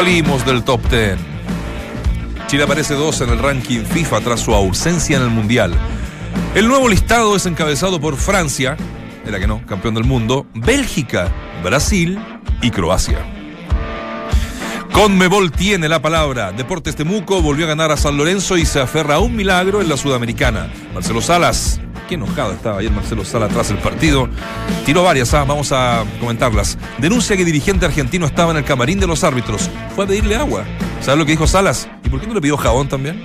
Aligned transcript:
Salimos 0.00 0.46
del 0.46 0.64
top 0.64 0.80
10. 0.88 1.18
Chile 2.46 2.62
aparece 2.62 2.94
2 2.94 3.20
en 3.20 3.28
el 3.28 3.38
ranking 3.38 3.80
FIFA 3.84 4.22
tras 4.22 4.40
su 4.40 4.54
ausencia 4.54 5.18
en 5.18 5.24
el 5.24 5.28
Mundial. 5.28 5.74
El 6.54 6.68
nuevo 6.68 6.88
listado 6.88 7.36
es 7.36 7.44
encabezado 7.44 8.00
por 8.00 8.16
Francia, 8.16 8.78
era 9.26 9.38
que 9.38 9.46
no, 9.46 9.60
campeón 9.66 9.92
del 9.92 10.04
mundo, 10.04 10.46
Bélgica, 10.54 11.30
Brasil 11.62 12.18
y 12.62 12.70
Croacia. 12.70 13.18
Conmebol 14.90 15.52
tiene 15.52 15.86
la 15.86 16.00
palabra. 16.00 16.52
Deportes 16.52 16.96
Temuco 16.96 17.42
volvió 17.42 17.66
a 17.66 17.68
ganar 17.68 17.92
a 17.92 17.98
San 17.98 18.16
Lorenzo 18.16 18.56
y 18.56 18.64
se 18.64 18.80
aferra 18.80 19.16
a 19.16 19.20
un 19.20 19.36
milagro 19.36 19.82
en 19.82 19.90
la 19.90 19.98
Sudamericana. 19.98 20.72
Marcelo 20.94 21.20
Salas, 21.20 21.79
qué 22.10 22.16
enojado 22.16 22.52
estaba 22.52 22.80
ayer 22.80 22.90
Marcelo 22.90 23.24
Salas 23.24 23.50
tras 23.52 23.70
el 23.70 23.78
partido. 23.78 24.28
Tiró 24.84 25.04
varias, 25.04 25.32
ah, 25.32 25.44
vamos 25.44 25.70
a 25.70 26.04
comentarlas. 26.18 26.76
Denuncia 26.98 27.36
que 27.36 27.44
dirigente 27.44 27.86
argentino 27.86 28.26
estaba 28.26 28.50
en 28.50 28.58
el 28.58 28.64
camarín 28.64 28.98
de 28.98 29.06
los 29.06 29.22
árbitros. 29.22 29.70
Fue 29.94 30.04
a 30.04 30.08
pedirle 30.08 30.34
agua. 30.34 30.64
¿Sabes 31.00 31.18
lo 31.18 31.24
que 31.24 31.32
dijo 31.32 31.46
Salas? 31.46 31.88
¿Y 32.04 32.08
por 32.08 32.20
qué 32.20 32.26
no 32.26 32.34
le 32.34 32.40
pidió 32.40 32.56
jabón 32.56 32.88
también? 32.88 33.22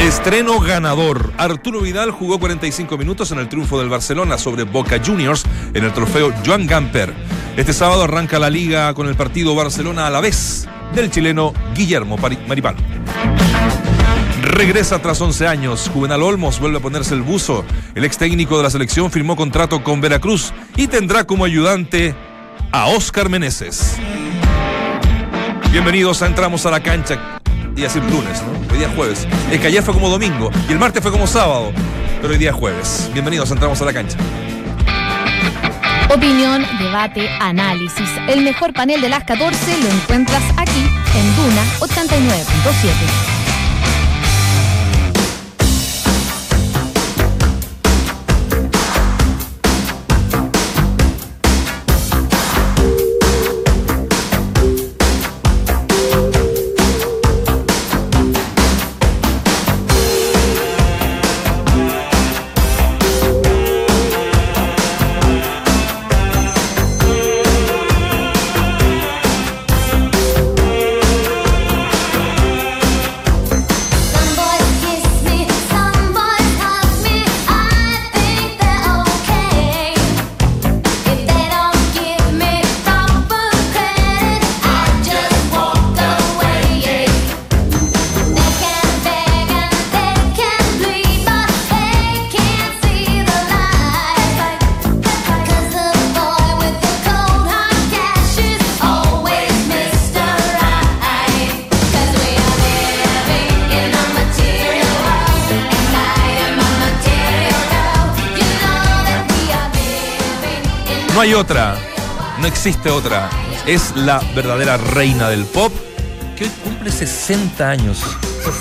Estreno 0.00 0.58
ganador. 0.58 1.32
Arturo 1.38 1.80
Vidal 1.80 2.10
jugó 2.10 2.40
45 2.40 2.98
minutos 2.98 3.30
en 3.30 3.38
el 3.38 3.48
triunfo 3.48 3.78
del 3.78 3.88
Barcelona 3.88 4.36
sobre 4.36 4.64
Boca 4.64 5.00
Juniors 5.04 5.44
en 5.72 5.84
el 5.84 5.92
trofeo 5.92 6.34
Joan 6.44 6.66
Gamper. 6.66 7.14
Este 7.56 7.72
sábado 7.72 8.02
arranca 8.02 8.40
la 8.40 8.50
liga 8.50 8.92
con 8.94 9.06
el 9.06 9.14
partido 9.14 9.54
Barcelona 9.54 10.08
a 10.08 10.10
la 10.10 10.20
vez 10.20 10.66
del 10.96 11.12
chileno 11.12 11.52
Guillermo 11.76 12.16
Maripán. 12.48 12.74
Regresa 14.44 15.00
tras 15.00 15.20
11 15.22 15.46
años. 15.46 15.90
Juvenal 15.92 16.22
Olmos 16.22 16.60
vuelve 16.60 16.76
a 16.76 16.80
ponerse 16.80 17.14
el 17.14 17.22
buzo. 17.22 17.64
El 17.94 18.04
ex 18.04 18.18
técnico 18.18 18.58
de 18.58 18.62
la 18.62 18.70
selección 18.70 19.10
firmó 19.10 19.36
contrato 19.36 19.82
con 19.82 20.02
Veracruz 20.02 20.52
y 20.76 20.86
tendrá 20.86 21.24
como 21.24 21.46
ayudante 21.46 22.14
a 22.70 22.86
Oscar 22.88 23.30
Meneses. 23.30 23.96
Bienvenidos 25.72 26.20
a 26.20 26.26
Entramos 26.26 26.66
a 26.66 26.70
la 26.70 26.80
Cancha 26.80 27.40
y 27.74 27.80
decir 27.80 28.02
lunes, 28.04 28.42
¿no? 28.42 28.70
Hoy 28.70 28.78
día 28.78 28.88
es 28.88 28.94
jueves. 28.94 29.26
Es 29.50 29.60
que 29.60 29.66
ayer 29.68 29.82
fue 29.82 29.94
como 29.94 30.10
domingo 30.10 30.50
y 30.68 30.72
el 30.72 30.78
martes 30.78 31.02
fue 31.02 31.10
como 31.10 31.26
sábado, 31.26 31.72
pero 32.20 32.34
hoy 32.34 32.38
día 32.38 32.50
es 32.50 32.56
jueves. 32.56 33.10
Bienvenidos, 33.14 33.50
entramos 33.50 33.80
a 33.80 33.86
la 33.86 33.94
cancha. 33.94 34.18
Opinión, 36.14 36.66
debate, 36.78 37.30
análisis. 37.40 38.10
El 38.28 38.42
mejor 38.42 38.74
panel 38.74 39.00
de 39.00 39.08
las 39.08 39.24
14 39.24 39.78
lo 39.82 39.88
encuentras 39.88 40.42
aquí 40.58 40.86
en 41.16 41.36
Duna 41.36 41.64
89.7. 41.80 43.43
existe 112.66 112.88
otra. 112.88 113.28
Es 113.66 113.94
la 113.94 114.20
verdadera 114.34 114.78
reina 114.78 115.28
del 115.28 115.44
pop 115.44 115.70
que 116.34 116.44
hoy 116.44 116.50
cumple 116.64 116.90
60 116.90 117.68
años. 117.68 118.02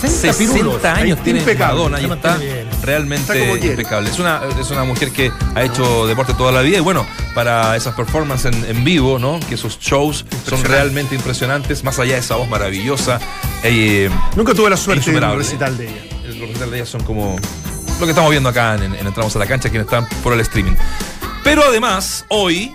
60, 0.02 0.94
años 0.94 1.20
tiene 1.24 1.42
Madonna 1.56 2.02
y 2.02 2.06
está 2.12 2.38
realmente 2.82 3.66
impecable. 3.66 4.10
Es 4.10 4.20
una, 4.20 4.42
es 4.60 4.70
una 4.72 4.84
mujer 4.84 5.12
que 5.12 5.32
ha 5.56 5.64
hecho 5.64 6.06
deporte 6.06 6.34
toda 6.34 6.52
la 6.52 6.62
vida 6.62 6.80
y 6.80 6.82
bueno, 6.82 7.06
para 7.34 7.78
esas 7.78 7.96
performances 7.96 8.54
en, 8.54 8.84
vivo, 8.84 9.20
¿no? 9.20 9.40
Que 9.48 9.56
esos 9.56 9.80
shows 9.80 10.26
son 10.50 10.62
realmente 10.66 11.16
impresionantes, 11.16 11.86
más 11.86 11.98
allá 11.98 12.16
de 12.16 12.20
esa 12.20 12.36
voz 12.36 12.50
maravillosa. 12.50 13.22
Eh, 13.64 14.10
Nunca 14.36 14.54
tuve 14.54 14.70
la 14.70 14.78
suerte 14.78 15.12
de 15.12 15.18
un 15.18 15.38
recital 15.38 15.78
de 15.78 15.86
ella. 15.88 16.02
Los 16.28 16.40
recitales 16.40 16.72
de 16.72 16.78
ella 16.78 16.86
son 16.86 17.04
como 17.04 17.38
lo 18.02 18.06
que 18.06 18.12
estamos 18.12 18.32
viendo 18.32 18.50
acá 18.50 18.76
en, 18.76 18.96
en 18.96 19.08
Entramos 19.08 19.34
a 19.34 19.40
la 19.40 19.46
Cancha, 19.46 19.70
quienes 19.70 19.86
están 19.86 20.06
por 20.22 20.34
el 20.34 20.42
streaming. 20.42 20.74
Pero 21.42 21.64
además, 21.66 22.26
hoy. 22.28 22.74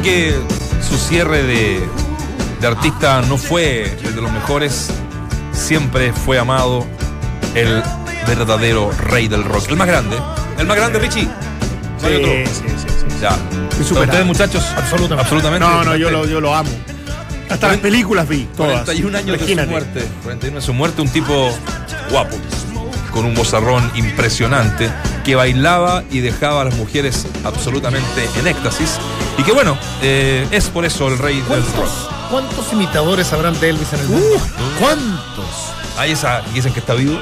De 0.00 0.02
que 0.02 0.34
su 0.82 0.96
cierre 0.96 1.42
de, 1.42 1.88
artista 2.66 3.22
no 3.22 3.36
fue 3.36 3.84
el 4.04 4.14
de 4.14 4.22
los 4.22 4.30
mejores, 4.30 4.90
siempre 5.52 6.12
fue 6.12 6.38
amado 6.38 6.86
el 7.54 7.82
verdadero 8.26 8.90
rey 8.92 9.28
del 9.28 9.44
rock. 9.44 9.68
El 9.68 9.76
más 9.76 9.88
grande. 9.88 10.16
El 10.58 10.66
más 10.66 10.76
grande, 10.76 10.98
Richie. 10.98 11.28
Sí, 11.98 12.06
sí, 12.06 12.44
sí, 12.44 12.86
sí, 12.88 13.16
Ya. 13.20 13.36
¿Ustedes, 13.80 14.26
muchachos? 14.26 14.64
Absolutamente. 14.76 15.22
Absolutamente. 15.22 15.66
No, 15.66 15.84
no, 15.84 15.96
yo 15.96 16.10
lo, 16.10 16.26
yo 16.26 16.40
lo 16.40 16.54
amo. 16.54 16.70
Hasta 17.48 17.68
las 17.68 17.78
películas 17.78 18.28
vi, 18.28 18.48
todas. 18.56 18.84
41 18.84 19.18
años 19.18 19.40
de 19.40 19.56
su 19.56 19.68
muerte. 19.68 20.08
41 20.22 20.56
de 20.56 20.62
su 20.62 20.74
muerte, 20.74 21.02
un 21.02 21.08
tipo 21.08 21.50
guapo, 22.10 22.36
con 23.10 23.24
un 23.24 23.34
bozarrón 23.34 23.90
impresionante, 23.96 24.88
que 25.24 25.34
bailaba 25.34 26.04
y 26.10 26.20
dejaba 26.20 26.62
a 26.62 26.64
las 26.64 26.76
mujeres 26.76 27.26
absolutamente 27.44 28.28
en 28.38 28.46
éxtasis. 28.46 28.98
Y 29.40 29.42
que 29.42 29.52
bueno, 29.52 29.78
eh, 30.02 30.46
es 30.50 30.68
por 30.68 30.84
eso 30.84 31.08
el 31.08 31.16
rey 31.16 31.40
del 31.40 31.64
rock. 31.72 31.88
¿Cuántos 32.30 32.70
imitadores 32.74 33.32
habrán 33.32 33.58
de 33.58 33.70
Elvis 33.70 33.90
en 33.94 34.00
el 34.00 34.08
mundo? 34.08 34.36
¿Cuántos? 34.78 35.46
Hay 35.96 36.10
esa, 36.10 36.42
dicen 36.52 36.74
que 36.74 36.80
está 36.80 36.92
vivo. 36.92 37.18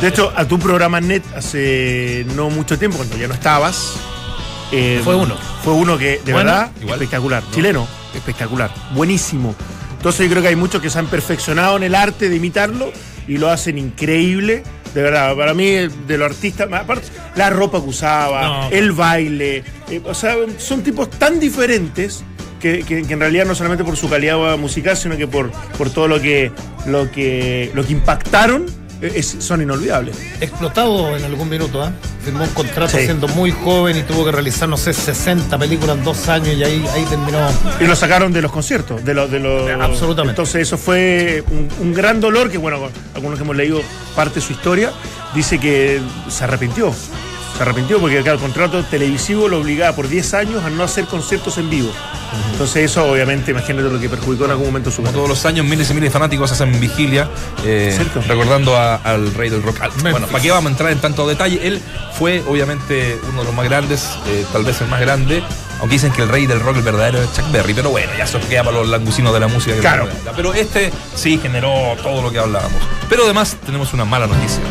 De 0.00 0.08
hecho, 0.08 0.32
a 0.34 0.46
tu 0.46 0.58
programa 0.58 0.98
net 1.02 1.22
hace 1.36 2.24
no 2.34 2.48
mucho 2.48 2.78
tiempo, 2.78 2.96
cuando 2.96 3.18
ya 3.18 3.28
no 3.28 3.34
estabas. 3.34 3.96
Eh, 4.72 5.02
fue 5.04 5.14
uno. 5.14 5.36
Fue 5.62 5.74
uno 5.74 5.98
que, 5.98 6.22
de 6.24 6.32
verdad, 6.32 6.70
espectacular. 6.80 7.42
Chileno, 7.52 7.86
espectacular. 8.14 8.72
Buenísimo. 8.94 9.54
Entonces 9.98 10.24
yo 10.24 10.30
creo 10.30 10.42
que 10.42 10.48
hay 10.48 10.56
muchos 10.56 10.80
que 10.80 10.88
se 10.88 10.98
han 10.98 11.08
perfeccionado 11.08 11.76
en 11.76 11.82
el 11.82 11.94
arte 11.94 12.30
de 12.30 12.36
imitarlo 12.36 12.90
y 13.26 13.36
lo 13.36 13.50
hacen 13.50 13.76
increíble. 13.76 14.62
De 14.94 15.02
verdad, 15.02 15.36
para 15.36 15.54
mí, 15.54 15.66
de 15.66 16.18
los 16.18 16.30
artistas, 16.30 16.68
aparte, 16.72 17.08
la 17.36 17.50
ropa 17.50 17.80
que 17.80 17.88
usaba, 17.88 18.68
el 18.70 18.92
baile, 18.92 19.62
eh, 19.90 20.00
o 20.04 20.14
sea, 20.14 20.34
son 20.58 20.82
tipos 20.82 21.10
tan 21.10 21.38
diferentes 21.38 22.24
que, 22.58 22.84
en 22.88 23.20
realidad 23.20 23.44
no 23.46 23.54
solamente 23.54 23.84
por 23.84 23.96
su 23.96 24.08
calidad 24.08 24.56
musical, 24.56 24.96
sino 24.96 25.16
que 25.16 25.26
por, 25.26 25.50
por 25.76 25.90
todo 25.90 26.08
lo 26.08 26.20
que, 26.20 26.50
lo 26.86 27.10
que, 27.10 27.70
lo 27.74 27.84
que 27.84 27.92
impactaron 27.92 28.66
eh, 29.00 29.22
son 29.22 29.62
inolvidables. 29.62 30.16
Explotado 30.40 31.16
en 31.16 31.24
algún 31.24 31.48
minuto, 31.48 31.86
¿eh? 31.86 31.90
Firmó 32.24 32.44
un 32.44 32.50
contrato 32.50 32.96
siendo 32.96 33.28
muy 33.28 33.50
joven 33.50 33.96
y 33.96 34.02
tuvo 34.02 34.24
que 34.24 34.32
realizar, 34.32 34.68
no 34.68 34.76
sé, 34.76 34.92
60 34.92 35.56
películas 35.58 35.98
en 35.98 36.04
dos 36.04 36.28
años 36.28 36.48
y 36.48 36.64
ahí, 36.64 36.84
ahí 36.92 37.04
terminó. 37.04 37.38
Y 37.80 37.84
lo 37.84 37.94
sacaron 37.94 38.32
de 38.32 38.42
los 38.42 38.50
conciertos, 38.50 39.04
de 39.04 39.14
los. 39.14 39.30
De 39.30 39.38
los 39.38 39.70
Absolutamente. 39.70 40.32
Entonces, 40.32 40.62
eso 40.62 40.76
fue 40.76 41.44
un, 41.80 41.94
gran 41.94 42.20
dolor 42.20 42.50
que, 42.50 42.58
bueno, 42.58 42.78
algunos 43.14 43.38
que 43.38 43.44
hemos 43.44 43.56
leído 43.56 43.80
parte 44.14 44.36
de 44.36 44.40
su 44.40 44.52
historia, 44.52 44.92
dice 45.34 45.58
que 45.58 46.00
se 46.28 46.44
arrepintió. 46.44 46.92
Se 47.58 47.64
arrepintió 47.64 47.98
porque 47.98 48.18
el 48.18 48.38
contrato 48.38 48.84
televisivo 48.84 49.48
lo 49.48 49.58
obligaba 49.58 49.96
por 49.96 50.06
10 50.06 50.34
años 50.34 50.62
a 50.62 50.70
no 50.70 50.84
hacer 50.84 51.06
conciertos 51.06 51.58
en 51.58 51.68
vivo. 51.68 51.90
Entonces 52.52 52.84
eso 52.84 53.10
obviamente, 53.10 53.50
imagínate 53.50 53.88
lo 53.88 53.98
que 53.98 54.08
perjudicó 54.08 54.44
en 54.44 54.52
algún 54.52 54.66
momento 54.66 54.92
su 54.92 55.02
Como 55.02 55.10
todos 55.10 55.28
los 55.28 55.44
años, 55.44 55.66
miles 55.66 55.90
y 55.90 55.94
miles 55.94 56.10
de 56.10 56.12
fanáticos 56.12 56.52
hacen 56.52 56.78
vigilia 56.78 57.28
eh, 57.64 57.98
recordando 58.28 58.76
al 58.78 59.34
rey 59.34 59.50
del 59.50 59.64
rock. 59.64 59.76
Bueno, 60.02 60.28
¿para 60.28 60.40
qué 60.40 60.52
vamos 60.52 60.68
a 60.68 60.70
entrar 60.70 60.92
en 60.92 61.00
tanto 61.00 61.26
detalle? 61.26 61.66
Él 61.66 61.82
fue 62.12 62.44
obviamente 62.46 63.18
uno 63.28 63.40
de 63.40 63.46
los 63.46 63.54
más 63.56 63.64
grandes, 63.64 64.08
eh, 64.28 64.46
tal 64.52 64.64
vez 64.64 64.80
el 64.80 64.86
más 64.86 65.00
grande, 65.00 65.42
aunque 65.80 65.96
dicen 65.96 66.12
que 66.12 66.22
el 66.22 66.28
rey 66.28 66.46
del 66.46 66.60
rock, 66.60 66.76
el 66.76 66.82
verdadero 66.82 67.20
es 67.20 67.32
Chuck 67.32 67.50
Berry, 67.50 67.74
pero 67.74 67.90
bueno, 67.90 68.12
ya 68.16 68.22
eso 68.22 68.38
queda 68.48 68.62
para 68.62 68.76
los 68.78 68.88
langucinos 68.88 69.34
de 69.34 69.40
la 69.40 69.48
música. 69.48 69.76
claro. 69.80 70.08
Pero 70.36 70.54
este 70.54 70.92
sí 71.16 71.40
generó 71.42 71.96
todo 72.04 72.22
lo 72.22 72.30
que 72.30 72.38
hablábamos. 72.38 72.80
Pero 73.08 73.24
además 73.24 73.56
tenemos 73.66 73.92
una 73.92 74.04
mala 74.04 74.28
noticia. 74.28 74.62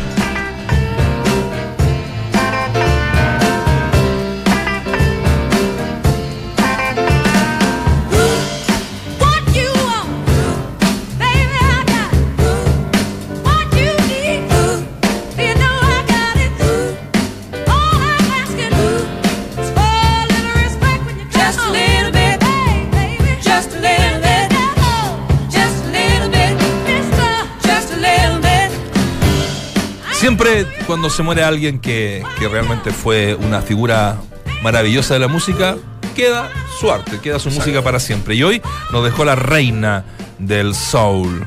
Cuando 30.98 31.10
se 31.10 31.22
muere 31.22 31.44
alguien 31.44 31.78
que, 31.78 32.24
realmente 32.50 32.90
fue 32.90 33.36
una 33.36 33.62
figura 33.62 34.16
maravillosa 34.64 35.14
de 35.14 35.20
la 35.20 35.28
música, 35.28 35.76
queda 36.16 36.50
su 36.80 36.90
arte, 36.90 37.20
queda 37.20 37.38
su 37.38 37.52
música 37.52 37.82
para 37.82 38.00
siempre. 38.00 38.34
Y 38.34 38.42
hoy 38.42 38.60
nos 38.90 39.04
dejó 39.04 39.24
la 39.24 39.36
reina 39.36 40.04
del 40.40 40.74
soul. 40.74 41.46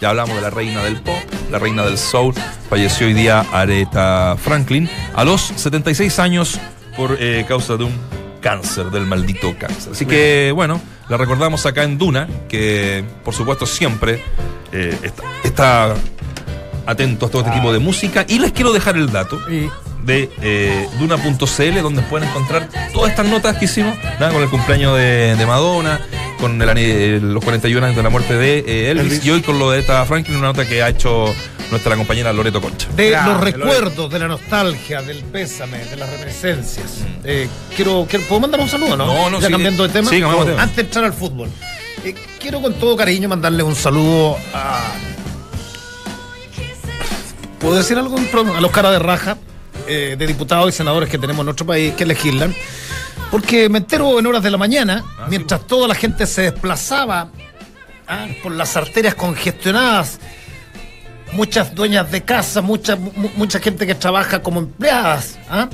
Ya 0.00 0.08
hablamos 0.08 0.36
de 0.36 0.40
la 0.40 0.48
reina 0.48 0.82
del 0.82 1.02
pop, 1.02 1.14
la 1.50 1.58
reina 1.58 1.84
del 1.84 1.98
soul. 1.98 2.32
Falleció 2.70 3.06
hoy 3.06 3.12
día 3.12 3.44
Aretha 3.52 4.34
Franklin 4.38 4.88
a 5.14 5.24
los 5.24 5.42
76 5.42 6.18
años 6.18 6.58
por 6.96 7.18
eh, 7.20 7.44
causa 7.46 7.76
de 7.76 7.84
un 7.84 7.92
cáncer, 8.40 8.86
del 8.86 9.04
maldito 9.04 9.54
cáncer. 9.58 9.92
Así 9.92 10.06
que 10.06 10.52
bueno, 10.54 10.80
la 11.10 11.18
recordamos 11.18 11.66
acá 11.66 11.84
en 11.84 11.98
Duna, 11.98 12.26
que 12.48 13.04
por 13.22 13.34
supuesto 13.34 13.66
siempre 13.66 14.22
eh, 14.72 15.12
está 15.44 15.94
atentos 16.86 17.28
a 17.28 17.32
todo 17.32 17.42
este 17.42 17.54
tipo 17.54 17.72
de 17.72 17.78
música. 17.78 18.24
Y 18.28 18.38
les 18.38 18.52
quiero 18.52 18.72
dejar 18.72 18.96
el 18.96 19.10
dato 19.10 19.38
de 20.06 20.30
eh, 20.40 20.88
Duna.cl, 20.98 21.82
donde 21.82 22.02
pueden 22.02 22.28
encontrar 22.28 22.68
todas 22.92 23.10
estas 23.10 23.26
notas 23.26 23.56
que 23.58 23.66
hicimos, 23.66 23.96
con 24.18 24.42
el 24.42 24.48
cumpleaños 24.48 24.96
de, 24.96 25.44
Madonna, 25.46 26.00
con 26.40 26.60
el, 26.62 27.34
los 27.34 27.42
41 27.42 27.84
años 27.84 27.96
de 27.96 28.02
la 28.02 28.10
muerte 28.10 28.36
de 28.36 28.58
eh, 28.66 28.90
Elvis, 28.90 29.24
y 29.24 29.30
hoy 29.30 29.42
con 29.42 29.58
lo 29.58 29.70
de 29.70 29.80
esta 29.80 30.04
Franklin, 30.04 30.38
una 30.38 30.48
nota 30.48 30.66
que 30.66 30.82
ha 30.82 30.88
hecho 30.88 31.34
nuestra 31.70 31.96
compañera 31.96 32.32
Loreto 32.32 32.60
Concha. 32.60 32.88
De 32.94 33.10
los 33.10 33.40
recuerdos, 33.40 34.10
de 34.10 34.18
la 34.20 34.28
nostalgia, 34.28 35.02
del 35.02 35.24
pésame, 35.24 35.84
de 35.84 35.96
las 35.96 36.10
reminiscencias. 36.10 37.00
Mm. 37.00 37.20
Eh, 37.24 37.48
quiero, 37.74 38.06
¿Puedo 38.28 38.40
mandar 38.40 38.60
un 38.60 38.68
saludo, 38.68 38.96
no? 38.96 39.06
No, 39.06 39.30
no, 39.30 39.40
ya 39.40 39.50
cambiando 39.50 39.82
de 39.82 39.88
tema. 39.88 40.10
Sí, 40.10 40.22
Antes 40.22 40.76
de 40.76 40.82
entrar 40.82 41.04
al 41.04 41.12
fútbol. 41.12 41.50
quiero 42.40 42.62
con 42.62 42.74
todo 42.74 42.96
cariño 42.96 43.28
mandarle 43.28 43.64
un 43.64 43.74
saludo 43.74 44.36
a 44.54 44.92
¿Puedo 47.58 47.76
decir 47.76 47.98
algo? 47.98 48.16
A 48.54 48.60
los 48.60 48.70
caras 48.70 48.92
de 48.92 48.98
raja 48.98 49.38
eh, 49.88 50.16
de 50.18 50.26
diputados 50.26 50.68
y 50.68 50.72
senadores 50.72 51.08
que 51.08 51.18
tenemos 51.18 51.40
en 51.40 51.46
nuestro 51.46 51.66
país 51.66 51.94
que 51.94 52.04
legislan. 52.04 52.54
Porque 53.30 53.68
me 53.68 53.78
entero 53.78 54.18
en 54.18 54.26
horas 54.26 54.42
de 54.42 54.50
la 54.50 54.58
mañana, 54.58 55.04
ah, 55.18 55.26
mientras 55.28 55.66
toda 55.66 55.88
la 55.88 55.94
gente 55.94 56.26
se 56.26 56.42
desplazaba 56.42 57.30
ah, 58.08 58.26
por 58.42 58.52
las 58.52 58.76
arterias 58.76 59.14
congestionadas, 59.14 60.18
muchas 61.32 61.74
dueñas 61.74 62.10
de 62.10 62.22
casa, 62.22 62.62
mucha, 62.62 62.96
mucha 63.36 63.58
gente 63.58 63.86
que 63.86 63.94
trabaja 63.94 64.42
como 64.42 64.60
empleadas, 64.60 65.38
¿ah? 65.48 65.68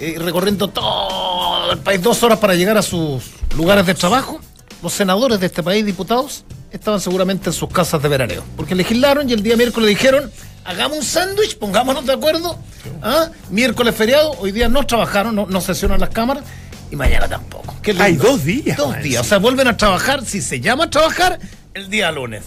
eh, 0.00 0.16
recorriendo 0.18 0.68
todo 0.68 1.72
el 1.72 1.78
país 1.78 2.02
dos 2.02 2.22
horas 2.22 2.38
para 2.38 2.54
llegar 2.54 2.76
a 2.76 2.82
sus 2.82 3.24
lugares 3.56 3.86
de 3.86 3.94
trabajo, 3.94 4.40
los 4.82 4.92
senadores 4.92 5.40
de 5.40 5.46
este 5.46 5.62
país, 5.62 5.86
diputados, 5.86 6.44
estaban 6.70 7.00
seguramente 7.00 7.50
en 7.50 7.52
sus 7.52 7.70
casas 7.70 8.02
de 8.02 8.08
veraneo. 8.08 8.42
Porque 8.56 8.74
legislaron 8.74 9.28
y 9.28 9.32
el 9.32 9.42
día 9.42 9.56
miércoles 9.56 9.88
dijeron 9.88 10.30
hagamos 10.64 10.98
un 10.98 11.04
sándwich, 11.04 11.58
pongámonos 11.58 12.06
de 12.06 12.12
acuerdo. 12.12 12.58
¿Ah? 13.02 13.28
Miércoles 13.50 13.94
feriado, 13.94 14.32
hoy 14.38 14.52
día 14.52 14.68
no 14.68 14.84
trabajaron, 14.86 15.34
no, 15.34 15.60
sesionan 15.60 16.00
las 16.00 16.10
cámaras 16.10 16.44
y 16.90 16.96
mañana 16.96 17.28
tampoco. 17.28 17.74
Hay 17.98 18.16
dos 18.16 18.44
días. 18.44 18.76
Dos 18.76 18.98
días. 19.02 19.20
O 19.20 19.24
sea, 19.24 19.38
vuelven 19.38 19.68
a 19.68 19.76
trabajar, 19.76 20.24
si 20.24 20.40
se 20.40 20.60
llama 20.60 20.84
a 20.84 20.90
trabajar, 20.90 21.38
el 21.74 21.90
día 21.90 22.10
lunes. 22.10 22.44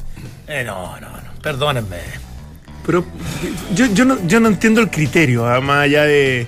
Eh, 0.48 0.64
no, 0.66 1.00
no, 1.00 1.10
no, 1.10 1.42
perdónenme. 1.42 1.98
Pero 2.86 3.06
yo, 3.74 3.86
yo, 3.88 4.06
no, 4.06 4.18
yo 4.28 4.40
no 4.40 4.48
entiendo 4.48 4.82
el 4.82 4.90
criterio, 4.90 5.46
¿ah? 5.46 5.60
más 5.60 5.84
allá 5.84 6.04
de... 6.04 6.48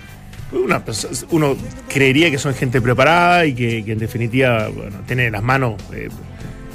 uno 1.32 1.58
creería 1.90 2.32
que 2.32 2.38
son 2.38 2.56
gente 2.56 2.82
preparada 2.82 3.46
y 3.46 3.54
que, 3.54 3.80
en 3.80 4.00
definitiva 4.00 4.70
bueno, 4.70 5.02
tiene 5.06 5.26
en 5.26 5.34
las 5.34 5.44
manos 5.44 5.76
eh, 5.94 6.10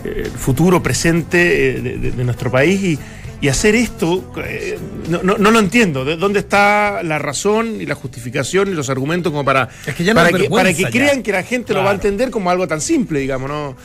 el 0.05 0.31
futuro 0.31 0.82
presente 0.82 1.76
eh, 1.76 1.81
de 1.81 2.25
nuestro 2.25 2.50
país 2.50 2.82
y 2.82 2.99
y 3.44 3.49
hacer 3.50 3.75
esto, 3.75 4.32
eh, 4.43 4.79
no, 5.11 5.23
no, 5.23 5.50
lo 5.50 5.58
entiendo. 5.58 6.06
¿De 6.06 6.17
¿Dónde 6.17 6.38
está 6.38 7.02
la 7.02 7.19
razón 7.19 7.79
y 7.79 7.85
la 7.85 7.94
justificación 7.94 8.69
y 8.69 8.70
los 8.70 8.88
argumentos 8.88 9.32
como 9.32 9.44
para, 9.44 9.69
para, 10.14 10.30
que, 10.30 10.49
para 10.49 10.73
que 10.73 10.85
crean 10.87 11.23
que 11.23 11.30
la 11.30 11.42
gente 11.42 11.75
lo 11.75 11.85
va 11.85 11.90
a 11.90 11.92
entender 11.92 12.30
como 12.30 12.49
algo 12.49 12.66
tan 12.66 12.80
simple, 12.80 13.19
digamos? 13.19 13.50
No, 13.50 13.76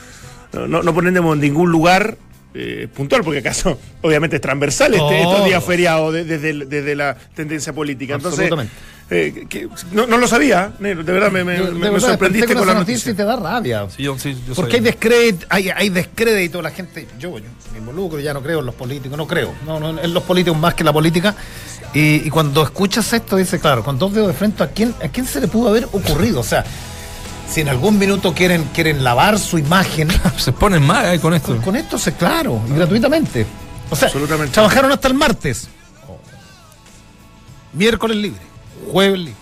no, 0.66 0.82
no 0.82 0.94
ponemos 0.94 1.34
en 1.34 1.42
ningún 1.42 1.70
lugar 1.70 2.16
eh, 2.54 2.88
puntual, 2.94 3.22
porque 3.22 3.40
acaso 3.40 3.78
obviamente 4.00 4.36
es 4.36 4.42
transversal 4.42 4.94
este, 4.94 5.20
estos 5.20 5.44
días 5.44 5.62
feriados 5.62 6.14
desde, 6.14 6.64
desde, 6.64 6.96
la 6.96 7.14
tendencia 7.34 7.74
política. 7.74 8.14
Entonces, 8.14 8.50
eh, 9.12 9.68
no, 9.90 10.06
lo 10.06 10.28
sabía, 10.28 10.72
de 10.78 10.94
verdad 10.94 11.32
me, 11.32 11.42
me, 11.42 12.00
sorprendiste 12.00 12.54
con 12.54 12.64
la 12.64 12.74
noticia. 12.74 13.10
y 13.10 13.14
te 13.14 13.24
da 13.24 13.34
rabia. 13.34 13.88
porque 14.54 14.76
hay 14.76 14.82
descrédito, 14.82 15.46
hay, 15.48 15.68
hay 15.68 15.88
descrédito, 15.88 16.62
la 16.62 16.70
gente, 16.70 17.08
yo, 17.18 17.32
me 17.72 17.78
involucro, 17.78 18.20
ya 18.20 18.32
no 18.32 18.40
creo 18.40 18.60
en 18.60 18.66
los 18.66 18.74
políticos, 18.76 19.18
no 19.18 19.26
creo, 19.26 19.52
no, 19.66 19.80
no 19.80 20.00
en 20.00 20.14
los 20.14 20.22
políticos 20.22 20.56
más 20.60 20.74
que 20.74 20.84
la 20.84 20.92
política. 20.92 21.34
Y, 21.92 22.30
cuando 22.30 22.62
escuchas 22.62 23.12
esto, 23.12 23.36
dice, 23.36 23.58
claro, 23.58 23.82
con 23.82 23.98
dos 23.98 24.14
dedos 24.14 24.28
de 24.28 24.34
frente, 24.34 24.62
¿a 24.62 24.68
quién, 24.68 24.94
¿a 25.02 25.08
quién 25.08 25.26
se 25.26 25.40
le 25.40 25.48
pudo 25.48 25.70
haber 25.70 25.86
ocurrido? 25.86 26.38
O 26.38 26.44
sea, 26.44 26.64
si 27.48 27.62
en 27.62 27.68
algún 27.68 27.98
minuto 27.98 28.32
quieren, 28.32 28.62
quieren 28.72 29.02
lavar 29.02 29.40
su 29.40 29.58
imagen. 29.58 30.08
se 30.36 30.52
ponen 30.52 30.86
mal 30.86 31.20
con 31.20 31.34
esto. 31.34 31.56
Con, 31.62 31.74
esto, 31.74 31.98
se, 31.98 32.12
claro, 32.12 32.62
y 32.70 32.74
gratuitamente. 32.74 33.44
O 33.90 33.96
sea, 33.96 34.08
trabajaron 34.52 34.92
hasta 34.92 35.08
el 35.08 35.14
martes. 35.14 35.68
Miércoles 37.72 38.16
libre 38.16 38.49
jueves 38.86 39.18
libre, 39.18 39.34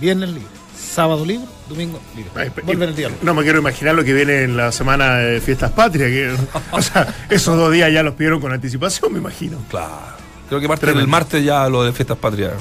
viernes 0.00 0.30
libre, 0.30 0.48
sábado 0.76 1.24
libre, 1.24 1.46
domingo 1.68 2.00
libre. 2.16 2.50
Vuelven 2.64 2.88
el 2.90 2.96
día. 2.96 3.10
No 3.22 3.34
me 3.34 3.42
quiero 3.42 3.58
imaginar 3.58 3.94
lo 3.94 4.04
que 4.04 4.12
viene 4.12 4.42
en 4.42 4.56
la 4.56 4.72
semana 4.72 5.16
de 5.16 5.40
fiestas 5.40 5.70
patrias. 5.72 6.08
Que, 6.08 6.36
o 6.72 6.82
sea, 6.82 7.14
esos 7.28 7.56
dos 7.56 7.72
días 7.72 7.92
ya 7.92 8.02
los 8.02 8.14
pidieron 8.14 8.40
con 8.40 8.52
anticipación, 8.52 9.12
me 9.12 9.18
imagino. 9.18 9.58
Claro. 9.68 10.20
Creo 10.48 10.60
que 10.60 10.68
parte 10.68 10.92
del 10.92 11.06
martes 11.06 11.44
ya 11.44 11.68
lo 11.68 11.84
de 11.84 11.92
fiestas 11.92 12.18
patrias. 12.18 12.54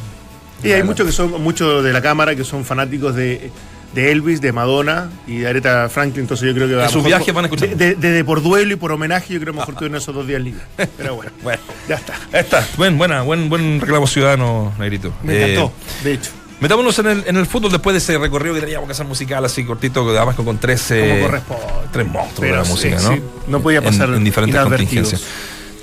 Y 0.64 0.72
hay 0.72 0.84
muchos 0.84 1.06
que 1.06 1.12
son, 1.12 1.42
muchos 1.42 1.84
de 1.84 1.94
la 1.94 2.02
cámara 2.02 2.36
que 2.36 2.44
son 2.44 2.66
fanáticos 2.66 3.16
de, 3.16 3.52
de 3.94 4.12
Elvis, 4.12 4.42
de 4.42 4.52
Madonna 4.52 5.10
y 5.28 5.40
de 5.40 5.48
Aretha 5.48 5.90
Franklin, 5.90 6.22
entonces 6.22 6.48
yo 6.48 6.54
creo 6.54 6.68
que... 6.68 6.84
En 6.84 6.90
sus 6.90 7.04
viajes 7.04 7.34
van 7.34 7.46
a 7.46 7.48
escuchar. 7.48 7.76
De, 7.76 8.24
por 8.24 8.42
duelo 8.42 8.74
y 8.74 8.76
por 8.76 8.92
homenaje, 8.92 9.34
yo 9.34 9.40
creo 9.40 9.54
que 9.54 9.60
mejor 9.60 9.76
tuvieron 9.76 9.98
esos 9.98 10.14
dos 10.14 10.28
días 10.28 10.42
libres. 10.42 10.64
Pero 10.98 11.16
bueno, 11.16 11.32
bueno 11.44 11.62
ya 11.88 11.96
está. 11.96 12.14
Está. 12.32 12.68
Buen, 12.78 12.98
buena, 12.98 13.22
buen, 13.22 13.50
buen 13.50 13.82
reclamo 13.82 14.08
ciudadano, 14.08 14.74
Negrito. 14.78 15.14
Me 15.24 15.38
encantó, 15.44 15.68
eh, 15.68 16.04
de 16.04 16.14
hecho. 16.14 16.32
Metámonos 16.60 17.00
en 17.00 17.08
el, 17.08 17.24
en 17.26 17.38
el 17.38 17.46
fútbol 17.46 17.72
después 17.72 17.94
de 17.94 18.00
ese 18.00 18.18
recorrido 18.18 18.54
que 18.54 18.62
teníamos 18.62 18.86
que 18.86 18.92
hacer 18.92 19.06
musical 19.06 19.46
así 19.46 19.64
cortito, 19.64 20.08
además 20.10 20.36
con 20.36 20.58
tres, 20.58 20.88
tres 20.88 22.08
monstruos 22.08 22.52
de 22.52 22.52
la 22.52 22.64
música, 22.66 23.00
¿no? 23.02 23.18
No 23.48 23.62
podía 23.62 23.82
pasar 23.82 24.10
en, 24.10 24.24
diferentes 24.24 24.62
contingencias. 24.62 25.24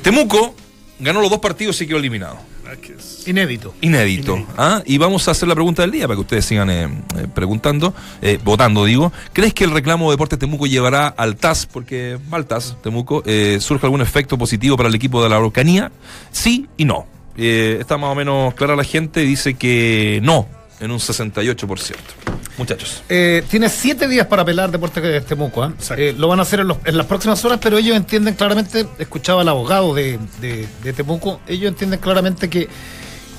Temuco 0.03 0.55
ganó 0.99 1.21
los 1.23 1.31
dos 1.31 1.41
partidos 1.41 1.81
y 1.81 1.87
quedó 1.87 1.97
eliminado. 1.97 2.39
Inédito. 3.27 3.75
Inédito. 3.81 4.47
¿ah? 4.57 4.83
Y 4.87 4.99
vamos 4.99 5.27
a 5.29 5.33
hacer 5.33 5.49
la 5.49 5.55
pregunta 5.55 5.83
del 5.83 5.91
día 5.91 6.07
para 6.07 6.17
que 6.17 6.21
ustedes 6.21 6.45
sigan 6.45 6.71
eh, 6.71 6.85
eh, 6.85 7.27
preguntando, 7.35 7.95
eh, 8.23 8.39
votando, 8.45 8.85
digo. 8.85 9.13
¿Crees 9.33 9.55
que 9.55 9.65
el 9.65 9.71
reclamo 9.71 10.07
de 10.07 10.15
Deportes 10.15 10.39
Temuco 10.39 10.67
llevará 10.67 11.09
al 11.09 11.37
TAS, 11.37 11.67
porque 11.67 12.19
va 12.33 12.39
al 12.39 12.47
TAS 12.47 12.77
Temuco, 12.83 13.23
surge 13.61 13.87
algún 13.87 14.01
efecto 14.01 14.39
positivo 14.39 14.77
para 14.77 14.89
el 14.89 14.95
equipo 14.95 15.23
de 15.23 15.29
la 15.29 15.37
Araucanía? 15.37 15.91
Sí 16.31 16.67
y 16.77 16.85
no. 16.85 17.07
está 17.37 17.99
más 17.99 18.11
o 18.11 18.15
menos 18.15 18.55
clara 18.55 18.77
la 18.77 18.85
gente, 18.85 19.21
dice 19.21 19.55
que 19.55 20.21
no, 20.23 20.47
en 20.81 20.91
un 20.91 20.99
68%. 20.99 22.36
Muchachos. 22.59 23.03
Eh, 23.09 23.45
tiene 23.51 23.69
siete 23.69 24.09
días 24.09 24.27
para 24.27 24.43
apelar 24.43 24.71
Deportes 24.71 25.03
de 25.03 25.21
Temuco. 25.21 25.63
¿ah? 25.63 25.73
Eh, 25.97 26.15
lo 26.17 26.29
van 26.29 26.39
a 26.39 26.43
hacer 26.43 26.61
en, 26.61 26.97
las 26.97 27.07
próximas 27.07 27.45
horas, 27.45 27.59
pero 27.63 27.77
ellos 27.77 27.97
entienden 27.97 28.35
claramente, 28.35 28.87
escuchaba 28.99 29.43
al 29.43 29.49
abogado 29.49 29.95
de, 29.95 30.19
Temuco, 30.97 31.41
ellos 31.47 31.69
entienden 31.69 32.01
claramente 32.01 32.49
que, 32.49 32.69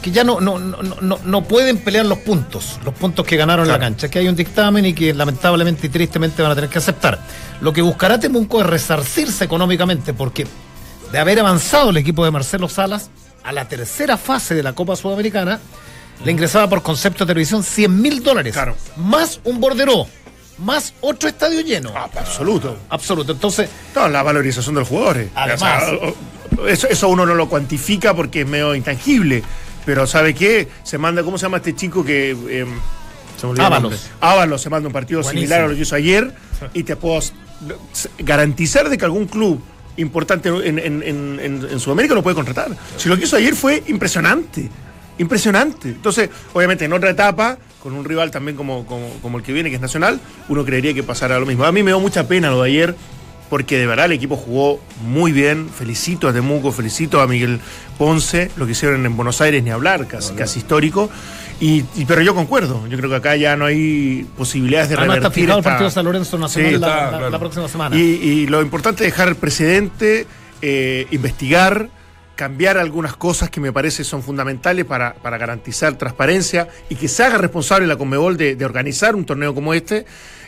que 0.02 0.12
ya 0.12 0.24
no, 0.24 0.40
no, 0.40 0.60
no, 0.60 1.20
no, 1.24 1.44
pueden 1.44 1.80
pelear 1.80 2.06
los 2.06 2.20
puntos, 2.20 2.80
los 2.86 2.94
puntos 2.94 3.26
que 3.26 3.38
ganaron 3.38 3.66
en 3.66 3.72
la 3.72 3.80
cancha, 3.80 4.08
que 4.08 4.20
hay 4.20 4.28
un 4.28 4.36
dictamen 4.36 4.86
y 4.86 4.94
que 4.94 5.14
lamentablemente 5.14 5.88
y 5.88 5.90
tristemente 5.90 6.44
van 6.44 6.52
a 6.52 6.56
tener 6.56 6.70
que 6.70 6.78
aceptar. 6.78 7.20
Lo 7.62 7.74
que 7.74 7.82
buscará 7.82 8.20
Temuco 8.20 8.62
es 8.62 8.68
resarcirse 8.68 9.46
económicamente, 9.46 10.14
porque 10.14 10.46
de 11.12 11.18
haber 11.18 11.40
avanzado 11.40 11.90
el 11.90 11.98
equipo 11.98 12.24
de 12.24 12.32
Marcelo 12.32 12.70
Salas 12.70 13.10
a 13.44 13.52
la 13.52 13.68
tercera 13.68 14.18
fase 14.18 14.54
de 14.54 14.62
la 14.62 14.74
Copa 14.74 14.96
Sudamericana, 14.96 15.60
le 16.24 16.32
ingresaba 16.32 16.68
por 16.68 16.82
concepto 16.82 17.26
de 17.26 17.30
televisión 17.30 17.64
100 17.64 18.02
mil 18.02 18.24
dólares. 18.24 18.54
Claro. 18.54 18.76
Más 18.98 19.40
un 19.44 19.60
borderó. 19.60 20.08
Más 20.58 20.94
otro 21.02 21.30
estadio 21.30 21.62
lleno. 21.62 21.92
Ah, 21.96 22.10
absoluto. 22.16 22.78
Absoluto. 22.90 23.34
Entonces. 23.34 23.70
No, 23.96 24.08
la 24.08 24.24
valorización 24.24 24.76
de 24.76 24.82
los 24.82 24.90
jugadores. 24.90 25.30
Además. 25.36 25.84
eso, 26.68 26.88
eso 26.88 27.10
uno 27.10 27.26
no 27.26 27.36
lo 27.36 27.48
cuantifica 27.48 28.16
porque 28.16 28.42
es 28.42 28.48
medio 28.48 28.74
intangible. 28.74 29.44
Pero 29.86 30.08
¿sabe 30.08 30.34
qué? 30.34 30.68
Se 30.84 30.98
manda, 30.98 31.24
¿cómo 31.24 31.38
se 31.38 31.44
llama 31.44 31.58
este 31.58 31.76
chico 31.76 32.04
que. 32.04 32.32
Eh, 32.32 32.66
se 33.40 33.62
Ábalos. 33.62 34.10
Ábalos 34.20 34.62
se 34.62 34.70
manda 34.70 34.88
un 34.88 34.94
partido 34.94 35.22
similar 35.22 35.62
a 35.62 35.68
lo 35.68 35.76
que 35.76 35.82
hizo 35.82 35.96
ayer. 35.96 36.34
Y 36.74 36.84
te 36.84 36.96
puedo 36.96 37.20
garantizar 38.18 38.90
de 38.90 38.98
que 38.98 39.06
algún 39.06 39.28
club 39.28 39.62
importante 39.98 40.50
en, 40.50 40.80
en, 40.80 41.04
en, 41.04 41.40
en, 41.72 41.80
Sudamérica 41.80 42.16
lo 42.16 42.24
puede 42.24 42.36
contratar. 42.36 42.72
Si 42.98 43.10
lo 43.10 43.18
que 43.18 43.26
hizo 43.26 43.36
ayer 43.36 43.56
fue 43.56 43.84
impresionante 43.88 44.70
impresionante. 45.18 45.90
Entonces, 45.90 46.30
obviamente, 46.54 46.86
en 46.86 46.94
otra 46.94 47.10
etapa, 47.10 47.58
con 47.82 47.94
un 47.94 48.06
rival 48.06 48.32
también 48.32 48.58
como, 48.58 48.86
como, 48.86 49.38
el 49.38 49.44
que 49.44 49.54
viene, 49.54 49.70
que 49.70 49.76
es 49.76 49.82
Nacional, 49.82 50.20
uno 50.50 50.66
creería 50.66 50.94
que 50.94 51.04
pasara 51.04 51.40
lo 51.40 51.46
mismo. 51.46 51.66
A 51.66 51.72
mí 51.72 51.84
me 51.84 51.92
dio 51.92 52.00
mucha 52.00 52.28
pena 52.28 52.50
lo 52.50 52.62
de 52.64 52.70
ayer, 52.70 52.96
porque 53.50 53.78
de 53.78 53.88
verdad 53.88 54.06
el 54.06 54.14
equipo 54.14 54.36
jugó 54.36 54.80
muy 55.06 55.32
bien. 55.32 55.70
Felicito 55.70 56.28
a 56.28 56.34
Temuco, 56.34 56.72
felicito 56.72 57.22
a 57.22 57.28
Miguel 57.28 57.60
Ponce, 57.98 58.52
lo 58.58 58.66
que 58.66 58.74
hicieron 58.74 59.06
en 59.06 59.16
Buenos 59.16 59.42
Aires, 59.42 59.64
ni 59.64 59.70
hablar, 59.70 60.08
casi, 60.08 60.34
casi 60.34 60.60
histórico. 60.60 61.10
Y, 61.60 61.82
pero 62.08 62.22
yo 62.22 62.36
concuerdo, 62.36 62.86
yo 62.88 62.98
creo 62.98 63.10
que 63.10 63.16
acá 63.16 63.36
ya 63.36 63.56
no 63.56 63.66
hay 63.66 64.28
posibilidades 64.38 64.90
de 64.90 64.96
Además 64.96 65.18
revertir. 65.18 65.46
Está 65.46 65.58
el 65.58 65.64
partido 65.64 65.86
de 65.86 65.92
San 65.92 66.06
Lorenzo 66.06 66.38
Nacional 66.38 66.82
la, 67.32 67.40
próxima 67.40 67.68
semana. 67.68 67.96
Y, 67.96 68.46
lo 68.46 68.62
importante 68.62 69.04
es 69.04 69.12
dejar 69.12 69.28
el 69.28 69.36
presidente, 69.36 70.28
eh, 70.62 71.08
investigar, 71.10 71.90
cambiar 72.38 72.78
algunas 72.78 73.18
cosas 73.18 73.50
que 73.50 73.60
me 73.60 73.74
parece 73.74 74.04
son 74.04 74.22
fundamentales 74.22 74.86
para, 74.86 75.16
para 75.16 75.38
garantizar 75.38 75.98
transparencia 75.98 76.70
y 76.88 76.96
que 76.96 77.08
se 77.08 77.24
haga 77.24 77.40
responsable 77.40 77.88
la 77.88 77.98
Conmebol 77.98 78.38
de, 78.38 78.56
de 78.56 78.64
organizar 78.64 79.16
un 79.16 79.26
torneo 79.26 79.54
como 79.56 79.74
este 79.74 80.06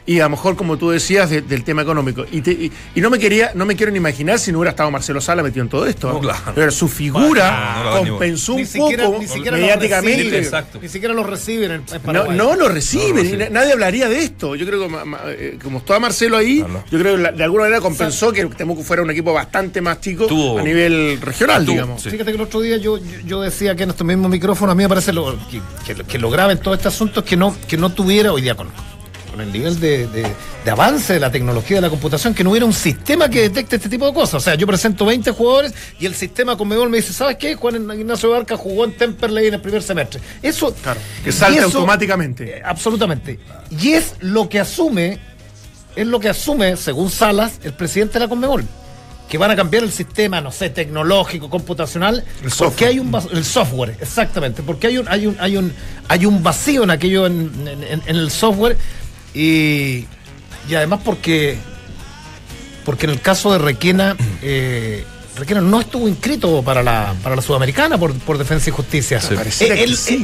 y 0.09 0.19
a 0.21 0.23
lo 0.23 0.31
mejor, 0.31 0.55
como 0.55 0.75
tú 0.75 0.89
decías, 0.89 1.29
del 1.29 1.63
tema 1.63 1.83
económico. 1.83 2.25
Y, 2.31 2.71
no 2.95 3.11
me 3.11 3.19
quería, 3.19 3.51
no 3.53 3.67
me 3.67 3.75
quiero 3.75 3.91
ni 3.91 3.99
imaginar 3.99 4.39
si 4.39 4.51
no 4.51 4.57
hubiera 4.57 4.71
estado 4.71 4.89
Marcelo 4.89 5.21
Sala 5.21 5.43
metido 5.43 5.61
en 5.63 5.69
todo 5.69 5.85
esto. 5.85 6.19
Pero 6.55 6.71
su 6.71 6.87
figura 6.87 7.93
compensó 7.99 8.55
un 8.55 8.65
poco 8.65 9.19
mediáticamente. 9.51 10.49
Ni 10.81 10.89
siquiera 10.89 11.13
lo 11.13 11.23
reciben 11.23 11.83
No, 12.35 12.55
lo 12.55 12.69
reciben. 12.69 13.53
nadie 13.53 13.73
hablaría 13.73 14.09
de 14.09 14.23
esto. 14.23 14.55
Yo 14.55 14.65
creo 14.65 14.87
que 14.87 14.95
eh, 15.27 15.59
como 15.61 15.77
estaba 15.77 15.99
Marcelo 15.99 16.37
ahí, 16.37 16.65
yo 16.89 16.99
creo 16.99 17.17
que 17.17 17.31
de 17.31 17.43
alguna 17.43 17.65
manera 17.65 17.81
compensó 17.81 18.31
que 18.31 18.45
Temuco 18.47 18.81
fuera 18.81 19.03
un 19.03 19.11
equipo 19.11 19.31
bastante 19.31 19.79
más 19.79 20.01
chico 20.01 20.27
a 20.57 20.63
nivel 20.63 21.21
regional, 21.21 21.65
digamos. 21.81 22.03
Fíjate 22.03 22.25
que 22.25 22.35
el 22.37 22.41
otro 22.41 22.61
día 22.61 22.77
yo, 22.77 22.97
yo 23.25 23.41
decía 23.41 23.75
que 23.75 23.83
en 23.83 23.89
estos 23.91 24.05
mismos 24.05 24.29
micrófonos 24.29 24.73
a 24.73 24.75
mí 24.75 24.83
me 24.83 24.89
parece 24.89 25.13
lo, 25.13 25.37
que, 25.49 25.95
que, 26.03 26.19
lo 26.19 26.29
grave 26.29 26.53
en 26.53 26.59
todo 26.59 26.73
este 26.73 26.87
asunto 26.87 27.21
es 27.21 27.25
que 27.25 27.37
no, 27.37 27.55
que 27.67 27.77
no 27.77 27.89
tuviera 27.91 28.31
hoy 28.31 28.41
día 28.41 28.55
con 28.55 28.69
con 29.29 29.41
el 29.41 29.51
nivel 29.51 29.79
de, 29.79 30.07
de, 30.07 30.71
avance 30.71 31.13
de 31.13 31.19
la 31.19 31.31
tecnología 31.31 31.77
de 31.77 31.81
la 31.81 31.89
computación, 31.89 32.33
que 32.33 32.43
no 32.43 32.51
hubiera 32.51 32.65
un 32.65 32.73
sistema 32.73 33.29
que 33.29 33.41
detecte 33.41 33.77
este 33.77 33.89
tipo 33.89 34.05
de 34.05 34.13
cosas. 34.13 34.35
O 34.35 34.39
sea, 34.39 34.55
yo 34.55 34.67
presento 34.67 35.05
20 35.05 35.31
jugadores 35.31 35.73
y 35.99 36.05
el 36.05 36.13
sistema 36.13 36.57
Conmebol 36.57 36.89
me 36.89 36.97
dice, 36.97 37.13
¿sabes 37.13 37.37
qué? 37.37 37.55
Juan 37.55 37.75
Ignacio 37.75 38.29
Barca 38.29 38.55
jugó 38.57 38.85
en 38.85 38.95
Temperley 38.95 39.47
en 39.47 39.55
el 39.55 39.61
primer 39.61 39.81
semestre. 39.81 40.21
Eso. 40.41 40.73
Claro, 40.81 40.99
que 41.23 41.31
salta 41.31 41.63
automáticamente. 41.63 42.57
Eh, 42.57 42.61
absolutamente. 42.63 43.39
Y 43.71 43.93
es 43.93 44.15
lo 44.19 44.47
que 44.47 44.59
asume, 44.59 45.19
es 45.95 46.07
lo 46.07 46.19
que 46.19 46.29
asume, 46.29 46.77
según 46.77 47.09
Salas, 47.09 47.59
el 47.63 47.73
presidente 47.73 48.13
de 48.13 48.19
la 48.21 48.27
Conmebol 48.27 48.65
que 49.29 49.37
van 49.37 49.51
a 49.51 49.55
cambiar 49.55 49.83
el 49.83 49.91
sistema, 49.91 50.41
no 50.41 50.51
sé, 50.51 50.71
tecnológico, 50.71 51.49
computacional, 51.49 52.23
el 52.43 52.51
porque 52.57 52.85
hay 52.85 52.99
un 52.99 53.15
el 53.31 53.45
software, 53.45 53.95
exactamente, 54.01 54.63
porque 54.63 54.87
hay 54.87 54.97
un 54.97 55.07
hay 55.07 55.27
un 55.27 55.37
hay 55.39 55.57
un 55.57 55.73
hay 56.07 56.25
un 56.25 56.41
vacío 56.41 56.83
en 56.83 56.91
aquello 56.91 57.27
en 57.27 58.01
el 58.07 58.31
software 58.31 58.77
y, 59.33 60.05
y 60.67 60.75
además 60.75 61.01
porque, 61.03 61.57
porque 62.85 63.05
en 63.05 63.11
el 63.11 63.21
caso 63.21 63.51
de 63.51 63.59
Requena, 63.59 64.15
eh, 64.41 65.03
Requena 65.35 65.61
no 65.61 65.79
estuvo 65.79 66.07
inscrito 66.07 66.61
para 66.63 66.83
la, 66.83 67.13
para 67.23 67.35
la 67.35 67.41
Sudamericana 67.41 67.97
por, 67.97 68.13
por 68.19 68.37
Defensa 68.37 68.69
y 68.69 68.73
Justicia. 68.73 69.19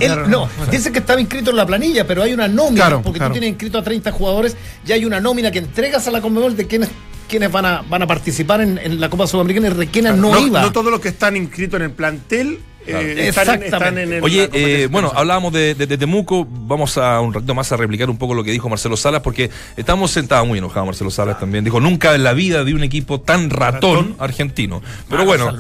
Él, 0.01 0.29
no, 0.29 0.49
dice 0.69 0.91
que 0.91 0.99
estaba 0.99 1.21
inscrito 1.21 1.51
en 1.51 1.57
la 1.57 1.65
planilla, 1.65 2.05
pero 2.05 2.21
hay 2.23 2.33
una 2.33 2.47
nómina, 2.47 3.01
porque 3.01 3.19
tú 3.19 3.31
tienes 3.31 3.49
inscrito 3.49 3.77
a 3.77 3.83
30 3.83 4.11
jugadores 4.11 4.57
y 4.85 4.91
hay 4.91 5.05
una 5.05 5.21
nómina 5.21 5.51
que 5.51 5.59
entregas 5.59 6.07
a 6.07 6.11
la 6.11 6.21
Conmebol 6.21 6.57
de 6.57 6.67
quienes 6.67 6.89
quienes 7.25 7.51
van 7.51 7.65
a, 7.65 7.81
van 7.81 8.01
a 8.01 8.07
participar 8.07 8.61
en, 8.61 8.99
la 8.99 9.09
Copa 9.09 9.27
Sudamericana 9.27 9.67
y 9.67 9.71
Requena 9.71 10.13
no, 10.13 10.37
iba. 10.39 10.61
No 10.61 10.71
todos 10.71 10.91
los 10.91 10.99
que 10.99 11.09
están 11.09 11.35
inscritos 11.35 11.79
en 11.79 11.85
el 11.85 11.91
plantel 11.91 12.59
eh, 12.87 13.29
están, 13.29 13.97
en, 13.97 14.23
Oye, 14.23 14.47
eh, 14.53 14.87
bueno, 14.91 15.11
hablábamos 15.15 15.51
de, 15.51 15.73
Temuco, 15.75 16.45
vamos 16.47 16.97
a 16.99 17.19
un 17.19 17.33
ratito 17.33 17.55
más 17.55 17.71
a 17.71 17.77
replicar 17.77 18.09
un 18.09 18.17
poco 18.17 18.35
lo 18.35 18.43
que 18.43 18.51
dijo 18.51 18.69
Marcelo 18.69 18.95
Salas, 18.95 19.21
porque 19.21 19.49
estamos 19.75 20.11
sentados 20.11 20.47
muy 20.47 20.59
enojados 20.59 20.85
Marcelo 20.85 21.09
Salas 21.09 21.39
también. 21.39 21.63
Dijo, 21.63 21.79
nunca 21.79 22.13
en 22.13 22.23
la 22.23 22.33
vida 22.33 22.63
de 22.63 22.75
un 22.75 22.83
equipo 22.83 23.19
tan 23.19 23.49
ratón, 23.49 24.15
argentino. 24.19 24.83
Pero 25.09 25.25
bueno. 25.25 25.51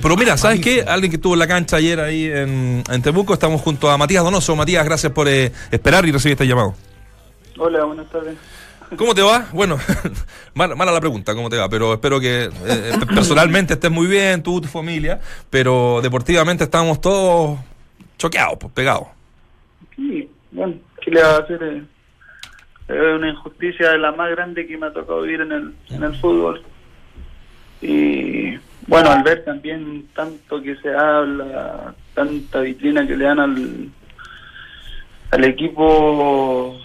pero 0.00 0.16
mira, 0.16 0.36
¿sabes 0.36 0.60
qué? 0.60 0.82
Alguien 0.82 1.10
que 1.10 1.16
estuvo 1.16 1.32
en 1.32 1.40
la 1.40 1.48
cancha 1.48 1.76
ayer 1.76 1.98
ahí 1.98 2.26
en, 2.26 2.84
Temuco, 3.02 3.34
estamos 3.34 3.60
junto 3.60 3.90
a 3.90 3.98
Matías 3.98 4.22
Donoso. 4.22 4.54
Matías, 4.54 4.84
gracias 4.84 5.12
por 5.12 5.28
eh, 5.28 5.52
esperar 5.72 6.06
y 6.06 6.12
recibir 6.12 6.32
este 6.32 6.46
llamado. 6.46 6.74
Hola, 7.58 7.84
buenas 7.84 8.08
tardes. 8.10 8.36
¿Cómo 8.96 9.14
te 9.14 9.22
va? 9.22 9.46
Bueno, 9.52 9.78
mala, 10.54 10.74
la 10.74 11.00
pregunta, 11.00 11.34
¿cómo 11.34 11.50
te 11.50 11.56
va? 11.56 11.68
Pero 11.68 11.94
espero 11.94 12.20
que 12.20 12.44
eh, 12.44 12.50
eh, 12.64 12.92
personalmente 13.14 13.74
estés 13.74 13.90
muy 13.90 14.06
bien, 14.06 14.42
tú, 14.42 14.60
tu 14.60 14.68
familia, 14.68 15.20
pero 15.50 16.00
deportivamente 16.02 16.64
estamos 16.64 17.00
todos 17.00 17.58
choqueados, 18.16 18.58
pues, 18.58 18.72
pegados. 18.72 19.08
Sí, 19.94 20.28
bueno, 20.52 20.74
¿qué 21.02 21.10
le 21.10 21.22
va 21.22 21.36
a 21.36 21.38
hacer? 21.38 21.82
Eh, 22.88 23.14
una 23.16 23.28
injusticia 23.28 23.90
de 23.90 23.98
la 23.98 24.12
más 24.12 24.30
grande 24.30 24.66
que 24.66 24.78
me 24.78 24.86
ha 24.86 24.92
tocado 24.92 25.22
vivir 25.22 25.42
en 25.42 25.52
el, 25.52 25.74
en 25.90 26.02
el 26.02 26.14
fútbol. 26.16 26.62
Y 27.82 28.56
bueno, 28.86 29.10
al 29.10 29.22
ver 29.22 29.44
también 29.44 30.08
tanto 30.14 30.62
que 30.62 30.76
se 30.76 30.88
habla, 30.94 31.94
tanta 32.14 32.60
vitrina 32.60 33.06
que 33.06 33.16
le 33.16 33.24
dan 33.24 33.40
al, 33.40 33.88
al 35.30 35.44
equipo 35.44 36.80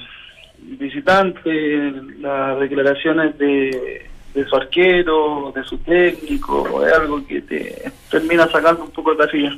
visitante, 0.79 1.91
las 2.19 2.59
declaraciones 2.59 3.37
de, 3.37 4.09
su 4.49 4.55
arquero, 4.55 5.51
de 5.55 5.63
su 5.63 5.77
técnico, 5.79 6.85
es 6.85 6.93
algo 6.93 7.25
que 7.25 7.41
te 7.41 7.91
termina 8.09 8.47
sacando 8.47 8.85
un 8.85 8.91
poco 8.91 9.11
de 9.11 9.25
casilla. 9.25 9.57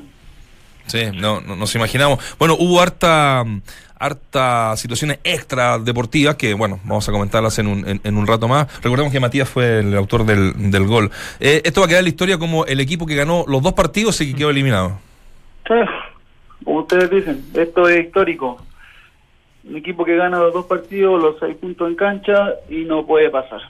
Sí, 0.88 1.06
no, 1.14 1.42
nos 1.42 1.74
imaginamos. 1.76 2.20
Bueno, 2.38 2.56
hubo 2.60 2.80
harta, 2.80 3.44
harta 3.98 4.78
situaciones 4.78 5.20
extra 5.24 5.80
deportivas 5.80 6.36
que, 6.36 6.54
bueno, 6.54 6.80
vamos 6.84 7.10
a 7.10 7.12
comentarlas 7.12 7.58
en 7.58 7.68
un, 7.68 8.02
en, 8.04 8.18
un 8.18 8.28
rato 8.28 8.48
más. 8.48 8.68
Recordemos 8.84 9.12
que 9.12 9.20
Matías 9.20 9.50
fue 9.50 9.80
el 9.80 9.96
autor 9.96 10.26
del, 10.26 10.72
del 10.72 10.86
gol. 10.86 11.10
Eh, 11.40 11.62
esto 11.66 11.82
va 11.82 11.86
a 11.86 11.88
quedar 11.88 12.00
en 12.00 12.06
la 12.06 12.10
historia 12.10 12.38
como 12.38 12.66
el 12.66 12.80
equipo 12.80 13.08
que 13.08 13.16
ganó 13.16 13.46
los 13.48 13.64
dos 13.64 13.74
partidos 13.74 14.22
y 14.22 14.32
que 14.32 14.38
quedó 14.38 14.52
eliminado. 14.52 15.00
como 16.64 16.80
ustedes 16.80 17.10
dicen, 17.10 17.44
esto 17.56 17.90
es 17.90 18.06
histórico 18.06 18.62
un 19.68 19.76
equipo 19.76 20.06
que 20.06 20.16
gana 20.16 20.40
los 20.40 20.54
dos 20.54 20.66
partidos, 20.66 21.22
los 21.22 21.40
seis 21.40 21.56
puntos 21.56 21.88
en 21.88 21.96
cancha 21.96 22.54
y 22.70 22.86
no 22.86 23.06
puede 23.06 23.30
pasar. 23.30 23.62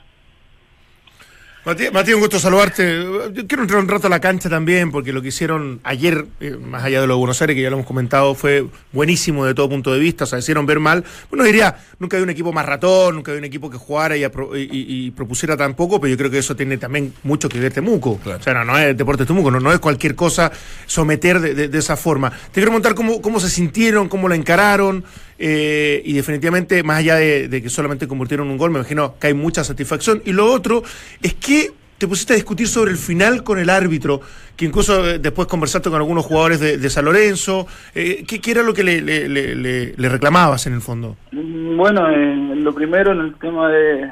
Matías, 1.66 2.14
un 2.14 2.20
gusto 2.20 2.38
saludarte. 2.38 3.02
Yo 3.32 3.46
quiero 3.48 3.64
entrar 3.64 3.80
un 3.80 3.88
rato 3.88 4.06
a 4.06 4.10
la 4.10 4.20
cancha 4.20 4.48
también, 4.48 4.92
porque 4.92 5.12
lo 5.12 5.20
que 5.20 5.28
hicieron 5.28 5.80
ayer, 5.82 6.24
eh, 6.38 6.52
más 6.52 6.84
allá 6.84 7.00
de 7.00 7.08
lo 7.08 7.14
de 7.14 7.18
Buenos 7.18 7.42
Aires, 7.42 7.56
que 7.56 7.62
ya 7.62 7.70
lo 7.70 7.74
hemos 7.74 7.88
comentado, 7.88 8.36
fue 8.36 8.66
buenísimo 8.92 9.44
de 9.44 9.52
todo 9.52 9.68
punto 9.68 9.92
de 9.92 9.98
vista. 9.98 10.22
O 10.22 10.26
sea, 10.28 10.38
hicieron 10.38 10.64
ver 10.64 10.78
mal. 10.78 11.02
Bueno, 11.28 11.42
diría, 11.42 11.76
nunca 11.98 12.18
hay 12.18 12.22
un 12.22 12.30
equipo 12.30 12.52
más 12.52 12.66
ratón, 12.66 13.16
nunca 13.16 13.32
hay 13.32 13.38
un 13.38 13.44
equipo 13.44 13.68
que 13.68 13.78
jugara 13.78 14.16
y, 14.16 15.10
propusiera 15.10 15.56
tan 15.56 15.74
poco, 15.74 16.00
pero 16.00 16.12
yo 16.12 16.16
creo 16.16 16.30
que 16.30 16.38
eso 16.38 16.54
tiene 16.54 16.78
también 16.78 17.12
mucho 17.24 17.48
que 17.48 17.58
ver 17.58 17.72
Temuco. 17.72 18.20
O 18.24 18.42
sea, 18.42 18.62
no, 18.62 18.78
es 18.78 18.96
deporte 18.96 19.26
Temuco, 19.26 19.50
no, 19.50 19.58
no 19.58 19.72
es 19.72 19.80
cualquier 19.80 20.14
cosa 20.14 20.52
someter 20.86 21.40
de, 21.40 21.76
esa 21.76 21.96
forma. 21.96 22.30
Te 22.30 22.52
quiero 22.52 22.70
preguntar 22.70 22.94
cómo, 22.94 23.20
cómo 23.20 23.40
se 23.40 23.50
sintieron, 23.50 24.08
cómo 24.08 24.28
la 24.28 24.36
encararon. 24.36 25.04
Eh, 25.38 26.02
y 26.04 26.14
definitivamente, 26.14 26.82
más 26.82 26.98
allá 26.98 27.16
de, 27.16 27.62
que 27.62 27.68
solamente 27.68 28.08
convirtieron 28.08 28.48
un 28.48 28.56
gol, 28.56 28.70
me 28.70 28.78
imagino 28.78 29.14
que 29.18 29.28
hay 29.28 29.34
mucha 29.34 29.64
satisfacción. 29.64 30.22
Y 30.24 30.32
lo 30.32 30.50
otro 30.50 30.82
es 31.22 31.34
que 31.34 31.70
te 31.98 32.06
pusiste 32.06 32.34
a 32.34 32.36
discutir 32.36 32.68
sobre 32.68 32.90
el 32.90 32.98
final 32.98 33.42
con 33.42 33.58
el 33.58 33.70
árbitro, 33.70 34.20
que 34.54 34.66
incluso 34.66 35.08
eh, 35.08 35.18
después 35.18 35.48
conversaste 35.48 35.88
con 35.88 35.98
algunos 35.98 36.26
jugadores 36.26 36.60
de, 36.60 36.90
San 36.90 37.06
Lorenzo. 37.06 37.66
Eh, 37.94 38.24
¿qué, 38.26 38.50
era 38.50 38.62
lo 38.62 38.74
que 38.74 38.84
le, 38.84 40.08
reclamabas 40.08 40.66
en 40.66 40.74
el 40.74 40.80
fondo? 40.80 41.16
Mm, 41.32 41.76
bueno, 41.76 42.08
lo 42.10 42.74
primero 42.74 43.12
en 43.12 43.20
el 43.20 43.34
tema 43.36 43.70
de, 43.70 44.10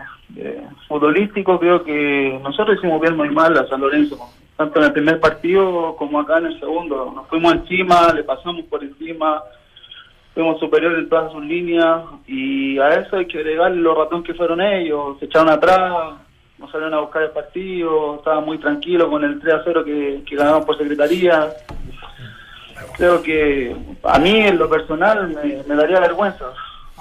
futbolístico, 0.89 1.61
creo 1.61 1.85
que 1.85 2.39
nosotros 2.43 2.79
hicimos 2.79 3.01
bien 3.01 3.17
muy 3.17 3.31
mal 3.31 3.57
a 3.57 3.69
San 3.69 3.81
Lorenzo, 3.81 4.19
tanto 4.57 4.81
en 4.81 4.87
el 4.87 4.93
primer 4.93 5.21
partido 5.21 5.95
como 5.97 6.21
acá 6.21 6.39
en 6.39 6.47
el 6.47 6.59
segundo. 6.59 7.13
Nos 7.15 7.29
fuimos 7.29 7.55
encima, 7.55 8.13
le 8.13 8.25
pasamos 8.25 8.65
por 8.65 8.83
encima, 8.83 9.43
fuimos 10.35 10.59
superiores 10.59 10.99
en 10.99 11.09
todas 11.09 11.33
sus 11.33 11.45
líneas 11.45 12.03
y 12.27 12.79
a 12.79 13.01
eso 13.01 13.17
hay 13.17 13.27
que 13.27 13.39
agregarle 13.39 13.81
los 13.81 13.97
ratones 13.97 14.27
que 14.27 14.35
fueron 14.35 14.61
ellos, 14.61 15.19
se 15.19 15.27
echaron 15.27 15.49
atrás 15.49 16.17
nos 16.59 16.71
salieron 16.71 16.95
a 16.95 17.01
buscar 17.01 17.23
el 17.23 17.31
partido, 17.31 18.17
estaba 18.17 18.41
muy 18.41 18.59
tranquilo 18.59 19.11
con 19.11 19.25
el 19.25 19.41
3 19.41 19.55
a 19.55 19.63
0 19.65 19.85
que, 19.85 20.23
que 20.27 20.37
ganamos 20.37 20.65
por 20.65 20.79
secretaría. 20.79 21.53
Creo 22.97 23.23
que 23.23 23.75
a 24.05 24.19
mí 24.19 24.37
en 24.37 24.59
lo 24.59 24.69
personal 24.69 25.29
me, 25.67 25.75
daría 25.75 26.01
vergüenza 26.01 26.47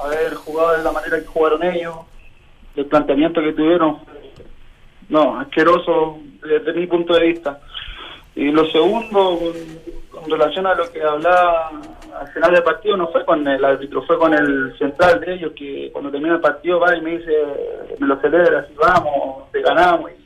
haber 0.04 0.34
jugado 0.34 0.78
de 0.78 0.84
la 0.84 0.92
manera 0.92 1.20
que 1.20 1.28
jugaron 1.28 1.64
ellos, 1.64 1.96
el 2.76 2.86
planteamiento 2.88 3.42
que 3.42 3.54
tuvieron. 3.54 4.00
No, 5.10 5.40
asqueroso 5.40 6.18
desde 6.42 6.74
mi 6.74 6.88
punto 6.88 7.14
de 7.14 7.28
vista. 7.28 7.60
Y 8.36 8.52
lo 8.52 8.66
segundo, 8.72 9.40
con, 10.10 10.32
relación 10.32 10.66
a 10.66 10.74
lo 10.74 10.92
que 10.92 11.04
hablaba 11.04 11.72
al 12.20 12.28
final 12.30 12.54
del 12.54 12.64
partido, 12.64 12.98
no 12.98 13.08
fue 13.08 13.26
con 13.26 13.48
el 13.48 13.64
árbitro, 13.64 14.04
fue 14.04 14.18
con 14.18 14.34
el 14.34 14.78
central 14.78 15.20
de 15.20 15.34
ellos, 15.34 15.54
que 15.56 15.90
cuando 15.92 16.12
termina 16.12 16.36
el 16.36 16.42
partido 16.42 16.80
va 16.80 16.96
y 16.96 17.02
me 17.02 17.18
dice, 17.18 17.32
me 18.00 18.08
lo 18.08 18.20
celebra, 18.20 18.60
así 18.60 18.74
vamos, 18.76 19.52
te 19.52 19.62
ganamos. 19.62 20.12
Y 20.12 20.24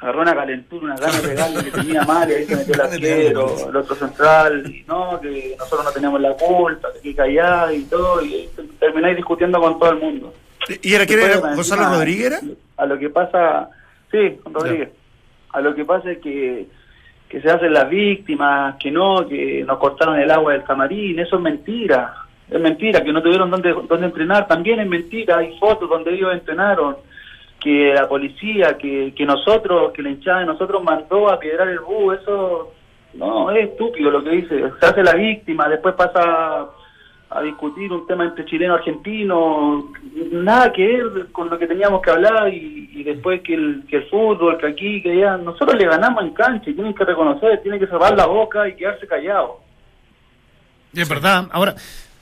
agarró 0.00 0.22
una 0.22 0.34
calentura, 0.34 0.84
una 0.84 0.96
gana 0.96 1.20
de 1.20 1.34
darle 1.34 1.64
que 1.64 1.70
tenía 1.70 2.02
mal, 2.02 2.28
y 2.30 2.34
ahí 2.34 2.44
se 2.44 2.56
metió 2.56 2.74
el 2.74 2.80
arquero, 2.92 3.68
el 3.68 3.76
otro 3.76 3.94
central, 3.94 4.64
y 4.66 4.84
no, 4.86 5.20
que 5.20 5.54
nosotros 5.58 5.84
no 5.84 5.92
teníamos 5.92 6.20
la 6.20 6.34
culpa, 6.34 6.88
que 7.02 7.14
callar 7.14 7.72
y 7.72 7.84
todo, 7.84 8.22
y 8.24 8.48
termináis 8.80 9.16
discutiendo 9.16 9.60
con 9.60 9.78
todo 9.78 9.90
el 9.90 9.98
mundo. 9.98 10.34
¿Y 10.80 10.94
era 10.94 11.06
quién 11.06 11.20
era 11.20 11.38
Gonzalo 11.38 11.88
Rodríguez? 11.88 12.40
A 12.76 12.86
lo 12.86 12.98
que 12.98 13.10
pasa, 13.10 13.68
sí, 14.10 14.38
con 14.42 14.54
Rodríguez. 14.54 14.90
A 15.50 15.60
lo 15.60 15.74
que 15.74 15.84
pasa 15.84 16.10
es 16.10 16.18
que, 16.18 16.66
que 17.32 17.40
se 17.40 17.50
hacen 17.50 17.72
las 17.72 17.88
víctimas, 17.88 18.76
que 18.76 18.90
no, 18.90 19.26
que 19.26 19.64
nos 19.66 19.78
cortaron 19.78 20.20
el 20.20 20.30
agua 20.30 20.52
del 20.52 20.64
camarín, 20.64 21.18
eso 21.18 21.36
es 21.36 21.42
mentira. 21.42 22.14
Es 22.50 22.60
mentira, 22.60 23.02
que 23.02 23.10
no 23.10 23.22
tuvieron 23.22 23.50
dónde, 23.50 23.74
dónde 23.88 24.04
entrenar, 24.04 24.46
también 24.46 24.80
es 24.80 24.86
mentira, 24.86 25.38
hay 25.38 25.58
fotos 25.58 25.88
donde 25.88 26.12
ellos 26.12 26.30
entrenaron, 26.30 26.94
que 27.58 27.94
la 27.94 28.06
policía, 28.06 28.76
que, 28.76 29.14
que 29.16 29.24
nosotros, 29.24 29.92
que 29.92 30.02
la 30.02 30.10
hinchada 30.10 30.40
de 30.40 30.46
nosotros 30.46 30.84
mandó 30.84 31.30
a 31.30 31.38
piedrar 31.38 31.68
el 31.68 31.78
bus, 31.78 32.18
eso 32.20 32.74
no, 33.14 33.50
es 33.50 33.70
estúpido 33.70 34.10
lo 34.10 34.22
que 34.22 34.30
dice, 34.30 34.70
se 34.78 34.86
hace 34.86 35.02
la 35.02 35.14
víctima, 35.14 35.70
después 35.70 35.94
pasa 35.94 36.66
a 37.34 37.42
discutir 37.42 37.92
un 37.92 38.06
tema 38.06 38.24
entre 38.24 38.44
chileno 38.44 38.74
y 38.74 38.78
argentino, 38.78 39.92
nada 40.32 40.72
que 40.72 40.86
ver 40.86 41.32
con 41.32 41.48
lo 41.48 41.58
que 41.58 41.66
teníamos 41.66 42.02
que 42.02 42.10
hablar 42.10 42.52
y, 42.52 43.02
después 43.02 43.40
que 43.42 43.54
el, 43.54 43.84
que 43.88 43.96
el 43.96 44.08
fútbol, 44.08 44.58
que 44.58 44.66
aquí, 44.66 45.02
que 45.02 45.12
allá, 45.12 45.36
nosotros 45.36 45.76
le 45.76 45.86
ganamos 45.86 46.22
en 46.22 46.30
cancha 46.30 46.70
y 46.70 46.74
tienen 46.74 46.94
que 46.94 47.04
reconocer, 47.04 47.60
tienen 47.62 47.80
que 47.80 47.88
cerrar 47.88 48.16
la 48.16 48.26
boca 48.26 48.68
y 48.68 48.76
quedarse 48.76 49.06
callados. 49.06 49.56
Es 50.94 51.08
verdad, 51.08 51.48
ahora 51.50 51.74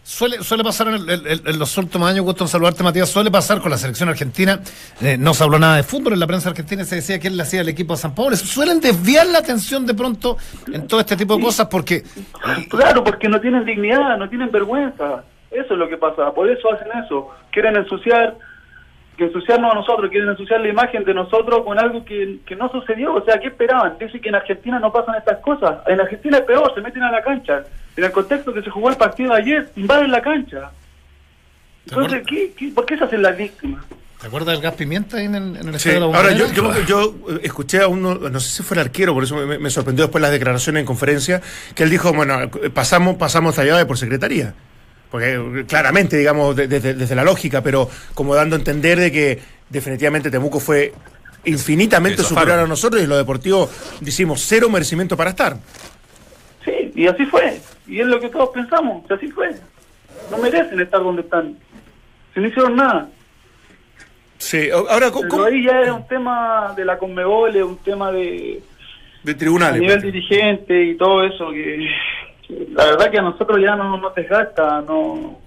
Suele, 0.02 0.42
suele 0.42 0.64
pasar 0.64 0.88
en, 0.88 1.58
los 1.58 1.76
últimos 1.78 2.08
años, 2.08 2.24
gusto 2.24 2.44
en 2.44 2.48
saludarte 2.48 2.82
Matías, 2.82 3.08
suele 3.08 3.30
pasar 3.30 3.60
con 3.60 3.70
la 3.70 3.76
selección 3.76 4.08
argentina, 4.08 4.60
eh, 5.02 5.16
no 5.18 5.34
se 5.34 5.44
habló 5.44 5.58
nada 5.58 5.76
de 5.76 5.82
fútbol, 5.82 6.14
en 6.14 6.20
la 6.20 6.26
prensa 6.26 6.48
argentina 6.48 6.84
se 6.84 6.96
decía 6.96 7.18
que 7.18 7.28
él 7.28 7.36
le 7.36 7.42
hacía 7.42 7.60
el 7.60 7.68
equipo 7.68 7.94
a 7.94 7.96
San 7.96 8.14
Pablo, 8.14 8.34
suelen 8.36 8.80
desviar 8.80 9.26
la 9.26 9.38
atención 9.38 9.86
de 9.86 9.94
pronto 9.94 10.36
en 10.72 10.88
todo 10.88 11.00
este 11.00 11.16
tipo 11.16 11.36
de 11.36 11.42
cosas 11.42 11.68
porque... 11.68 12.02
Claro, 12.70 13.04
porque 13.04 13.28
no 13.28 13.40
tienen 13.40 13.64
dignidad, 13.64 14.16
no 14.16 14.28
tienen 14.28 14.50
vergüenza, 14.50 15.22
eso 15.50 15.74
es 15.74 15.78
lo 15.78 15.88
que 15.88 15.96
pasa, 15.96 16.32
por 16.32 16.50
eso 16.50 16.72
hacen 16.72 16.88
eso, 17.04 17.28
quieren 17.52 17.76
ensuciar 17.76 18.36
que 19.20 19.26
ensuciarnos 19.26 19.70
a 19.70 19.74
nosotros, 19.74 20.10
quieren 20.10 20.30
ensuciar 20.30 20.62
la 20.62 20.68
imagen 20.68 21.04
de 21.04 21.12
nosotros 21.12 21.62
con 21.62 21.78
algo 21.78 22.02
que, 22.06 22.38
que 22.46 22.56
no 22.56 22.70
sucedió. 22.70 23.14
O 23.14 23.22
sea, 23.22 23.38
¿qué 23.38 23.48
esperaban? 23.48 23.98
Dicen 24.00 24.18
que 24.18 24.30
en 24.30 24.34
Argentina 24.34 24.78
no 24.78 24.90
pasan 24.90 25.16
estas 25.16 25.40
cosas. 25.40 25.80
En 25.88 26.00
Argentina 26.00 26.38
es 26.38 26.44
peor, 26.44 26.72
se 26.74 26.80
meten 26.80 27.02
a 27.02 27.12
la 27.12 27.22
cancha. 27.22 27.64
En 27.98 28.04
el 28.04 28.12
contexto 28.12 28.54
que 28.54 28.62
se 28.62 28.70
jugó 28.70 28.88
el 28.88 28.96
partido 28.96 29.34
de 29.34 29.42
ayer, 29.42 29.70
invaden 29.76 30.10
la 30.10 30.22
cancha. 30.22 30.70
Entonces, 31.86 32.22
¿qué, 32.26 32.52
qué, 32.56 32.72
por 32.74 32.86
qué 32.86 32.96
se 32.96 33.04
hacen 33.04 33.20
las 33.20 33.36
víctimas? 33.36 33.84
¿Te 34.18 34.26
acuerdas 34.26 34.54
del 34.54 34.62
gas 34.62 34.74
pimienta 34.74 35.22
en 35.22 35.34
el, 35.34 35.56
en 35.56 35.68
el 35.68 35.78
sí. 35.78 35.90
Ahora, 35.90 36.32
yo, 36.32 36.50
yo, 36.52 36.72
yo, 36.86 37.14
escuché 37.42 37.82
a 37.82 37.88
uno, 37.88 38.14
no 38.14 38.40
sé 38.40 38.48
si 38.48 38.62
fue 38.62 38.76
el 38.76 38.80
arquero, 38.80 39.12
por 39.12 39.24
eso 39.24 39.36
me, 39.36 39.68
sorprendió 39.68 40.06
después 40.06 40.22
las 40.22 40.30
declaraciones 40.30 40.80
en 40.80 40.86
conferencia, 40.86 41.42
que 41.74 41.82
él 41.82 41.90
dijo, 41.90 42.10
bueno, 42.14 42.38
pasamos, 42.72 43.16
pasamos 43.16 43.58
allá 43.58 43.86
por 43.86 43.98
secretaría 43.98 44.54
porque 45.10 45.64
claramente, 45.66 46.16
digamos, 46.16 46.54
desde, 46.54 47.14
la 47.14 47.24
lógica, 47.24 47.62
pero 47.62 47.88
como 48.14 48.34
dando 48.34 48.56
a 48.56 48.58
entender 48.58 48.98
de 48.98 49.10
que 49.10 49.38
definitivamente 49.68 50.30
Temuco 50.30 50.60
fue 50.60 50.92
infinitamente 51.44 52.22
superior 52.22 52.60
a 52.60 52.66
nosotros 52.66 53.02
y 53.02 53.06
lo 53.06 53.16
deportivo 53.16 53.68
decimos 54.00 54.42
cero 54.46 54.68
merecimiento 54.68 55.16
para 55.16 55.30
estar. 55.30 55.56
Sí, 56.64 56.92
y 56.94 57.06
así 57.06 57.24
fue. 57.26 57.60
Y 57.88 58.00
es 58.00 58.06
lo 58.06 58.20
que 58.20 58.28
todos 58.28 58.50
pensamos, 58.50 59.10
así 59.10 59.28
fue. 59.28 59.50
No 60.30 60.38
merecen 60.38 60.78
estar 60.78 61.02
donde 61.02 61.22
están. 61.22 61.56
Si 62.32 62.40
no 62.40 62.46
hicieron 62.46 62.76
nada. 62.76 63.08
Sí, 64.38 64.70
ahora, 64.70 65.10
¿cómo? 65.10 65.44
ahí 65.44 65.64
ya 65.64 65.82
es 65.82 65.90
un 65.90 66.06
tema 66.06 66.72
de 66.76 66.84
la 66.84 66.96
Conmebol, 66.96 67.54
es 67.56 67.62
un 67.62 67.76
tema 67.78 68.10
de... 68.12 68.62
De 69.22 69.34
tribunales. 69.34 69.76
A 69.76 69.82
nivel 69.82 70.00
dirigente 70.00 70.82
y 70.82 70.94
todo 70.96 71.24
eso 71.24 71.50
que 71.50 71.90
la 72.72 72.84
verdad 72.86 73.10
que 73.10 73.18
a 73.18 73.22
nosotros 73.22 73.60
ya 73.60 73.76
no 73.76 73.96
nos 73.96 74.14
desgasta, 74.14 74.80
no 74.82 75.38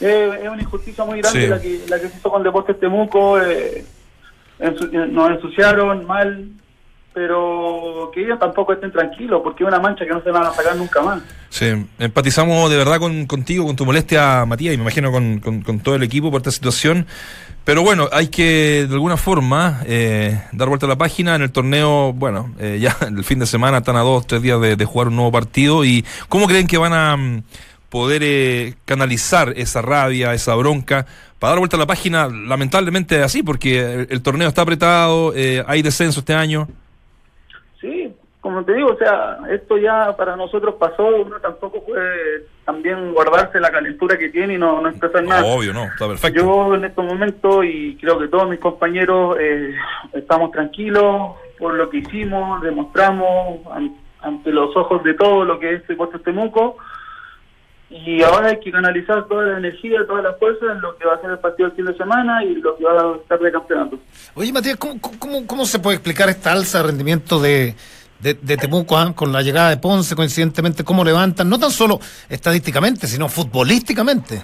es, 0.00 0.48
una 0.48 0.62
injusticia 0.62 1.04
muy 1.04 1.20
grande 1.20 1.48
la, 1.48 1.60
que, 1.60 1.80
la 1.88 2.00
que 2.00 2.08
se 2.08 2.18
hizo 2.18 2.30
con 2.30 2.42
Deportes 2.42 2.78
Temuco, 2.78 3.40
eh, 3.40 3.84
nos 4.58 5.30
ensuciaron 5.30 6.06
mal, 6.06 6.48
pero 7.14 8.10
que 8.12 8.22
ellos 8.22 8.40
tampoco 8.40 8.72
estén 8.72 8.90
tranquilos, 8.90 9.40
porque 9.44 9.62
es 9.62 9.68
una 9.68 9.78
mancha 9.78 10.04
que 10.04 10.10
no 10.10 10.20
se 10.22 10.32
van 10.32 10.42
a 10.42 10.52
sacar 10.52 10.74
nunca 10.74 11.00
más. 11.00 11.22
Sí, 11.48 11.66
empatizamos 12.00 12.68
de 12.68 12.76
verdad 12.76 12.98
con, 12.98 13.26
contigo, 13.26 13.64
con 13.64 13.76
tu 13.76 13.86
molestia, 13.86 14.44
Matías, 14.44 14.74
y 14.74 14.76
me 14.76 14.82
imagino 14.82 15.12
con, 15.12 15.38
con, 15.38 15.78
todo 15.78 15.94
el 15.94 16.02
equipo 16.02 16.32
por 16.32 16.40
esta 16.40 16.50
situación. 16.50 17.06
Pero 17.64 17.82
bueno, 17.82 18.08
hay 18.12 18.26
que 18.26 18.86
de 18.88 18.92
alguna 18.92 19.16
forma 19.16 19.82
eh, 19.86 20.42
dar 20.50 20.68
vuelta 20.68 20.86
a 20.86 20.88
la 20.88 20.98
página. 20.98 21.36
En 21.36 21.42
el 21.42 21.52
torneo, 21.52 22.12
bueno, 22.12 22.52
eh, 22.58 22.78
ya 22.80 22.96
el 23.06 23.22
fin 23.22 23.38
de 23.38 23.46
semana 23.46 23.78
están 23.78 23.96
a 23.96 24.00
dos, 24.00 24.26
tres 24.26 24.42
días 24.42 24.60
de, 24.60 24.84
jugar 24.84 25.08
un 25.08 25.16
nuevo 25.16 25.30
partido. 25.30 25.84
¿Y 25.84 26.04
cómo 26.28 26.48
creen 26.48 26.66
que 26.66 26.78
van 26.78 26.92
a 26.92 27.16
mm, 27.16 27.44
poder 27.90 28.22
eh, 28.24 28.74
canalizar 28.84 29.54
esa 29.56 29.82
rabia, 29.82 30.34
esa 30.34 30.56
bronca, 30.56 31.06
para 31.38 31.52
dar 31.52 31.60
vuelta 31.60 31.76
a 31.76 31.80
la 31.80 31.86
página? 31.86 32.26
Lamentablemente 32.26 33.22
así, 33.22 33.44
porque 33.44 34.08
el 34.10 34.20
torneo 34.20 34.48
está 34.48 34.62
apretado, 34.62 35.32
hay 35.66 35.82
descenso 35.82 36.20
este 36.20 36.34
año 36.34 36.68
como 38.44 38.62
te 38.62 38.74
digo, 38.74 38.90
o 38.90 38.96
sea, 38.98 39.38
esto 39.50 39.78
ya 39.78 40.14
para 40.18 40.36
nosotros 40.36 40.74
pasó, 40.78 41.06
uno 41.06 41.40
tampoco 41.40 41.82
puede 41.82 42.44
también 42.66 43.14
guardarse 43.14 43.58
la 43.58 43.70
calentura 43.70 44.18
que 44.18 44.28
tiene 44.28 44.54
y 44.54 44.58
no, 44.58 44.82
no 44.82 44.90
expresar 44.90 45.24
nada. 45.24 45.46
Obvio, 45.46 45.72
no, 45.72 45.84
está 45.84 46.06
perfecto. 46.06 46.40
Yo 46.42 46.74
en 46.74 46.84
estos 46.84 47.06
momentos, 47.06 47.64
y 47.64 47.96
creo 47.96 48.18
que 48.18 48.28
todos 48.28 48.50
mis 48.50 48.60
compañeros 48.60 49.38
eh, 49.40 49.74
estamos 50.12 50.50
tranquilos 50.50 51.32
por 51.58 51.72
lo 51.72 51.88
que 51.88 51.98
hicimos, 51.98 52.60
demostramos 52.60 53.60
ante 54.20 54.50
los 54.50 54.76
ojos 54.76 55.02
de 55.04 55.14
todo 55.14 55.46
lo 55.46 55.58
que 55.58 55.76
es 55.76 55.86
Deportes 55.86 56.22
Temuco, 56.22 56.76
y 57.94 58.22
ahora 58.22 58.48
hay 58.48 58.60
que 58.60 58.72
canalizar 58.72 59.26
toda 59.28 59.44
la 59.46 59.58
energía, 59.58 60.00
todas 60.06 60.24
las 60.24 60.38
fuerzas 60.38 60.70
en 60.72 60.80
lo 60.80 60.96
que 60.96 61.06
va 61.06 61.14
a 61.14 61.20
ser 61.20 61.30
el 61.30 61.38
partido 61.38 61.68
del 61.68 61.76
fin 61.76 61.84
de 61.86 61.96
semana 61.96 62.42
y 62.44 62.54
lo 62.56 62.76
que 62.76 62.84
va 62.84 62.92
a 62.92 63.16
estar 63.16 63.38
de 63.38 63.52
campeonato. 63.52 63.98
Oye, 64.34 64.52
Matías, 64.52 64.76
¿cómo, 64.76 65.00
cómo, 65.00 65.46
cómo 65.46 65.64
se 65.64 65.78
puede 65.78 65.96
explicar 65.96 66.28
esta 66.28 66.52
alza 66.52 66.78
de 66.78 66.84
rendimiento 66.88 67.40
de 67.40 67.74
de, 68.32 68.56
Temuco 68.56 68.96
¿ah? 68.96 69.12
con 69.14 69.32
la 69.32 69.42
llegada 69.42 69.70
de 69.70 69.76
Ponce, 69.76 70.16
coincidentemente, 70.16 70.82
cómo 70.82 71.04
levantan, 71.04 71.48
no 71.48 71.58
tan 71.58 71.70
solo 71.70 72.00
estadísticamente, 72.28 73.06
sino 73.06 73.28
futbolísticamente. 73.28 74.42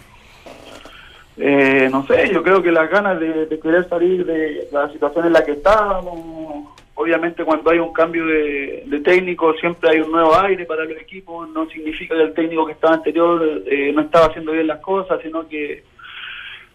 Eh, 1.38 1.88
no 1.90 2.06
sé, 2.06 2.30
yo 2.32 2.42
creo 2.42 2.62
que 2.62 2.70
las 2.70 2.90
ganas 2.90 3.18
de, 3.18 3.58
querer 3.62 3.88
salir 3.88 4.26
de 4.26 4.68
la 4.70 4.90
situación 4.92 5.26
en 5.26 5.32
la 5.32 5.42
que 5.42 5.52
estábamos, 5.52 6.68
obviamente 7.00 7.44
cuando 7.44 7.70
hay 7.70 7.78
un 7.78 7.92
cambio 7.92 8.26
de, 8.26 9.00
técnico 9.04 9.54
siempre 9.54 9.90
hay 9.90 10.00
un 10.00 10.12
nuevo 10.12 10.38
aire 10.38 10.66
para 10.66 10.84
los 10.84 10.98
equipos, 10.98 11.48
no 11.50 11.66
significa 11.70 12.14
que 12.14 12.22
el 12.22 12.34
técnico 12.34 12.66
que 12.66 12.72
estaba 12.72 12.94
anterior 12.94 13.62
eh, 13.66 13.92
no 13.94 14.02
estaba 14.02 14.26
haciendo 14.26 14.52
bien 14.52 14.66
las 14.66 14.80
cosas, 14.80 15.20
sino 15.22 15.48
que 15.48 15.82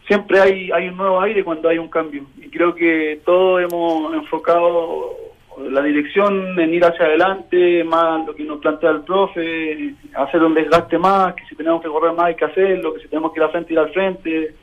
siempre 0.07 0.39
hay, 0.39 0.71
hay 0.71 0.87
un 0.87 0.97
nuevo 0.97 1.21
aire 1.21 1.43
cuando 1.43 1.69
hay 1.69 1.77
un 1.77 1.89
cambio. 1.89 2.25
Y 2.37 2.49
creo 2.49 2.73
que 2.73 3.21
todos 3.23 3.61
hemos 3.61 4.13
enfocado 4.13 5.15
la 5.57 5.81
dirección 5.81 6.59
en 6.59 6.73
ir 6.73 6.83
hacia 6.83 7.05
adelante, 7.05 7.83
más 7.83 8.25
lo 8.25 8.35
que 8.35 8.43
nos 8.43 8.59
plantea 8.59 8.91
el 8.91 9.01
profe, 9.01 9.93
hacer 10.13 10.43
un 10.43 10.53
desgaste 10.53 10.97
más, 10.97 11.33
que 11.35 11.45
si 11.45 11.55
tenemos 11.55 11.81
que 11.81 11.87
correr 11.87 12.13
más 12.13 12.25
hay 12.25 12.35
que 12.35 12.45
hacerlo, 12.45 12.93
que 12.93 13.01
si 13.01 13.07
tenemos 13.07 13.31
que 13.31 13.39
ir 13.39 13.43
al 13.43 13.51
frente, 13.51 13.73
ir 13.73 13.79
al 13.79 13.93
frente. 13.93 14.55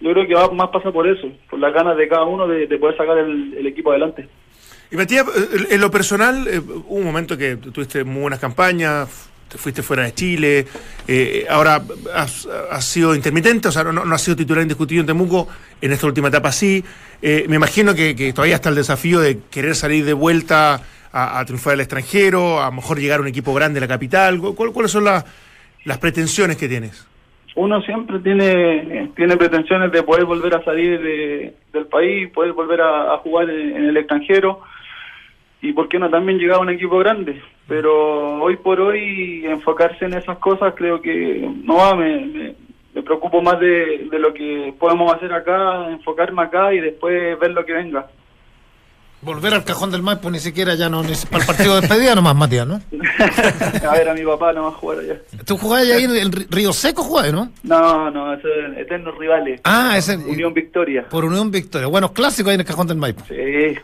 yo 0.00 0.12
creo 0.12 0.26
que 0.26 0.34
va 0.34 0.50
más 0.50 0.68
pasa 0.68 0.92
por 0.92 1.08
eso, 1.08 1.28
por 1.50 1.58
las 1.58 1.72
ganas 1.72 1.96
de 1.96 2.08
cada 2.08 2.24
uno 2.24 2.46
de, 2.46 2.66
poder 2.78 2.96
sacar 2.96 3.18
el, 3.18 3.66
equipo 3.66 3.90
adelante. 3.90 4.28
Y 4.90 4.96
Matías, 4.96 5.26
en 5.70 5.80
lo 5.80 5.90
personal, 5.90 6.48
eh, 6.48 6.58
hubo 6.60 6.94
un 6.94 7.04
momento 7.04 7.36
que 7.36 7.56
tuviste 7.56 8.04
muy 8.04 8.22
buenas 8.22 8.40
campañas, 8.40 9.28
te 9.48 9.58
fuiste 9.58 9.82
fuera 9.82 10.04
de 10.04 10.14
Chile, 10.14 10.66
eh, 11.06 11.46
ahora 11.48 11.82
has, 12.14 12.84
sido 12.84 13.14
intermitente, 13.14 13.68
o 13.68 13.72
sea, 13.72 13.84
no, 13.84 13.92
no 13.92 14.14
has 14.14 14.22
sido 14.22 14.36
titular 14.36 14.62
indiscutido 14.62 15.00
en 15.00 15.06
Temuco, 15.06 15.48
en 15.80 15.92
esta 15.92 16.06
última 16.06 16.28
etapa 16.28 16.52
sí. 16.52 16.82
Eh, 17.20 17.46
me 17.48 17.56
imagino 17.56 17.94
que, 17.94 18.32
todavía 18.32 18.56
está 18.56 18.68
el 18.68 18.76
desafío 18.76 19.20
de 19.20 19.40
querer 19.50 19.74
salir 19.74 20.04
de 20.04 20.12
vuelta 20.12 20.80
a, 21.12 21.44
triunfar 21.44 21.74
al 21.74 21.80
extranjero, 21.80 22.62
a 22.62 22.66
lo 22.66 22.72
mejor 22.72 22.98
llegar 22.98 23.18
a 23.18 23.22
un 23.22 23.28
equipo 23.28 23.52
grande 23.52 23.78
en 23.78 23.82
la 23.82 23.88
capital. 23.88 24.40
¿Cuáles 24.40 24.92
son 24.92 25.04
las 25.04 25.98
pretensiones 25.98 26.56
que 26.56 26.68
tienes? 26.68 27.06
Uno 27.56 27.82
siempre 27.82 28.20
tiene, 28.20 29.10
tiene 29.16 29.36
pretensiones 29.36 29.90
de 29.90 30.04
poder 30.04 30.26
volver 30.26 30.54
a 30.54 30.62
salir 30.62 31.00
del 31.72 31.86
país, 31.86 32.30
poder 32.30 32.52
volver 32.52 32.80
a, 32.80 33.16
jugar 33.18 33.50
en, 33.50 33.84
el 33.86 33.96
extranjero 33.96 34.60
y 35.60 35.72
por 35.72 35.88
qué 35.88 35.98
no 35.98 36.08
también 36.08 36.38
llegar 36.38 36.58
a 36.58 36.62
un 36.62 36.70
equipo 36.70 36.98
grande. 36.98 37.40
Pero 37.66 38.42
hoy 38.42 38.56
por 38.56 38.80
hoy 38.80 39.44
enfocarse 39.46 40.04
en 40.04 40.14
esas 40.14 40.38
cosas 40.38 40.74
creo 40.76 41.00
que 41.00 41.48
no 41.64 41.96
me, 41.96 42.54
me 42.94 43.02
preocupo 43.02 43.40
más 43.42 43.60
de, 43.60 44.08
lo 44.12 44.34
que 44.34 44.74
podemos 44.78 45.12
hacer 45.14 45.32
acá, 45.32 45.88
enfocarme 45.90 46.42
acá 46.42 46.74
y 46.74 46.80
después 46.80 47.38
ver 47.38 47.52
lo 47.52 47.64
que 47.64 47.72
venga. 47.72 48.06
Volver 49.20 49.52
al 49.52 49.64
cajón 49.64 49.90
del 49.90 50.02
Maipo 50.02 50.30
ni 50.30 50.38
siquiera 50.38 50.76
ya 50.76 50.88
no, 50.88 51.02
para 51.02 51.42
el 51.42 51.46
partido 51.46 51.74
de 51.74 51.80
despedida 51.80 52.14
nomás, 52.14 52.36
Matías, 52.36 52.66
¿no? 52.66 52.80
a 53.88 53.92
ver, 53.92 54.08
a 54.08 54.14
mi 54.14 54.22
papá 54.22 54.52
no 54.52 54.62
va 54.62 54.68
a 54.68 54.72
jugar 54.72 55.00
allá. 55.00 55.20
¿Tú 55.44 55.58
jugabas 55.58 55.88
ahí 55.88 56.04
en 56.04 56.16
el 56.16 56.32
Río 56.32 56.72
Seco, 56.72 57.02
jugabas, 57.02 57.32
no? 57.32 57.50
No, 57.64 58.10
no, 58.12 58.34
es 58.34 58.40
eternos 58.76 59.18
rivales. 59.18 59.60
Ah, 59.64 59.96
ese 59.98 60.16
Unión 60.16 60.54
Victoria. 60.54 61.08
Por 61.08 61.24
Unión 61.24 61.50
Victoria. 61.50 61.88
Buenos 61.88 62.12
clásicos 62.12 62.50
ahí 62.50 62.54
en 62.54 62.60
el 62.60 62.66
cajón 62.66 62.86
del 62.86 62.96
Maipo. 62.96 63.24
Sí, 63.26 63.34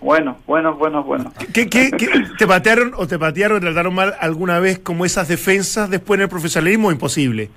bueno, 0.00 0.38
bueno, 0.46 0.74
bueno, 0.76 1.02
bueno. 1.02 1.32
¿Qué, 1.52 1.68
qué, 1.68 1.90
qué 1.90 2.08
te 2.38 2.46
patearon 2.46 2.92
o 2.96 3.08
te 3.08 3.18
patearon, 3.18 3.58
te 3.58 3.66
trataron 3.66 3.94
mal 3.94 4.14
alguna 4.20 4.60
vez 4.60 4.78
como 4.78 5.04
esas 5.04 5.26
defensas 5.26 5.90
después 5.90 6.18
en 6.18 6.22
el 6.22 6.28
profesionalismo? 6.28 6.92
Imposible. 6.92 7.50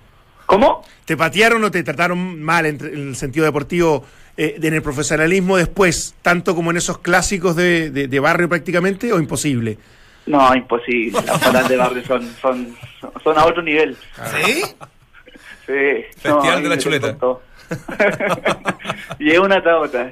¿Cómo? 0.47 0.81
¿Te 1.05 1.15
patearon 1.15 1.63
o 1.63 1.69
te 1.69 1.83
trataron 1.83 2.41
mal 2.41 2.65
en, 2.65 2.79
el 2.81 3.15
sentido 3.15 3.45
deportivo 3.45 4.03
eh, 4.37 4.59
en 4.61 4.73
el 4.73 4.81
profesionalismo 4.81 5.57
después, 5.57 6.15
tanto 6.21 6.55
como 6.55 6.71
en 6.71 6.77
esos 6.77 6.99
clásicos 6.99 7.55
de, 7.55 7.89
de, 7.89 8.19
barrio 8.19 8.47
prácticamente, 8.47 9.11
o 9.11 9.19
imposible? 9.19 9.77
No, 10.27 10.53
imposible. 10.53 11.19
Las 11.25 11.39
palas 11.39 11.67
de 11.67 11.77
barrio 11.77 12.05
son, 12.05 12.29
son, 12.41 12.75
son 13.23 13.37
a 13.37 13.45
otro 13.45 13.61
nivel. 13.61 13.97
¿Sí? 14.45 14.63
Sí. 15.67 15.73
Festival 16.21 16.63
de 16.63 16.69
la 16.69 16.77
chuleta. 16.77 17.17
y 19.19 19.31
es 19.31 19.39
una 19.39 19.61
tabota, 19.63 20.11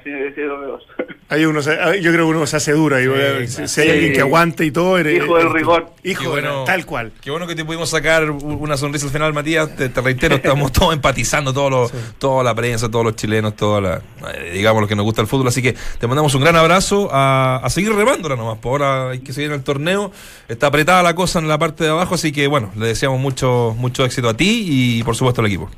hay 1.28 1.46
uno, 1.46 1.60
yo 1.60 2.12
creo 2.12 2.28
que 2.28 2.36
uno 2.36 2.46
se 2.46 2.58
hace 2.58 2.72
duro. 2.74 3.00
Y, 3.42 3.48
si 3.48 3.82
hay 3.82 3.90
alguien 3.90 4.14
que 4.14 4.22
aguante 4.22 4.64
y 4.64 4.72
todo. 4.72 5.00
hijo 5.00 5.38
del 5.38 5.52
rigor. 5.52 5.90
Hijo, 6.04 6.30
bueno, 6.30 6.64
tal 6.66 6.86
cual. 6.86 7.12
Qué 7.20 7.32
bueno 7.32 7.48
que 7.48 7.56
te 7.56 7.66
pudimos 7.66 7.90
sacar 7.90 8.30
una 8.30 8.78
sonrisa 8.78 9.08
al 9.08 9.12
final, 9.12 9.34
Matías. 9.34 9.76
Te, 9.76 9.90
reitero, 9.90 10.36
estamos 10.36 10.72
todos 10.72 10.94
empatizando, 10.94 11.52
todos 11.52 11.92
toda 12.20 12.44
la 12.44 12.54
prensa, 12.54 12.92
todos 12.92 13.06
los 13.06 13.16
chilenos, 13.16 13.56
toda 13.56 13.82
la, 13.82 14.02
eh, 14.36 14.52
digamos, 14.54 14.82
los 14.82 14.90
que 14.90 14.96
nos 14.96 15.04
gusta 15.04 15.22
el 15.22 15.28
fútbol. 15.28 15.48
Así 15.48 15.64
que 15.64 15.76
te 16.00 16.08
mandamos 16.08 16.36
un 16.36 16.42
gran 16.42 16.56
abrazo 16.56 17.10
a, 17.12 17.58
a 17.64 17.70
seguir 17.72 17.92
remándola 17.94 18.36
nomás. 18.36 18.60
Por 18.60 18.84
ahora 18.84 19.12
hay 19.12 19.20
que 19.20 19.34
seguir 19.34 19.50
en 19.50 19.58
el 19.58 19.64
torneo. 19.64 20.12
Está 20.48 20.68
apretada 20.68 21.02
la 21.02 21.16
cosa 21.16 21.40
en 21.40 21.48
la 21.48 21.58
parte 21.58 21.84
de 21.84 21.90
abajo, 21.90 22.16
así 22.16 22.32
que 22.32 22.46
bueno, 22.48 22.72
le 22.78 22.88
deseamos 22.88 23.20
mucho, 23.20 23.76
mucho 23.78 24.06
éxito 24.06 24.30
a 24.30 24.38
ti 24.38 24.66
y 24.68 25.04
por 25.04 25.16
supuesto 25.16 25.42
al 25.42 25.48
equipo. 25.48 25.72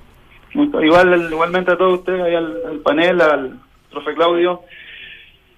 Igual, 0.58 1.30
igualmente 1.32 1.72
a 1.72 1.78
todos 1.78 2.00
ustedes, 2.00 2.22
ahí 2.22 2.36
al, 2.36 2.80
panel, 2.84 3.22
al 3.22 3.60
profe 3.91 4.13
Claudio. 4.15 4.62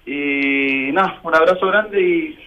Y 0.04 0.90
nada, 0.92 1.20
un 1.22 1.34
abrazo 1.34 1.66
grande 1.66 2.00
y 2.00 2.38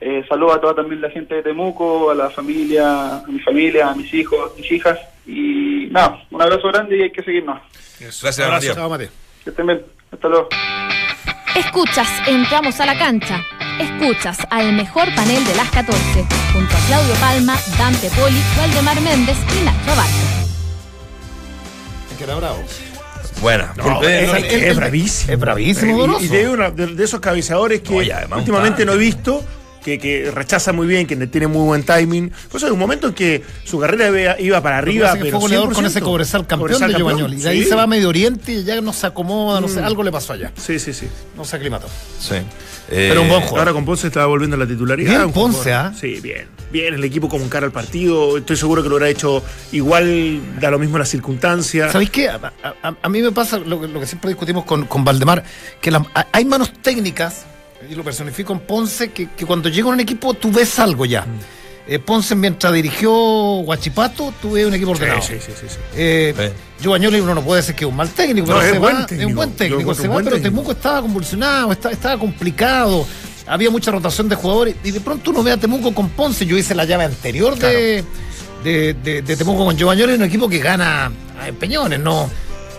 eh, 0.00 0.24
saludo 0.28 0.54
a 0.54 0.60
toda 0.60 0.74
también 0.74 1.00
la 1.00 1.10
gente 1.10 1.36
de 1.36 1.42
Temuco, 1.42 2.10
a 2.10 2.14
la 2.14 2.30
familia, 2.30 3.18
a 3.18 3.26
mi 3.26 3.38
familia, 3.40 3.88
a 3.88 3.94
mis 3.94 4.12
hijos, 4.14 4.52
mis 4.56 4.70
hijas. 4.72 4.98
Y 5.26 5.88
nada, 5.90 6.24
un 6.30 6.42
abrazo 6.42 6.68
grande 6.68 6.96
y 6.96 7.02
hay 7.02 7.12
que 7.12 7.22
seguirnos. 7.22 7.60
Gracias, 8.00 8.38
Gracias 8.38 8.76
Que 9.44 9.50
estén 9.50 9.66
bien. 9.66 9.82
Hasta 10.10 10.28
luego. 10.28 10.48
Escuchas, 11.54 12.08
entramos 12.26 12.80
a 12.80 12.86
la 12.86 12.98
cancha. 12.98 13.44
Escuchas 13.78 14.38
al 14.50 14.72
mejor 14.72 15.06
panel 15.14 15.44
de 15.44 15.54
las 15.54 15.70
14, 15.70 16.24
junto 16.52 16.76
a 16.76 16.86
Claudio 16.86 17.14
Palma, 17.20 17.54
Dante 17.78 18.08
Poli, 18.10 18.40
Valdemar 18.56 19.00
Méndez 19.00 19.38
y 19.56 19.64
Nacho 19.64 19.92
Abarca 19.92 20.37
que 22.18 22.24
era 22.24 22.34
bravo. 22.34 22.62
Bueno, 23.40 23.66
es, 24.02 24.76
bravísimo. 24.76 25.32
Es 25.32 25.38
bravísimo, 25.38 26.18
Y, 26.20 26.26
de, 26.26 27.04
esos 27.04 27.20
cabezadores 27.20 27.80
que 27.80 27.94
últimamente 27.94 28.84
no 28.84 28.92
he 28.92 28.98
visto. 28.98 29.44
Que, 29.88 29.98
que, 29.98 30.30
rechaza 30.30 30.72
muy 30.72 30.86
bien, 30.86 31.06
que 31.06 31.16
tiene 31.26 31.46
muy 31.46 31.64
buen 31.64 31.82
timing. 31.82 32.30
Pues 32.50 32.62
hay 32.64 32.70
un 32.70 32.78
momento 32.78 33.08
en 33.08 33.14
que 33.14 33.42
su 33.64 33.78
carrera 33.78 34.38
iba 34.38 34.62
para 34.62 34.78
arriba. 34.78 35.14
Pero 35.14 35.30
fue 35.30 35.40
goleador 35.40 35.72
con 35.72 35.86
ese 35.86 36.00
cobresal 36.00 36.46
campeón 36.46 36.80
de 36.86 36.94
Giovanni. 36.94 37.36
Y 37.36 37.40
de 37.40 37.48
ahí 37.48 37.64
se 37.64 37.74
va 37.74 37.84
a 37.84 37.86
Medio 37.86 38.08
Oriente 38.08 38.52
y 38.52 38.64
ya 38.64 38.80
no 38.80 38.92
se 38.92 39.06
acomoda, 39.06 39.60
no 39.60 39.68
sé, 39.68 39.80
mm. 39.80 39.84
algo 39.84 40.02
le 40.02 40.12
pasó 40.12 40.34
allá. 40.34 40.52
Sí, 40.56 40.78
sí, 40.78 40.92
sí. 40.92 41.08
No 41.36 41.44
se 41.44 41.56
aclimató. 41.56 41.88
Sí. 42.20 42.36
pero 42.88 43.22
un 43.22 43.28
buen 43.28 43.40
jugador. 43.40 43.60
Ahora 43.60 43.72
con 43.72 43.84
Ponce 43.84 44.08
estaba 44.08 44.26
volviendo 44.26 44.56
a 44.56 44.58
la 44.58 44.66
titularidad. 44.66 45.18
Bien, 45.18 45.32
Ponce, 45.32 45.72
¿ah? 45.72 45.92
Sí, 45.98 46.20
bien 46.20 46.58
bien, 46.70 46.94
el 46.94 47.04
equipo 47.04 47.28
como 47.28 47.44
un 47.44 47.50
cara 47.50 47.66
al 47.66 47.72
partido. 47.72 48.38
Estoy 48.38 48.56
seguro 48.56 48.82
que 48.82 48.88
lo 48.88 48.96
hubiera 48.96 49.10
hecho 49.10 49.42
igual, 49.72 50.40
da 50.60 50.70
lo 50.70 50.78
mismo 50.78 50.98
las 50.98 51.08
circunstancias. 51.08 51.92
¿Sabéis 51.92 52.10
qué? 52.10 52.28
A, 52.28 53.08
mí 53.08 53.22
me 53.22 53.32
pasa 53.32 53.58
lo, 53.58 53.80
que 53.80 54.06
siempre 54.06 54.30
discutimos 54.30 54.64
con, 54.64 54.86
con 54.86 55.04
Valdemar, 55.04 55.44
que 55.80 55.92
hay 56.32 56.44
manos 56.44 56.72
técnicas, 56.82 57.46
y 57.88 57.94
lo 57.94 58.04
personifico 58.04 58.52
en 58.52 58.60
Ponce, 58.60 59.10
que, 59.10 59.28
cuando 59.46 59.68
llega 59.68 59.88
un 59.88 60.00
equipo 60.00 60.34
tú 60.34 60.50
ves 60.50 60.78
algo 60.78 61.04
ya. 61.06 61.22
Mm. 61.22 61.40
Eh, 61.90 61.98
Ponce, 61.98 62.34
mientras 62.34 62.72
dirigió 62.72 63.10
Guachipato, 63.10 64.34
tuve 64.42 64.66
un 64.66 64.74
equipo 64.74 64.90
ordenado. 64.90 65.22
Sí, 65.22 65.34
sí, 65.40 65.52
sí. 65.58 65.66
sí, 65.68 65.78
eh, 65.96 66.52
uno 66.84 67.34
no 67.34 67.42
puede 67.42 67.62
decir 67.62 67.74
que 67.74 67.84
es 67.84 67.90
un 67.90 67.96
mal 67.96 68.10
técnico, 68.10 68.48
pero 68.48 68.60
es, 68.60 68.78
buen 68.78 69.06
técnico. 69.06 69.22
es 69.22 69.26
un 69.26 69.34
buen 69.34 69.52
técnico. 69.52 69.94
Se 69.94 70.06
va, 70.06 70.20
pero 70.22 70.40
Temuco 70.40 70.72
estaba 70.72 71.00
convulsionado, 71.00 71.72
estaba, 71.72 71.94
estaba 71.94 72.18
complicado 72.18 73.06
había 73.48 73.70
mucha 73.70 73.90
rotación 73.90 74.28
de 74.28 74.36
jugadores 74.36 74.76
y 74.84 74.90
de 74.90 75.00
pronto 75.00 75.30
uno 75.30 75.42
ve 75.42 75.52
a 75.52 75.56
Temuco 75.56 75.94
con 75.94 76.10
Ponce. 76.10 76.46
Yo 76.46 76.56
hice 76.56 76.74
la 76.74 76.84
llave 76.84 77.04
anterior 77.04 77.56
de, 77.56 78.04
de, 78.62 79.22
Temuco 79.22 79.64
con 79.64 79.76
Giovanni 79.76 80.02
en 80.02 80.10
un 80.10 80.24
equipo 80.24 80.48
que 80.48 80.58
gana 80.58 81.06
a 81.06 81.52
Peñones, 81.58 81.98
¿no? 81.98 82.30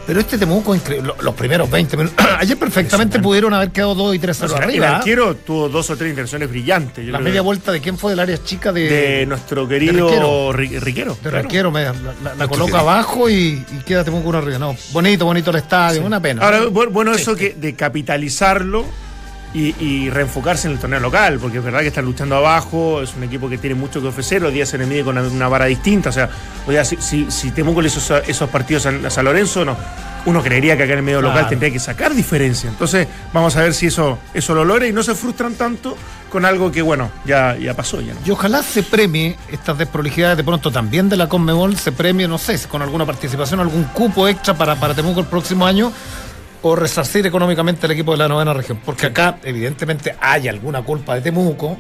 Pero 0.10 0.22
este 0.22 0.39
Temuco, 0.39 0.76
los 1.22 1.36
primeros 1.36 1.69
20 1.69 1.95
minutos. 1.95 2.26
Ayer 2.39 2.58
perfectamente 2.58 3.19
pudieron 3.19 3.54
haber 3.54 3.69
quedado 3.69 3.93
2 3.93 4.15
y 4.15 4.17
3 4.17 4.38
0 4.39 4.56
arriba. 4.58 4.88
El 4.88 4.93
arquero 4.95 5.36
tuvo 5.36 5.69
dos 5.69 5.88
o 5.91 5.95
tres 5.95 6.10
intenciones 6.10 6.50
brillantes. 6.50 7.06
la 7.06 7.19
media 7.19 7.43
vuelta 7.43 7.72
de 7.72 7.80
quién 7.80 7.95
fue 7.95 8.13
del 8.13 8.19
área 8.19 8.43
chica 8.43 8.74
de. 8.74 8.89
De 8.89 9.26
nuestro 9.28 9.67
querido 9.67 10.52
Riquero. 10.52 11.15
De 11.22 11.30
Riquero, 11.30 11.72
la, 11.72 12.48
coloca 12.48 12.80
abajo 12.80 13.30
y, 13.30 13.63
queda 13.86 14.04
Temuco 14.04 14.30
una 14.30 14.39
arriba. 14.39 14.58
No, 14.58 14.76
bonito, 14.93 15.26
bonito 15.26 15.52
el 15.52 15.58
estadio, 15.58 16.02
una 16.02 16.19
pena. 16.19 16.43
Ahora, 16.43 16.65
bueno, 16.65 17.13
eso 17.13 17.36
que 17.36 17.54
de 17.54 17.76
capitalizarlo 17.76 18.86
y, 19.53 20.09
reenfocarse 20.09 20.67
en 20.67 20.73
el 20.73 20.79
torneo 20.79 20.99
local, 20.99 21.39
porque 21.39 21.57
es 21.57 21.63
verdad 21.63 21.79
que 21.79 21.88
están 21.88 22.05
luchando 22.05 22.35
abajo, 22.35 23.01
es 23.01 23.15
un 23.15 23.23
equipo 23.23 23.49
que 23.49 23.57
tiene 23.57 23.75
mucho 23.75 24.01
que 24.01 24.07
ofrecer, 24.07 24.43
hoy 24.43 24.53
día 24.53 24.65
se 24.65 24.77
le 24.77 24.85
mide 24.85 25.03
con 25.03 25.17
una, 25.17 25.47
vara 25.47 25.65
distinta, 25.65 26.09
o 26.09 26.13
sea, 26.13 26.29
hoy 26.67 26.77
si, 26.85 26.97
si, 26.97 27.31
si 27.31 27.51
Temuco 27.51 27.81
esos, 27.81 28.12
esos 28.27 28.49
partidos 28.49 28.85
a, 28.85 29.09
San 29.09 29.25
Lorenzo, 29.25 29.65
no, 29.65 29.75
uno 30.25 30.43
creería 30.43 30.77
que 30.77 30.83
acá 30.83 30.93
en 30.93 30.99
el 30.99 31.05
medio 31.05 31.21
local 31.21 31.47
tendría 31.47 31.71
que 31.71 31.79
sacar 31.79 32.13
diferencia. 32.13 32.69
Entonces, 32.69 33.07
vamos 33.33 33.55
a 33.55 33.62
ver 33.62 33.73
si 33.73 33.88
eso, 33.88 34.19
eso 34.33 34.53
lo 34.53 34.65
logra 34.65 34.88
y 34.88 34.91
no 34.91 35.01
se 35.01 35.15
frustran 35.15 35.55
tanto 35.55 35.97
con 36.29 36.45
algo 36.45 36.71
que, 36.71 36.81
bueno, 36.81 37.09
ya, 37.25 37.57
ya 37.57 37.73
pasó. 37.73 38.01
Ya, 38.01 38.13
Y 38.25 38.29
ojalá 38.31 38.62
se 38.62 38.83
premie 38.83 39.38
estas 39.51 39.77
desprolijidades 39.77 40.38
de 40.38 40.43
pronto 40.43 40.71
también 40.71 41.09
de 41.09 41.17
la 41.17 41.27
Conmebol, 41.27 41.77
se 41.77 41.91
premie, 41.91 42.27
no 42.27 42.38
sé, 42.38 42.59
con 42.67 42.81
alguna 42.81 43.05
participación, 43.05 43.59
algún 43.59 43.85
cupo 43.85 44.27
extra 44.27 44.53
para, 44.53 44.75
para 44.75 44.93
Temuco 44.93 45.21
el 45.21 45.25
próximo 45.25 45.65
año 45.65 45.91
o 46.62 46.76
resarcir 46.76 47.26
económicamente 47.26 47.86
el 47.86 47.91
equipo 47.93 48.12
de 48.12 48.17
la 48.17 48.28
novena 48.28 48.54
región. 48.54 48.80
Porque 48.84 49.08
acá, 49.08 49.38
evidentemente, 49.43 50.15
hay 50.19 50.48
alguna 50.48 50.82
culpa 50.82 51.15
de 51.15 51.22
Temuco. 51.22 51.78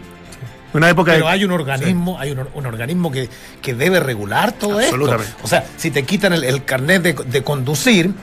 Una 0.71 0.87
época 0.87 1.13
pero 1.13 1.27
hay 1.27 1.43
un 1.43 1.51
organismo, 1.51 2.19
hay 2.19 2.31
un, 2.31 2.65
organismo 2.65 3.11
que, 3.11 3.27
que, 3.59 3.73
debe 3.73 3.99
regular 3.99 4.51
todo 4.51 4.79
esto. 4.79 5.17
O 5.41 5.47
sea, 5.47 5.65
si 5.77 5.89
te 5.89 6.03
quitan 6.03 6.31
el, 6.33 6.63
carnet 6.63 7.01
de, 7.01 7.43
conducir, 7.43 8.13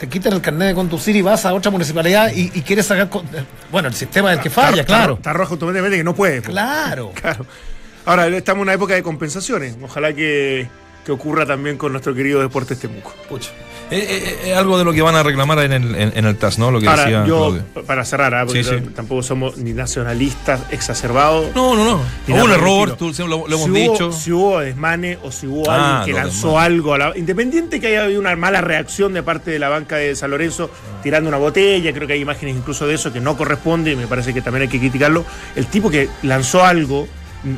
te 0.00 0.08
quitan 0.08 0.32
el 0.32 0.40
carnet 0.40 0.68
de 0.68 0.74
conducir 0.74 1.14
y 1.14 1.22
vas 1.22 1.46
a 1.46 1.54
otra 1.54 1.70
municipalidad 1.70 2.32
y, 2.34 2.48
quieres 2.62 2.86
sacar. 2.86 3.08
Bueno, 3.70 3.86
el 3.86 3.94
sistema 3.94 4.32
es 4.32 4.38
el 4.38 4.42
que 4.42 4.50
falla, 4.50 4.84
claro. 4.84 5.14
Está 5.14 5.32
rojo 5.32 5.54
automáticamente 5.54 5.96
que 5.96 6.04
no 6.04 6.14
puede. 6.14 6.42
Claro. 6.42 7.12
Claro. 7.22 7.46
Ahora, 8.04 8.26
estamos 8.26 8.58
en 8.58 8.62
una 8.62 8.72
época 8.72 8.94
de 8.94 9.02
compensaciones. 9.04 9.76
Ojalá 9.80 10.12
que 10.12 10.68
que 11.04 11.12
ocurra 11.12 11.46
también 11.46 11.76
con 11.76 11.92
nuestro 11.92 12.14
querido 12.14 12.40
Deportes 12.40 12.78
Temuco. 12.78 13.12
Pucha. 13.28 13.50
Es 13.92 13.98
eh, 13.98 14.06
eh, 14.08 14.38
eh, 14.46 14.54
algo 14.54 14.78
de 14.78 14.84
lo 14.84 14.92
que 14.94 15.02
van 15.02 15.14
a 15.16 15.22
reclamar 15.22 15.58
en 15.58 15.72
el, 15.72 15.94
en, 15.94 16.24
el 16.24 16.36
TAS, 16.36 16.58
¿no? 16.58 16.70
Lo 16.70 16.80
que 16.80 16.88
Ahora, 16.88 17.02
decía 17.02 17.26
yo, 17.26 17.58
para 17.86 18.06
cerrar, 18.06 18.34
¿ah? 18.34 18.46
porque 18.46 18.62
tampoco 18.94 19.22
somos 19.22 19.58
ni 19.58 19.74
nacionalistas 19.74 20.62
exacerbados. 20.70 21.54
No, 21.54 21.76
no, 21.76 21.84
no. 21.84 22.00
Hubo 22.26 22.44
un 22.44 22.50
error, 22.52 22.96
tú, 22.96 23.12
lo, 23.28 23.46
hemos 23.46 23.70
dicho. 23.70 24.10
si 24.10 24.32
hubo 24.32 24.60
desmane 24.60 25.18
o 25.22 25.30
si 25.30 25.46
hubo 25.46 25.70
alguien 25.70 25.96
ah, 25.96 26.02
que 26.06 26.12
lanzó 26.14 26.58
algo, 26.58 26.96
independiente 27.14 27.80
que 27.80 27.88
haya 27.88 28.04
habido 28.04 28.18
una 28.18 28.34
mala 28.34 28.62
reacción 28.62 29.12
de 29.12 29.22
parte 29.22 29.50
de 29.50 29.58
la 29.58 29.68
banca 29.68 29.96
de 29.96 30.16
San 30.16 30.30
Lorenzo 30.30 30.70
tirando 31.02 31.28
una 31.28 31.38
botella, 31.38 31.92
creo 31.92 32.06
que 32.06 32.14
hay 32.14 32.20
imágenes 32.20 32.56
incluso 32.56 32.86
de 32.86 32.94
eso 32.94 33.12
que 33.12 33.20
no 33.20 33.36
corresponde 33.36 33.92
y 33.92 33.96
me 33.96 34.06
parece 34.06 34.32
que 34.32 34.40
también 34.40 34.62
hay 34.62 34.68
que 34.68 34.78
criticarlo. 34.78 35.26
El 35.54 35.66
tipo 35.66 35.90
que 35.90 36.08
lanzó 36.22 36.64
algo 36.64 37.08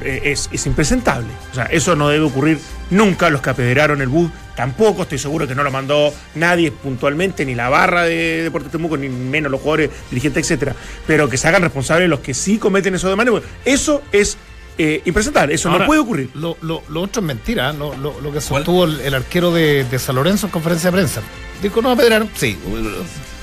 es, 0.03 0.49
es, 0.51 0.67
impresentable. 0.67 1.29
O 1.53 1.55
sea, 1.55 1.65
eso 1.67 1.95
no 1.95 2.09
debe 2.09 2.25
ocurrir 2.25 2.59
nunca. 2.91 3.31
Los 3.31 3.41
que 3.41 3.51
apederaron 3.51 4.01
el 4.01 4.09
bus 4.09 4.31
tampoco. 4.57 5.03
Estoy 5.03 5.19
seguro 5.19 5.47
que 5.47 5.55
no 5.55 5.63
lo 5.63 5.71
mandó 5.71 6.13
nadie 6.35 6.71
puntualmente, 6.71 7.45
ni 7.45 7.55
la 7.55 7.69
barra 7.69 8.05
de 8.05 8.43
Deportes 8.43 8.71
Temuco, 8.71 8.97
ni 8.97 9.09
menos 9.09 9.51
los 9.51 9.61
jugadores, 9.61 9.91
dirigentes, 10.11 10.45
etcétera. 10.45 10.75
Pero 11.07 11.29
que 11.29 11.37
se 11.37 11.49
hagan 11.49 11.63
responsables 11.63 12.09
los 12.09 12.21
que 12.21 12.35
sí 12.35 12.59
cometen 12.59 12.95
eso 12.95 13.09
de 13.09 13.17
manera. 13.17 13.41
Eso 13.65 14.03
es 14.13 14.37
eh, 14.77 15.03
impresentable, 15.05 15.55
eso 15.55 15.71
no 15.71 15.87
puede 15.87 16.01
ocurrir. 16.01 16.31
Lo, 16.35 16.57
otro 16.95 17.21
es 17.21 17.23
mentira, 17.23 17.71
¿eh? 17.71 17.75
lo, 17.75 18.33
que 18.33 18.41
sostuvo 18.41 18.85
el, 18.85 19.15
arquero 19.15 19.53
de, 19.53 19.87
San 19.99 20.17
Lorenzo 20.17 20.47
en 20.47 20.53
conferencia 20.53 20.91
de 20.91 20.97
prensa. 20.97 21.23
Dijo, 21.63 21.81
no 21.81 21.93
apederaron. 21.93 22.29
Sí, 22.35 22.59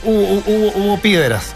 hubo, 0.04 0.44
hubo 0.76 1.02
piedras, 1.02 1.54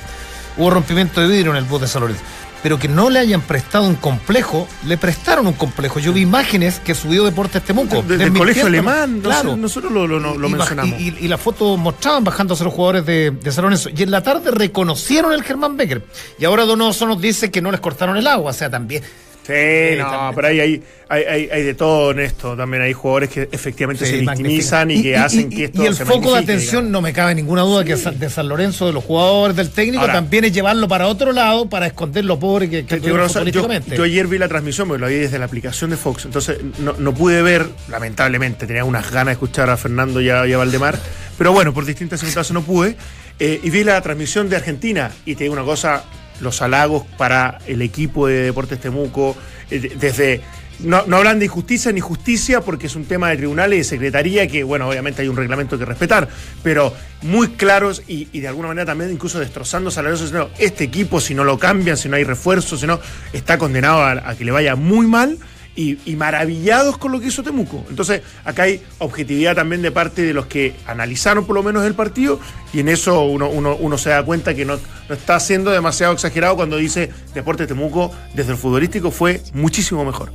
hubo 0.58 0.70
rompimiento 0.70 1.22
de 1.22 1.28
vidrio 1.28 1.52
en 1.52 1.58
el 1.58 1.66
bus 1.66 1.82
de 1.82 1.88
San 1.88 2.02
Lorenzo 2.02 2.24
pero 2.66 2.80
que 2.80 2.88
no 2.88 3.12
le 3.12 3.20
hayan 3.20 3.42
prestado 3.42 3.88
un 3.88 3.94
complejo, 3.94 4.68
le 4.88 4.98
prestaron 4.98 5.46
un 5.46 5.54
complejo. 5.54 6.00
Yo 6.00 6.12
vi 6.14 6.22
imágenes 6.22 6.80
que 6.80 6.96
subió 6.96 7.24
Deportes 7.24 7.62
Temuco. 7.62 8.02
del 8.02 8.34
colegio 8.34 8.66
alemán, 8.66 9.20
claro. 9.22 9.56
Nosotros 9.56 9.92
lo, 9.92 10.50
mencionamos. 10.50 11.00
Y, 11.00 11.28
la 11.28 11.38
foto 11.38 11.78
mostraban 11.78 12.24
bajándose 12.24 12.64
los 12.64 12.74
jugadores 12.74 13.06
de, 13.06 13.30
de 13.30 13.52
San 13.52 13.66
Lorenzo. 13.66 13.90
Y 13.96 14.02
en 14.02 14.10
la 14.10 14.24
tarde 14.24 14.50
reconocieron 14.50 15.32
el 15.34 15.44
Germán 15.44 15.78
Becker. 15.78 16.08
Y 16.40 16.46
ahora 16.46 16.66
Donoso 16.66 17.06
nos 17.06 17.22
dice 17.22 17.52
que 17.52 17.62
no 17.62 17.70
les 17.70 17.82
cortaron 17.82 18.18
el 18.18 18.26
agua. 18.26 18.50
O 18.50 18.54
sea, 18.56 18.68
también 18.72 19.04
Sí, 19.46 19.96
no, 20.00 20.32
pero 20.34 20.48
hay, 20.48 20.60
hay, 20.60 20.84
hay, 21.08 21.50
hay, 21.52 21.64
de 21.64 21.76
todo 21.76 22.10
en 22.12 22.20
esto. 22.20 22.58
También 22.58 22.82
hay 22.82 22.94
jugadores 22.94 23.30
que 23.30 23.48
efectivamente 23.52 24.04
se 24.04 24.18
victimizan 24.18 24.90
y, 24.90 25.04
que 25.04 25.18
hacen 25.18 25.52
que 25.52 25.66
esto 25.66 25.84
Y 25.84 25.86
el 25.86 25.96
foco 25.96 26.34
de 26.34 26.40
atención, 26.40 26.92
no 26.92 27.00
me 27.00 27.14
cabe 27.14 27.36
ninguna 27.36 27.62
duda, 27.62 27.84
que 27.84 27.96
de 27.96 28.30
San 28.32 28.48
Lorenzo, 28.48 28.88
de 28.88 28.94
los 28.94 29.04
jugadores, 29.04 29.56
del 29.56 29.70
técnico, 29.70 30.04
también 30.08 30.46
es 30.46 30.52
llevarlo 30.52 30.88
para 30.88 31.08
otro 31.08 31.32
lado 31.32 31.70
para 31.70 31.86
esconder 31.86 32.26
lo 32.26 32.40
pobre 32.40 32.72
que, 32.72 32.88
que 32.88 33.00
yo, 33.00 33.16
políticamente. 33.28 33.96
Yo, 33.96 34.04
ayer 34.04 34.26
vi 34.26 34.40
la 34.40 34.48
transmisión, 34.48 34.88
porque 34.88 35.02
lo 35.02 35.08
vi 35.08 35.16
desde 35.16 35.38
la 35.38 35.46
aplicación 35.46 35.92
de 35.92 35.98
Fox, 35.98 36.26
entonces 36.26 36.58
no, 36.80 37.14
pude 37.14 37.44
ver, 37.44 37.68
lamentablemente, 37.88 38.66
tenía 38.66 38.84
unas 38.84 39.12
ganas 39.12 39.28
de 39.28 39.32
escuchar 39.34 39.70
a 39.70 39.78
Fernando 39.78 40.22
y 40.22 40.30
a, 40.32 40.58
Valdemar, 40.58 40.98
pero 41.38 41.52
bueno, 41.52 41.72
por 41.72 41.86
distintas 41.86 42.20
circunstancias 42.20 42.54
no 42.54 42.64
pude. 42.64 42.96
Eh, 43.38 43.60
y 43.62 43.70
vi 43.70 43.84
la 43.84 44.00
transmisión 44.02 44.50
de 44.50 44.56
Argentina 44.56 45.12
y 45.26 45.36
te 45.36 45.44
digo 45.44 45.54
una 45.54 45.66
cosa, 45.66 46.06
los 46.42 46.62
halagos 46.62 47.04
para 47.18 47.60
el 47.68 47.82
equipo 47.82 48.28
de 48.28 48.44
Deportes 48.44 48.80
Temuco, 48.80 49.36
eh, 49.70 49.96
desde... 50.00 50.42
No, 50.78 50.98
hablan 50.98 51.40
de 51.40 51.46
injusticia 51.46 51.94
ni 51.94 52.02
justicia 52.02 52.60
porque 52.60 52.88
es 52.88 52.98
un 52.98 53.06
tema 53.06 53.30
de 53.30 53.38
tribunales 53.38 53.76
y 53.76 53.78
de 53.78 53.84
secretaría 53.86 54.46
que, 54.46 54.62
bueno, 54.62 54.90
obviamente 54.90 55.22
hay 55.22 55.30
un 55.30 55.38
reglamento 55.38 55.80
que 55.80 55.86
respetar, 55.86 56.28
pero 56.64 56.94
muy 57.22 57.52
claros 57.52 58.04
y, 58.08 58.26
de 58.26 58.48
alguna 58.50 58.68
manera 58.68 58.86
también 58.86 59.10
incluso 59.10 59.40
destrozando 59.40 59.90
salarios. 59.90 60.34
este 60.60 60.84
equipo, 60.84 61.22
si 61.22 61.34
no 61.34 61.46
lo 61.46 61.58
cambian, 61.58 61.96
si 61.96 62.10
no 62.10 62.18
hay 62.18 62.26
refuerzos, 62.26 62.82
si 62.82 62.88
no, 62.88 63.00
está 63.32 63.58
condenado 63.58 64.04
a 64.04 64.36
que 64.36 64.44
le 64.44 64.52
vaya 64.52 64.76
muy 64.76 65.08
mal 65.08 65.38
y, 65.76 66.16
maravillados 66.16 66.98
con 66.98 67.12
lo 67.12 67.20
que 67.20 67.28
hizo 67.28 67.44
Temuco. 67.44 67.86
Entonces, 67.90 68.22
acá 68.44 68.64
hay 68.64 68.82
objetividad 69.00 69.56
también 69.56 69.82
de 69.82 69.92
parte 69.92 70.22
de 70.22 70.34
los 70.34 70.46
que 70.46 70.76
analizaron 70.86 71.46
por 71.46 71.56
lo 71.56 71.64
menos 71.64 71.86
el 71.86 71.94
partido 71.94 72.40
y 72.74 72.80
en 72.80 72.90
eso 72.90 73.22
uno, 73.24 73.50
uno, 73.50 73.98
se 73.98 74.10
da 74.10 74.24
cuenta 74.24 74.54
que 74.54 74.66
no, 74.66 74.78
está 75.10 75.40
siendo 75.40 75.72
demasiado 75.72 76.14
exagerado 76.14 76.56
cuando 76.56 76.78
dice 76.78 77.12
Deporte 77.34 77.68
Temuco 77.68 78.12
desde 78.34 78.52
el 78.52 78.58
futbolístico 78.58 79.12
fue 79.12 79.42
muchísimo 79.54 80.06
mejor. 80.06 80.32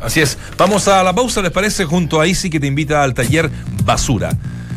Así 0.00 0.20
es. 0.20 0.38
Vamos 0.56 0.88
a 0.88 1.02
la 1.02 1.14
pausa, 1.14 1.42
¿les 1.42 1.50
parece? 1.50 1.84
Junto 1.84 2.20
a 2.20 2.26
Isi 2.26 2.50
que 2.50 2.60
te 2.60 2.66
invita 2.66 3.02
al 3.02 3.14
taller 3.14 3.50
Basura. 3.84 4.30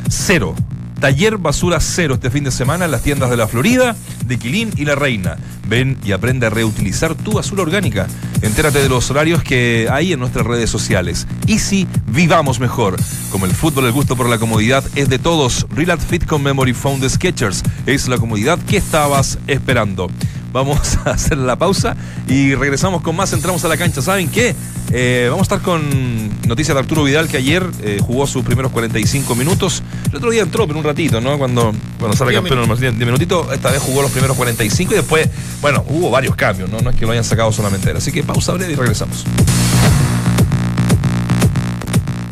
Cero 0.10 0.56
Taller 1.00 1.38
Basura 1.38 1.80
Cero 1.80 2.16
este 2.16 2.30
fin 2.30 2.44
de 2.44 2.52
semana 2.52 2.86
en 2.86 2.92
las 2.92 3.02
tiendas 3.02 3.30
de 3.30 3.38
la 3.38 3.48
Florida, 3.48 3.96
de 4.26 4.38
Quilín 4.38 4.72
y 4.76 4.84
La 4.84 4.96
Reina. 4.96 5.38
Ven 5.68 5.98
y 6.04 6.12
aprende 6.12 6.48
a 6.48 6.50
reutilizar 6.50 7.16
tu 7.16 7.34
basura 7.34 7.62
orgánica. 7.62 8.08
Entérate 8.42 8.80
de 8.80 8.90
los 8.90 9.10
horarios 9.10 9.42
que 9.42 9.88
hay 9.90 10.14
en 10.14 10.20
nuestras 10.20 10.46
redes 10.46 10.70
sociales. 10.70 11.26
Easy, 11.48 11.88
vivamos 12.08 12.60
mejor. 12.60 12.98
Como 13.32 13.46
el 13.46 13.52
fútbol, 13.52 13.86
el 13.86 13.92
gusto 13.92 14.18
por 14.18 14.28
la 14.28 14.40
comodidad 14.40 14.84
es 14.96 15.10
de 15.10 15.20
todos. 15.20 15.68
Real 15.70 16.00
Fit 16.00 16.26
con 16.26 16.44
Memory 16.44 16.74
Found 16.74 17.08
Sketchers 17.08 17.64
es 17.86 18.08
la 18.10 18.18
comodidad 18.18 18.60
que 18.60 18.78
estabas 18.78 19.40
esperando. 19.48 20.10
Vamos 20.52 20.98
a 21.06 21.12
hacer 21.12 21.38
la 21.38 21.56
pausa 21.56 21.96
y 22.28 22.56
regresamos 22.56 23.02
con 23.02 23.16
más. 23.16 23.34
Entramos 23.34 23.64
a 23.66 23.68
la 23.68 23.78
cancha. 23.78 24.02
¿Saben 24.02 24.30
qué? 24.30 24.56
Eh, 24.92 25.28
vamos 25.30 25.52
a 25.52 25.56
estar 25.56 25.62
con 25.62 26.48
noticias 26.48 26.74
de 26.76 26.80
Arturo 26.80 27.04
Vidal, 27.04 27.28
que 27.28 27.38
ayer 27.38 27.64
eh, 27.84 28.00
jugó 28.02 28.26
sus 28.26 28.44
primeros 28.44 28.72
45 28.72 29.36
minutos. 29.36 29.84
El 30.10 30.18
otro 30.18 30.32
día 30.32 30.42
entró, 30.42 30.66
pero 30.66 30.80
un 30.80 30.86
ratito, 30.86 31.22
¿no? 31.22 31.38
Cuando, 31.38 31.74
cuando 32.00 32.18
sale 32.18 32.34
campeón 32.34 32.68
de 32.80 33.06
minutito, 33.06 33.52
esta 33.54 33.72
vez 33.72 33.82
jugó 33.82 34.02
los 34.02 34.12
primeros 34.12 34.36
45 34.36 34.94
y 34.94 34.98
después, 34.98 35.30
bueno, 35.62 35.86
hubo 35.90 36.10
varios 36.10 36.36
cambios, 36.36 36.70
¿no? 36.70 36.80
No 36.80 36.90
es 36.90 36.96
que 36.96 37.06
lo 37.06 37.12
hayan 37.12 37.24
sacado 37.24 37.52
solamente 37.52 37.92
él. 37.92 37.98
Así 37.98 38.12
que 38.12 38.24
pausa 38.24 38.54
breve 38.54 38.74
y 38.74 38.76
regresamos. 38.76 39.26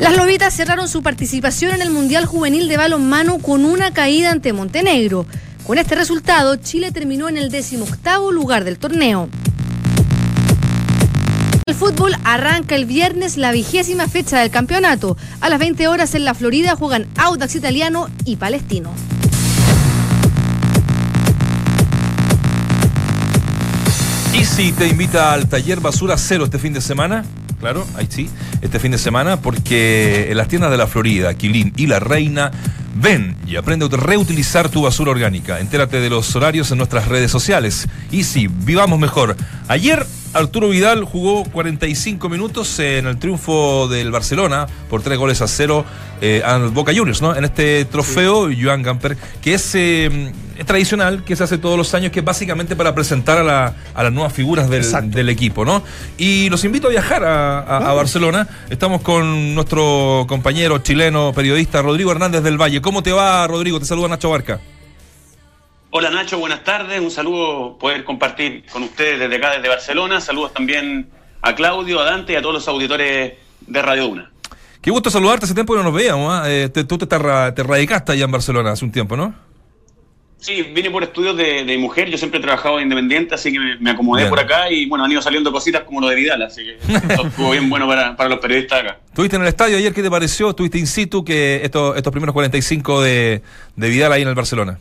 Las 0.00 0.16
Lobitas 0.16 0.54
cerraron 0.54 0.88
su 0.88 1.02
participación 1.02 1.72
en 1.72 1.82
el 1.82 1.90
Mundial 1.90 2.24
Juvenil 2.24 2.68
de 2.68 2.76
Balonmano 2.76 3.38
con 3.38 3.64
una 3.64 3.92
caída 3.92 4.30
ante 4.30 4.52
Montenegro. 4.52 5.26
Con 5.68 5.76
este 5.76 5.96
resultado, 5.96 6.56
Chile 6.56 6.92
terminó 6.92 7.28
en 7.28 7.36
el 7.36 7.50
decimoctavo 7.50 8.32
lugar 8.32 8.64
del 8.64 8.78
torneo. 8.78 9.28
El 11.66 11.74
fútbol 11.74 12.14
arranca 12.24 12.74
el 12.74 12.86
viernes 12.86 13.36
la 13.36 13.52
vigésima 13.52 14.08
fecha 14.08 14.38
del 14.38 14.50
campeonato. 14.50 15.18
A 15.42 15.50
las 15.50 15.58
20 15.58 15.86
horas 15.88 16.14
en 16.14 16.24
la 16.24 16.32
Florida 16.32 16.74
juegan 16.74 17.06
Audax 17.18 17.54
Italiano 17.54 18.08
y 18.24 18.36
Palestino. 18.36 18.94
¿Y 24.32 24.46
si 24.46 24.72
te 24.72 24.88
invita 24.88 25.34
al 25.34 25.50
taller 25.50 25.80
Basura 25.80 26.16
Cero 26.16 26.44
este 26.46 26.58
fin 26.58 26.72
de 26.72 26.80
semana? 26.80 27.26
Claro, 27.60 27.86
ahí 27.96 28.06
sí, 28.08 28.30
este 28.60 28.78
fin 28.78 28.92
de 28.92 28.98
semana, 28.98 29.40
porque 29.40 30.28
en 30.30 30.36
las 30.36 30.48
tiendas 30.48 30.70
de 30.70 30.76
la 30.76 30.86
Florida, 30.86 31.34
Quilín 31.34 31.72
y 31.76 31.86
La 31.86 31.98
Reina, 31.98 32.52
ven 32.94 33.36
y 33.46 33.56
aprende 33.56 33.86
a 33.86 33.88
reutilizar 33.88 34.68
tu 34.68 34.82
basura 34.82 35.10
orgánica. 35.10 35.60
Entérate 35.60 36.00
de 36.00 36.10
los 36.10 36.34
horarios 36.36 36.70
en 36.70 36.78
nuestras 36.78 37.08
redes 37.08 37.30
sociales. 37.30 37.88
Y 38.10 38.24
sí, 38.24 38.48
vivamos 38.48 38.98
mejor. 38.98 39.36
Ayer 39.66 40.06
Arturo 40.34 40.68
Vidal 40.68 41.04
jugó 41.04 41.44
45 41.44 42.28
minutos 42.28 42.78
en 42.80 43.06
el 43.06 43.18
triunfo 43.18 43.88
del 43.88 44.10
Barcelona 44.10 44.66
por 44.90 45.02
tres 45.02 45.18
goles 45.18 45.40
a 45.40 45.48
cero 45.48 45.84
eh, 46.20 46.42
al 46.44 46.68
Boca 46.68 46.92
Juniors, 46.94 47.22
¿no? 47.22 47.34
En 47.34 47.44
este 47.44 47.84
trofeo, 47.86 48.48
Joan 48.60 48.82
Gamper, 48.82 49.16
que 49.40 49.54
es, 49.54 49.74
eh, 49.74 50.32
tradicional, 50.66 51.24
que 51.24 51.34
se 51.34 51.44
hace 51.44 51.56
todos 51.56 51.78
los 51.78 51.94
años, 51.94 52.12
que 52.12 52.20
es 52.20 52.24
básicamente 52.24 52.76
para 52.76 52.94
presentar 52.94 53.38
a, 53.38 53.74
las 54.02 54.12
nuevas 54.12 54.32
figuras 54.32 54.68
del, 54.68 55.28
equipo, 55.28 55.64
¿no? 55.64 55.82
Y 56.18 56.50
los 56.50 56.62
invito 56.64 56.88
a 56.88 56.90
viajar 56.90 57.24
a, 57.24 57.92
Barcelona. 57.94 58.48
Estamos 58.68 59.00
con 59.00 59.54
nuestro 59.54 60.26
compañero 60.28 60.78
chileno, 60.78 61.32
periodista 61.32 61.80
Rodrigo 61.80 62.12
Hernández 62.12 62.42
del 62.42 62.60
Valle. 62.60 62.82
¿Cómo 62.82 63.02
te 63.02 63.12
va, 63.12 63.46
Rodrigo? 63.46 63.78
Te 63.78 63.86
saluda 63.86 64.08
Nacho 64.08 64.30
Barca. 64.30 64.60
Hola 65.90 66.10
Nacho, 66.10 66.38
buenas 66.38 66.64
tardes. 66.64 67.00
Un 67.00 67.10
saludo 67.10 67.78
poder 67.78 68.04
compartir 68.04 68.64
con 68.70 68.82
ustedes 68.82 69.18
desde 69.18 69.36
acá, 69.36 69.52
desde 69.52 69.68
Barcelona. 69.68 70.20
Saludos 70.20 70.52
también 70.52 71.08
a 71.40 71.54
Claudio, 71.54 72.00
a 72.00 72.04
Dante 72.04 72.34
y 72.34 72.36
a 72.36 72.42
todos 72.42 72.56
los 72.56 72.68
auditores 72.68 73.32
de 73.66 73.82
Radio 73.82 74.08
Una. 74.08 74.30
Qué 74.82 74.90
gusto 74.90 75.08
saludarte, 75.10 75.46
hace 75.46 75.54
tiempo 75.54 75.72
que 75.72 75.78
no 75.78 75.84
nos 75.84 75.94
veíamos. 75.94 76.30
¿ah? 76.30 76.42
Eh, 76.46 76.68
tú 76.68 76.98
te, 76.98 77.06
te, 77.06 77.62
radicaste 77.62 78.12
allá 78.12 78.26
en 78.26 78.30
Barcelona 78.30 78.72
hace 78.72 78.84
un 78.84 78.92
tiempo, 78.92 79.16
¿no? 79.16 79.34
Sí, 80.40 80.62
vine 80.62 80.90
por 80.90 81.02
estudios 81.02 81.36
de, 81.38 81.76
mujer, 81.78 82.10
yo 82.10 82.18
siempre 82.18 82.38
he 82.38 82.42
trabajado 82.42 82.80
independiente, 82.80 83.34
así 83.34 83.50
que 83.50 83.58
me, 83.80 83.90
acomodé 83.90 84.26
por 84.26 84.38
acá 84.38 84.70
y 84.70 84.86
bueno, 84.86 85.04
han 85.04 85.10
ido 85.10 85.22
saliendo 85.22 85.50
cositas 85.50 85.82
como 85.82 86.00
lo 86.00 86.08
de 86.08 86.14
Vidal, 86.14 86.42
así 86.42 86.62
que 86.64 86.76
estuvo 87.24 87.50
bien 87.50 87.68
bueno 87.68 87.88
para, 87.88 88.28
los 88.28 88.38
periodistas 88.38 88.82
acá. 88.82 88.98
¿Estuviste 89.08 89.36
en 89.36 89.42
el 89.42 89.48
estadio 89.48 89.78
ayer? 89.78 89.92
¿Qué 89.92 90.02
te 90.02 90.10
pareció? 90.10 90.50
¿Estuviste 90.50 90.78
in 90.78 90.86
situ 90.86 91.24
que 91.24 91.62
estos, 91.64 91.96
estos 91.96 92.12
primeros 92.12 92.34
45 92.34 93.02
de, 93.02 93.42
de 93.74 93.88
Vidal 93.88 94.12
ahí 94.12 94.22
en 94.22 94.28
el 94.28 94.34
Barcelona? 94.36 94.78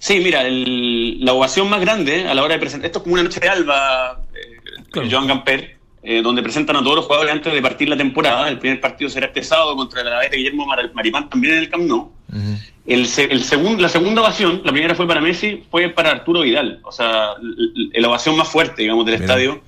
Sí, 0.00 0.18
mira, 0.18 0.42
la 0.48 1.34
ovación 1.34 1.68
más 1.68 1.78
grande 1.82 2.26
a 2.26 2.32
la 2.32 2.42
hora 2.42 2.54
de 2.54 2.60
presentar, 2.60 2.86
esto 2.86 3.00
es 3.00 3.02
como 3.02 3.14
una 3.14 3.22
noche 3.22 3.38
de 3.38 3.50
alba, 3.50 4.22
eh, 4.34 5.08
Joan 5.10 5.26
Gamper, 5.26 5.76
eh, 6.02 6.22
donde 6.22 6.42
presentan 6.42 6.76
a 6.76 6.82
todos 6.82 6.96
los 6.96 7.04
jugadores 7.04 7.34
antes 7.34 7.52
de 7.52 7.60
partir 7.60 7.86
la 7.86 7.98
temporada. 7.98 8.48
El 8.48 8.58
primer 8.58 8.80
partido 8.80 9.10
será 9.10 9.26
este 9.26 9.42
sábado 9.42 9.76
contra 9.76 10.02
la 10.02 10.20
de 10.20 10.34
Guillermo 10.34 10.66
Maripán, 10.94 11.28
también 11.28 11.52
en 11.52 11.58
el 11.60 11.68
Camp 11.68 11.84
Nou. 11.84 12.10
el, 12.86 13.06
el 13.28 13.82
la 13.82 13.88
segunda 13.90 14.22
ovación, 14.22 14.62
la 14.64 14.72
primera 14.72 14.94
fue 14.94 15.06
para 15.06 15.20
Messi, 15.20 15.64
fue 15.70 15.90
para 15.90 16.12
Arturo 16.12 16.40
Vidal. 16.40 16.80
O 16.82 16.92
sea, 16.92 17.34
la 17.92 18.08
ovación 18.08 18.38
más 18.38 18.48
fuerte, 18.48 18.80
digamos, 18.80 19.04
del 19.04 19.16
estadio. 19.16 19.60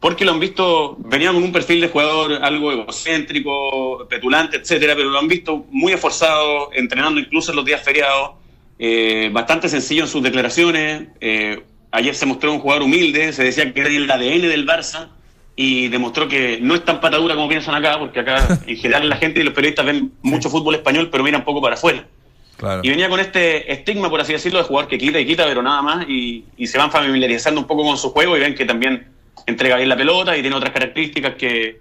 porque 0.00 0.24
lo 0.24 0.32
han 0.32 0.40
visto, 0.40 0.96
venía 0.98 1.32
con 1.32 1.44
un 1.44 1.52
perfil 1.52 1.80
de 1.82 1.88
jugador 1.88 2.40
algo 2.42 2.72
egocéntrico, 2.72 4.08
petulante, 4.08 4.56
etcétera, 4.56 4.96
pero 4.96 5.10
lo 5.10 5.18
han 5.20 5.28
visto 5.28 5.66
muy 5.70 5.92
esforzado, 5.92 6.70
entrenando 6.72 7.20
incluso 7.20 7.52
en 7.52 7.56
los 7.56 7.64
días 7.64 7.82
feriados, 7.84 8.32
eh, 8.80 9.28
bastante 9.30 9.68
sencillo 9.68 10.04
en 10.04 10.08
sus 10.08 10.22
declaraciones. 10.22 11.08
Eh, 11.20 11.62
ayer 11.92 12.14
se 12.14 12.26
mostró 12.26 12.52
un 12.52 12.60
jugador 12.60 12.82
humilde, 12.82 13.32
se 13.32 13.44
decía 13.44 13.72
que 13.72 13.80
era 13.80 13.90
el 13.90 14.10
ADN 14.10 14.48
del 14.48 14.66
Barça 14.66 15.10
y 15.54 15.88
demostró 15.88 16.26
que 16.26 16.58
no 16.62 16.74
es 16.74 16.84
tan 16.84 17.00
patadura 17.00 17.34
como 17.34 17.48
piensan 17.48 17.74
acá, 17.74 17.98
porque 17.98 18.20
acá 18.20 18.60
en 18.66 18.76
general 18.76 19.08
la 19.08 19.16
gente 19.16 19.40
y 19.40 19.42
los 19.42 19.54
periodistas 19.54 19.84
ven 19.84 20.12
mucho 20.22 20.48
fútbol 20.48 20.74
español, 20.74 21.10
pero 21.12 21.22
miran 21.22 21.44
poco 21.44 21.60
para 21.60 21.74
afuera. 21.74 22.06
Y 22.82 22.90
venía 22.90 23.08
con 23.08 23.20
este 23.20 23.72
estigma, 23.72 24.10
por 24.10 24.20
así 24.20 24.32
decirlo, 24.32 24.58
de 24.58 24.64
jugador 24.64 24.88
que 24.88 24.98
quita 24.98 25.18
y 25.18 25.26
quita, 25.26 25.46
pero 25.46 25.62
nada 25.62 25.80
más, 25.80 26.06
y, 26.08 26.44
y 26.58 26.66
se 26.66 26.76
van 26.76 26.90
familiarizando 26.90 27.58
un 27.60 27.66
poco 27.66 27.84
con 27.84 27.96
su 27.96 28.10
juego 28.10 28.36
y 28.36 28.40
ven 28.40 28.54
que 28.54 28.66
también 28.66 29.06
entrega 29.46 29.76
bien 29.76 29.88
la 29.88 29.96
pelota 29.96 30.36
y 30.36 30.40
tiene 30.40 30.56
otras 30.56 30.72
características 30.72 31.34
que, 31.34 31.80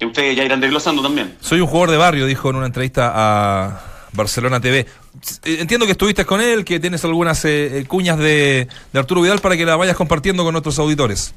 ustedes 0.00 0.36
ya 0.36 0.44
irán 0.44 0.60
desglosando 0.60 1.02
también. 1.02 1.36
Soy 1.40 1.60
un 1.60 1.66
jugador 1.66 1.90
de 1.90 1.96
barrio, 1.96 2.26
dijo 2.26 2.50
en 2.50 2.56
una 2.56 2.66
entrevista 2.66 3.12
a 3.14 3.80
Barcelona 4.12 4.60
TV. 4.60 4.86
Eh, 5.44 5.58
entiendo 5.60 5.86
que 5.86 5.92
estuviste 5.92 6.24
con 6.24 6.40
él, 6.40 6.64
que 6.64 6.80
tienes 6.80 7.04
algunas 7.04 7.44
eh, 7.44 7.84
cuñas 7.86 8.18
de, 8.18 8.68
Arturo 8.94 9.22
Vidal 9.22 9.40
para 9.40 9.56
que 9.56 9.64
la 9.64 9.76
vayas 9.76 9.96
compartiendo 9.96 10.44
con 10.44 10.52
nuestros 10.52 10.78
auditores. 10.78 11.34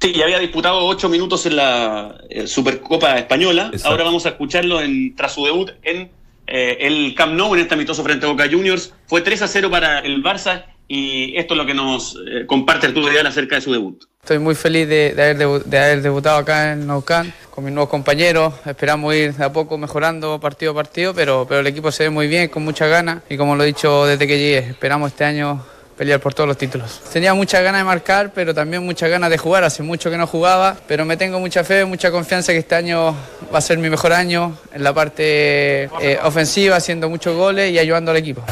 Sí, 0.00 0.12
ya 0.12 0.24
había 0.24 0.38
disputado 0.38 0.84
ocho 0.86 1.08
minutos 1.08 1.44
en 1.46 1.56
la 1.56 2.18
eh, 2.30 2.46
Supercopa 2.46 3.18
Española. 3.18 3.70
Ahora 3.84 4.04
vamos 4.04 4.24
a 4.26 4.30
escucharlo 4.30 4.80
en, 4.80 5.14
tras 5.14 5.34
su 5.34 5.44
debut 5.44 5.70
en 5.82 6.10
el 6.46 7.14
Camp 7.14 7.34
Nou, 7.34 7.54
en 7.54 7.60
este 7.60 7.74
amistoso 7.74 8.02
frente 8.02 8.26
a 8.26 8.30
Boca 8.30 8.48
Juniors. 8.50 8.92
Fue 9.06 9.20
3 9.20 9.42
a 9.42 9.48
0 9.48 9.70
para 9.70 10.00
el 10.00 10.22
Barça 10.22 10.64
y 10.92 11.38
esto 11.38 11.54
es 11.54 11.58
lo 11.58 11.64
que 11.64 11.72
nos 11.72 12.18
comparte 12.48 12.88
Arturo 12.88 13.08
Vidal 13.08 13.28
acerca 13.28 13.54
de 13.54 13.60
su 13.60 13.72
debut. 13.72 14.02
Estoy 14.22 14.40
muy 14.40 14.56
feliz 14.56 14.88
de, 14.88 15.12
haber, 15.12 16.02
debutado 16.02 16.38
acá 16.38 16.72
en 16.72 16.84
Nou 16.84 17.04
con 17.48 17.64
mis 17.64 17.72
nuevos 17.72 17.88
compañeros. 17.88 18.54
Esperamos 18.66 19.14
ir 19.14 19.32
de 19.32 19.44
a 19.44 19.52
poco 19.52 19.78
mejorando 19.78 20.40
partido 20.40 20.72
a 20.72 20.74
partido, 20.74 21.14
pero, 21.14 21.46
pero 21.48 21.60
el 21.60 21.66
equipo 21.68 21.92
se 21.92 22.04
ve 22.04 22.10
muy 22.10 22.26
bien, 22.26 22.48
con 22.48 22.64
muchas 22.64 22.90
ganas 22.90 23.22
y 23.30 23.36
como 23.36 23.54
lo 23.54 23.62
he 23.62 23.66
dicho 23.66 24.04
desde 24.04 24.26
que 24.26 24.36
llegué, 24.36 24.58
esperamos 24.70 25.12
este 25.12 25.22
año 25.22 25.64
pelear 25.96 26.18
por 26.18 26.34
todos 26.34 26.48
los 26.48 26.58
títulos. 26.58 27.00
Tenía 27.12 27.34
muchas 27.34 27.62
ganas 27.62 27.82
de 27.82 27.84
marcar, 27.84 28.32
pero 28.34 28.52
también 28.52 28.82
muchas 28.84 29.10
ganas 29.10 29.30
de 29.30 29.38
jugar. 29.38 29.62
Hace 29.62 29.84
mucho 29.84 30.10
que 30.10 30.18
no 30.18 30.26
jugaba, 30.26 30.76
pero 30.88 31.04
me 31.04 31.16
tengo 31.16 31.38
mucha 31.38 31.62
fe, 31.62 31.84
mucha 31.84 32.10
confianza 32.10 32.50
que 32.50 32.58
este 32.58 32.74
año 32.74 33.14
va 33.54 33.58
a 33.58 33.60
ser 33.60 33.78
mi 33.78 33.90
mejor 33.90 34.12
año 34.12 34.58
en 34.74 34.82
la 34.82 34.92
parte 34.92 35.84
eh, 35.84 36.18
ofensiva, 36.24 36.74
haciendo 36.74 37.08
muchos 37.08 37.36
goles 37.36 37.70
y 37.70 37.78
ayudando 37.78 38.10
al 38.10 38.16
equipo 38.16 38.42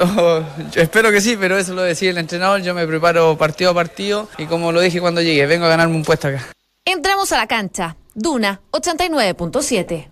espero 0.74 1.10
que 1.10 1.20
sí, 1.20 1.36
pero 1.38 1.58
eso 1.58 1.74
lo 1.74 1.82
decía 1.82 2.10
el 2.10 2.18
entrenador. 2.18 2.62
Yo 2.62 2.74
me 2.74 2.86
preparo 2.86 3.36
partido 3.36 3.70
a 3.70 3.74
partido 3.74 4.28
y 4.38 4.46
como 4.46 4.72
lo 4.72 4.80
dije 4.80 5.00
cuando 5.00 5.22
llegué, 5.22 5.46
vengo 5.46 5.66
a 5.66 5.68
ganarme 5.68 5.96
un 5.96 6.04
puesto 6.04 6.28
acá. 6.28 6.46
Entramos 6.84 7.32
a 7.32 7.36
la 7.36 7.46
cancha. 7.46 7.96
Duna 8.14 8.60
89.7. 8.72 10.08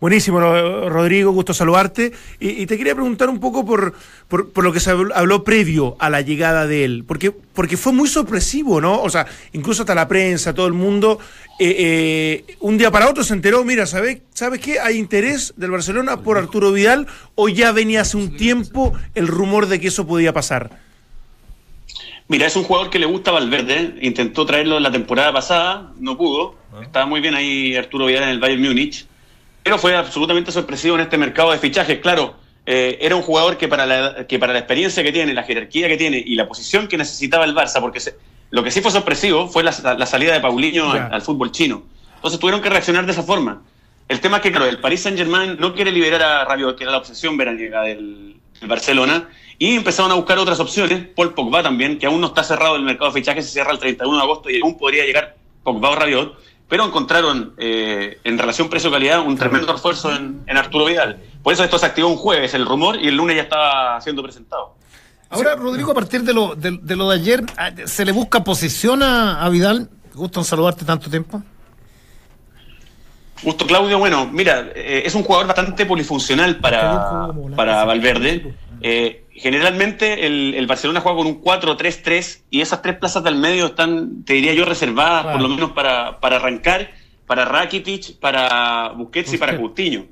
Buenísimo, 0.00 0.40
Rodrigo, 0.40 1.30
gusto 1.30 1.54
saludarte. 1.54 2.12
Y, 2.40 2.66
te 2.66 2.76
quería 2.76 2.94
preguntar 2.94 3.28
un 3.30 3.38
poco 3.38 3.64
por, 3.64 3.94
por, 4.28 4.64
lo 4.64 4.72
que 4.72 4.80
se 4.80 4.90
habló 4.90 5.44
previo 5.44 5.96
a 5.98 6.10
la 6.10 6.20
llegada 6.20 6.66
de 6.66 6.84
él, 6.84 7.04
porque, 7.06 7.30
porque 7.30 7.76
fue 7.76 7.92
muy 7.92 8.08
sorpresivo, 8.08 8.80
¿no? 8.80 9.00
O 9.00 9.08
sea, 9.08 9.26
incluso 9.52 9.82
hasta 9.82 9.94
la 9.94 10.08
prensa, 10.08 10.52
todo 10.52 10.66
el 10.66 10.72
mundo, 10.72 11.20
eh, 11.58 12.44
eh, 12.48 12.56
un 12.60 12.76
día 12.76 12.90
para 12.90 13.08
otro 13.08 13.22
se 13.22 13.34
enteró, 13.34 13.64
mira, 13.64 13.86
¿sabes 13.86 14.18
¿sabe 14.34 14.58
qué? 14.58 14.80
Hay 14.80 14.98
interés 14.98 15.54
del 15.56 15.70
Barcelona 15.70 16.20
por 16.20 16.38
Arturo 16.38 16.72
Vidal, 16.72 17.06
o 17.36 17.48
ya 17.48 17.72
venía 17.72 18.00
hace 18.00 18.16
un 18.16 18.36
tiempo 18.36 18.92
el 19.14 19.28
rumor 19.28 19.68
de 19.68 19.80
que 19.80 19.88
eso 19.88 20.06
podía 20.06 20.32
pasar. 20.32 20.70
Mira, 22.26 22.46
es 22.46 22.56
un 22.56 22.64
jugador 22.64 22.90
que 22.90 22.98
le 22.98 23.06
gusta 23.06 23.30
Valverde, 23.30 23.94
intentó 24.02 24.44
traerlo 24.44 24.80
la 24.80 24.90
temporada 24.90 25.32
pasada, 25.32 25.92
no 25.98 26.16
pudo, 26.16 26.56
ah. 26.72 26.80
estaba 26.82 27.06
muy 27.06 27.20
bien 27.20 27.34
ahí 27.34 27.76
Arturo 27.76 28.06
Vidal 28.06 28.24
en 28.24 28.30
el 28.30 28.40
Bayern 28.40 28.62
Múnich 28.62 29.06
pero 29.64 29.78
fue 29.78 29.96
absolutamente 29.96 30.52
sorpresivo 30.52 30.94
en 30.96 31.00
este 31.00 31.16
mercado 31.16 31.50
de 31.50 31.58
fichajes. 31.58 31.98
Claro, 32.00 32.36
eh, 32.66 32.98
era 33.00 33.16
un 33.16 33.22
jugador 33.22 33.56
que 33.56 33.66
para, 33.66 33.86
la, 33.86 34.26
que 34.26 34.38
para 34.38 34.52
la 34.52 34.58
experiencia 34.58 35.02
que 35.02 35.10
tiene, 35.10 35.32
la 35.32 35.42
jerarquía 35.42 35.88
que 35.88 35.96
tiene 35.96 36.22
y 36.24 36.34
la 36.34 36.46
posición 36.46 36.86
que 36.86 36.98
necesitaba 36.98 37.46
el 37.46 37.54
Barça, 37.54 37.80
porque 37.80 37.98
lo 38.50 38.62
que 38.62 38.70
sí 38.70 38.82
fue 38.82 38.90
sorpresivo 38.90 39.48
fue 39.48 39.62
la, 39.62 39.72
salida 39.72 40.34
de 40.34 40.40
Paulinho 40.40 40.92
al, 40.92 41.22
fútbol 41.22 41.50
chino. 41.50 41.82
Entonces 42.16 42.38
tuvieron 42.38 42.60
que 42.60 42.68
reaccionar 42.68 43.06
de 43.06 43.12
esa 43.12 43.22
forma. 43.22 43.62
El 44.06 44.20
tema 44.20 44.36
es 44.36 44.42
que, 44.42 44.50
claro, 44.50 44.66
el 44.66 44.80
Paris 44.80 45.00
Saint-Germain 45.00 45.56
no 45.58 45.74
quiere 45.74 45.90
liberar 45.90 46.22
a 46.22 46.44
Rabiot, 46.44 46.76
que 46.76 46.84
era 46.84 46.92
la 46.92 46.98
obsesión 46.98 47.38
veraniega 47.38 47.80
del, 47.84 48.36
del, 48.60 48.68
Barcelona, 48.68 49.30
y 49.58 49.76
empezaron 49.76 50.12
a 50.12 50.14
buscar 50.14 50.38
otras 50.38 50.60
opciones. 50.60 51.06
Paul 51.16 51.32
Pogba 51.32 51.62
también, 51.62 51.98
que 51.98 52.04
aún 52.04 52.20
no 52.20 52.26
está 52.26 52.44
cerrado 52.44 52.76
el 52.76 52.82
mercado 52.82 53.10
de 53.10 53.18
fichajes, 53.18 53.46
se 53.46 53.52
cierra 53.52 53.72
el 53.72 53.78
31 53.78 54.14
de 54.14 54.22
agosto 54.22 54.50
y 54.50 54.60
aún 54.60 54.76
podría 54.76 55.06
llegar 55.06 55.36
Pogba 55.62 55.88
o 55.88 55.94
Rabiot 55.94 56.36
pero 56.68 56.86
encontraron 56.86 57.54
eh, 57.58 58.18
en 58.24 58.38
relación 58.38 58.68
precio-calidad 58.68 59.20
un 59.20 59.36
tremendo 59.36 59.74
esfuerzo 59.74 60.14
en, 60.14 60.44
Arturo 60.56 60.86
Vidal. 60.86 61.22
Por 61.42 61.52
eso 61.52 61.64
esto 61.64 61.78
se 61.78 61.86
activó 61.86 62.08
un 62.08 62.16
jueves, 62.16 62.54
el 62.54 62.64
rumor, 62.64 62.96
y 62.96 63.08
el 63.08 63.16
lunes 63.16 63.36
ya 63.36 63.42
estaba 63.42 64.00
siendo 64.00 64.22
presentado. 64.22 64.74
Ahora, 65.30 65.56
Rodrigo, 65.56 65.90
a 65.92 65.94
partir 65.94 66.22
de 66.22 66.32
lo 66.32 66.54
de, 66.54 66.96
lo 66.96 67.10
de 67.10 67.16
ayer, 67.16 67.44
ah, 67.56 67.70
¿se 67.84 68.04
le 68.04 68.12
busca 68.12 68.44
posición 68.44 69.02
a, 69.02 69.48
Vidal? 69.48 69.90
¿Gusto 70.14 70.40
en 70.40 70.44
saludarte 70.44 70.84
tanto 70.84 71.10
tiempo? 71.10 71.42
Gusto, 73.42 73.66
Claudio. 73.66 73.98
Bueno, 73.98 74.28
mira, 74.32 74.70
eh, 74.74 75.02
es 75.04 75.14
un 75.14 75.24
jugador 75.24 75.48
bastante 75.48 75.84
polifuncional 75.84 76.56
para, 76.60 77.28
para 77.56 77.84
Valverde. 77.84 78.54
Eh, 78.86 79.24
generalmente 79.32 80.26
el, 80.26 80.66
Barcelona 80.66 81.00
juega 81.00 81.16
con 81.16 81.26
un 81.26 81.42
4-3-3 81.42 82.42
y 82.50 82.60
esas 82.60 82.82
tres 82.82 82.98
plazas 82.98 83.24
del 83.24 83.34
medio 83.34 83.64
están, 83.64 84.24
te 84.24 84.34
diría 84.34 84.52
yo, 84.52 84.66
reservadas 84.66 85.24
por 85.32 85.40
lo 85.40 85.48
menos 85.48 85.70
para, 85.70 86.20
para 86.20 86.36
arrancar, 86.36 86.90
para 87.26 87.46
Rakitic, 87.46 88.18
para 88.18 88.90
Busquets 88.90 89.32
y 89.32 89.38
para 89.38 89.56
Coutinho. 89.56 90.04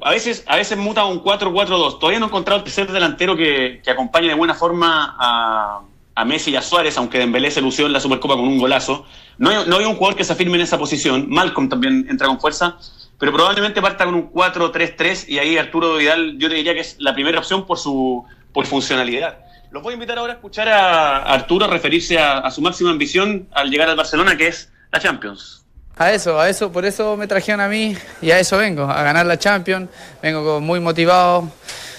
A 0.00 0.12
veces, 0.12 0.44
a 0.46 0.54
veces 0.54 0.78
muta 0.78 1.04
un 1.06 1.24
4-4-2. 1.24 1.98
Todavía 1.98 2.20
no 2.20 2.26
he 2.26 2.28
encontrado 2.28 2.58
el 2.58 2.62
tercer 2.62 2.92
delantero 2.92 3.36
que, 3.36 3.80
que 3.82 3.90
acompañe 3.90 4.28
de 4.28 4.34
buena 4.34 4.54
forma 4.54 5.16
a, 5.18 5.80
a, 6.14 6.24
Messi 6.24 6.52
y 6.52 6.56
a 6.56 6.62
Suárez, 6.62 6.96
aunque 6.98 7.18
Dembélé 7.18 7.50
se 7.50 7.60
lució 7.60 7.86
en 7.86 7.92
la 7.92 7.98
Supercopa 7.98 8.36
con 8.36 8.46
un 8.46 8.60
golazo. 8.60 9.06
No, 9.38 9.64
no 9.64 9.78
hay 9.78 9.86
un 9.86 9.96
jugador 9.96 10.16
que 10.16 10.22
se 10.22 10.34
afirme 10.34 10.54
en 10.54 10.60
esa 10.60 10.78
posición. 10.78 11.28
Malcolm 11.28 11.68
también 11.68 12.06
entra 12.08 12.28
con 12.28 12.38
fuerza 12.38 12.78
pero 13.18 13.32
probablemente 13.32 13.82
parta 13.82 14.04
con 14.04 14.14
un 14.14 14.30
4-3-3 14.32 15.28
y 15.28 15.38
ahí 15.38 15.58
Arturo 15.58 15.96
Vidal 15.96 16.38
yo 16.38 16.48
te 16.48 16.54
diría 16.54 16.74
que 16.74 16.80
es 16.80 16.96
la 16.98 17.14
primera 17.14 17.38
opción 17.38 17.66
por 17.66 17.78
su 17.78 18.24
por 18.52 18.66
funcionalidad. 18.66 19.38
Los 19.70 19.82
voy 19.82 19.92
a 19.92 19.94
invitar 19.94 20.18
ahora 20.18 20.32
a 20.32 20.36
escuchar 20.36 20.68
a 20.68 21.18
Arturo 21.24 21.66
referirse 21.66 22.18
a, 22.18 22.50
su 22.50 22.62
máxima 22.62 22.90
ambición 22.90 23.48
al 23.52 23.70
llegar 23.70 23.88
al 23.88 23.96
Barcelona, 23.96 24.36
que 24.36 24.48
es 24.48 24.70
la 24.90 24.98
Champions. 24.98 25.64
A 25.96 26.12
eso, 26.12 26.40
a 26.40 26.48
eso, 26.48 26.72
por 26.72 26.84
eso 26.86 27.16
me 27.16 27.26
trajeron 27.26 27.60
a 27.60 27.68
mí 27.68 27.96
y 28.22 28.30
a 28.30 28.38
eso 28.38 28.56
vengo, 28.56 28.84
a 28.84 29.02
ganar 29.02 29.26
la 29.26 29.38
Champions. 29.38 29.90
Vengo 30.22 30.60
muy 30.60 30.80
motivado, 30.80 31.50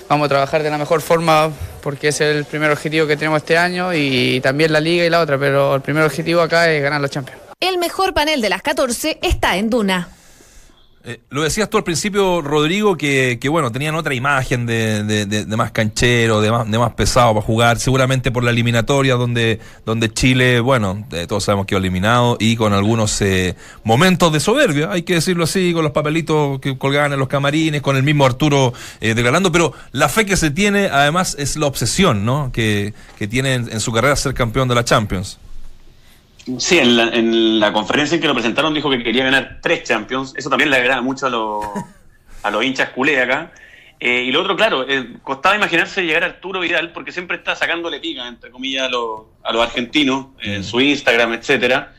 vamos 0.08 0.26
a 0.26 0.30
trabajar 0.30 0.64
de 0.64 0.72
la 0.72 0.78
mejor 0.78 1.02
forma 1.02 1.52
porque 1.84 2.08
es 2.08 2.20
el 2.22 2.46
primer 2.46 2.72
objetivo 2.72 3.06
que 3.06 3.18
tenemos 3.18 3.38
este 3.38 3.58
año 3.58 3.94
y 3.94 4.42
también 4.42 4.74
la 4.74 4.80
liga 4.80 5.06
y 5.06 5.10
la 5.10 5.20
otra, 5.20 5.38
pero 5.38 5.76
el 5.76 5.82
primer 5.82 6.04
objetivo 6.04 6.42
acá 6.42 6.72
es 6.72 6.82
ganar 6.82 7.02
la 7.02 7.10
Champions. 7.10 7.42
El 7.60 7.78
mejor 7.78 8.14
panel 8.14 8.42
de 8.42 8.50
las 8.50 8.62
14 8.62 9.20
está 9.22 9.58
en 9.58 9.70
Duna. 9.70 10.08
Eh, 11.06 11.22
lo 11.30 11.44
decías 11.44 11.70
tú 11.70 11.78
al 11.78 11.86
principio, 11.86 12.42
Rodrigo, 12.42 12.98
que, 12.98 13.40
bueno, 13.50 13.72
tenían 13.72 13.96
otra 13.96 14.14
imagen 14.14 14.66
de, 14.66 15.46
más 15.56 15.72
canchero, 15.72 16.42
de 16.42 16.52
más, 16.52 16.70
de 16.70 16.78
más 16.78 16.92
pesado 16.94 17.36
para 17.36 17.46
jugar, 17.46 17.80
seguramente 17.80 18.32
por 18.32 18.44
la 18.44 18.52
eliminatoria 18.52 19.16
donde, 19.16 19.62
donde 19.86 20.12
Chile, 20.12 20.60
bueno, 20.60 21.08
eh, 21.12 21.26
todos 21.26 21.46
sabemos 21.46 21.68
que 21.68 21.76
ha 21.76 21.78
eliminado 21.78 22.36
y 22.38 22.58
con 22.58 22.74
algunos 22.74 23.22
eh, 23.22 23.56
momentos 23.86 24.34
de 24.34 24.42
soberbia, 24.42 24.92
hay 24.92 25.04
que 25.04 25.14
decirlo 25.14 25.46
así, 25.46 25.72
con 25.74 25.84
los 25.84 25.94
papelitos 25.94 26.60
que 26.60 26.78
colgaban 26.78 27.14
en 27.14 27.20
los 27.20 27.30
camarines, 27.30 27.82
con 27.82 27.96
el 27.96 28.04
mismo 28.04 28.26
Arturo 28.26 28.74
declarando, 29.00 29.52
pero 29.52 29.74
la 29.94 30.10
fe 30.10 30.26
que 30.26 30.36
se 30.36 30.52
tiene 30.52 30.90
además 30.90 31.36
es 31.40 31.56
la 31.56 31.68
obsesión, 31.68 32.26
¿no? 32.26 32.52
Que, 32.52 32.94
que 33.18 33.28
tiene 33.28 33.54
en 33.54 33.80
su 33.80 33.94
carrera 33.94 34.16
ser 34.18 34.34
campeón 34.34 34.68
de 34.68 34.76
la 34.76 34.84
Champions. 34.84 35.40
Sí, 36.58 36.80
en 36.80 37.60
la, 37.60 37.74
conferencia 37.74 38.16
en 38.16 38.22
que 38.22 38.28
lo 38.28 38.34
presentaron 38.34 38.74
dijo 38.74 38.90
que 38.90 39.04
quería 39.04 39.24
ganar 39.24 39.60
tres 39.62 39.84
Champions. 39.84 40.34
Eso 40.36 40.50
también 40.50 40.70
le 40.70 40.78
agrada 40.78 41.02
mucho 41.02 41.28
a, 41.28 41.30
los 41.30 41.66
a 42.44 42.52
los 42.52 42.64
hinchas 42.64 42.90
culé 42.90 43.22
acá. 43.22 43.52
Eh, 44.00 44.24
y 44.24 44.32
lo 44.32 44.42
otro, 44.42 44.56
claro, 44.56 44.88
eh, 44.88 45.18
costaba 45.24 45.58
imaginarse 45.58 46.04
llegar 46.04 46.24
a 46.24 46.28
Arturo 46.28 46.62
Vidal 46.62 46.94
porque 46.94 47.12
siempre 47.12 47.38
está 47.38 47.56
sacándole 47.56 48.00
pica, 48.00 48.28
entre 48.28 48.50
comillas, 48.50 48.88
a, 48.88 48.90
los, 48.90 49.24
a 49.44 49.52
los 49.52 49.62
argentinos 49.62 50.28
en 50.42 50.64
su 50.64 50.80
Instagram, 50.80 51.34
etcétera. 51.34 51.94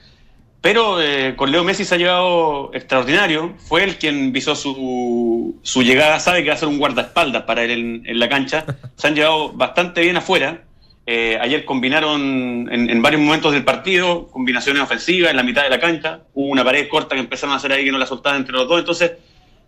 Pero 0.63 1.01
eh, 1.01 1.35
con 1.37 1.51
Leo 1.51 1.65
Messi 1.65 1.85
se 1.85 1.95
ha 1.95 1.99
llegado 1.99 2.71
extraordinario. 2.75 3.55
Fue 3.59 3.85
él 3.85 3.97
quien 3.97 4.33
visó 4.33 4.55
su, 4.55 5.59
su 5.63 5.83
llegada. 5.83 6.21
Sabe 6.21 6.43
que 6.43 6.49
va 6.49 6.55
a 6.55 6.59
ser 6.59 6.69
un 6.69 6.79
guardaespaldas 6.79 7.45
para 7.45 7.65
él 7.65 7.71
en, 7.71 8.03
en 8.07 8.19
la 8.19 8.29
cancha. 8.29 8.65
Se 8.97 9.07
han 9.07 9.15
llevado 9.15 9.53
bastante 9.53 10.03
bien 10.03 10.17
afuera. 10.17 10.65
Eh, 11.13 11.37
ayer 11.41 11.65
combinaron 11.65 12.69
en, 12.71 13.03
varios 13.03 13.21
momentos 13.21 13.53
del 13.53 13.65
partido, 13.65 14.29
combinaciones 14.29 14.81
ofensivas 14.81 15.33
en 15.33 15.37
la 15.39 15.43
mitad 15.43 15.65
de 15.65 15.69
la 15.69 15.81
cancha. 15.81 16.21
Hubo 16.35 16.47
una 16.47 16.63
pared 16.63 16.87
corta 16.89 17.17
que 17.17 17.21
empezaron 17.21 17.53
a 17.53 17.57
hacer 17.57 17.73
ahí 17.73 17.85
que 17.85 17.91
no 17.91 17.99
la 17.99 18.07
soltaban 18.07 18.39
entre 18.39 18.53
los 18.53 18.69
dos. 18.69 18.79
Entonces, 18.79 19.15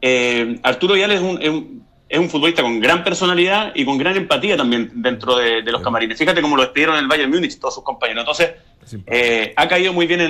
eh, 0.00 0.60
Arturo 0.62 0.94
Vial 0.94 1.10
es 1.10 1.20
un, 1.20 1.82
es 2.08 2.18
un 2.20 2.30
futbolista 2.30 2.62
con 2.62 2.78
gran 2.78 3.02
personalidad 3.02 3.72
y 3.74 3.84
con 3.84 3.98
gran 3.98 4.16
empatía 4.16 4.56
también 4.56 4.92
dentro 4.94 5.34
de, 5.34 5.62
los 5.62 5.82
camarines. 5.82 6.16
Fíjate 6.16 6.42
cómo 6.42 6.54
lo 6.54 6.62
despidieron 6.62 6.94
en 6.94 7.02
el 7.02 7.08
Bayern 7.08 7.32
Múnich 7.32 7.58
todos 7.58 7.74
sus 7.74 7.82
compañeros. 7.82 8.22
Entonces, 8.22 9.02
eh, 9.08 9.52
ha 9.56 9.66
caído 9.66 9.92
muy 9.92 10.06
bien 10.06 10.20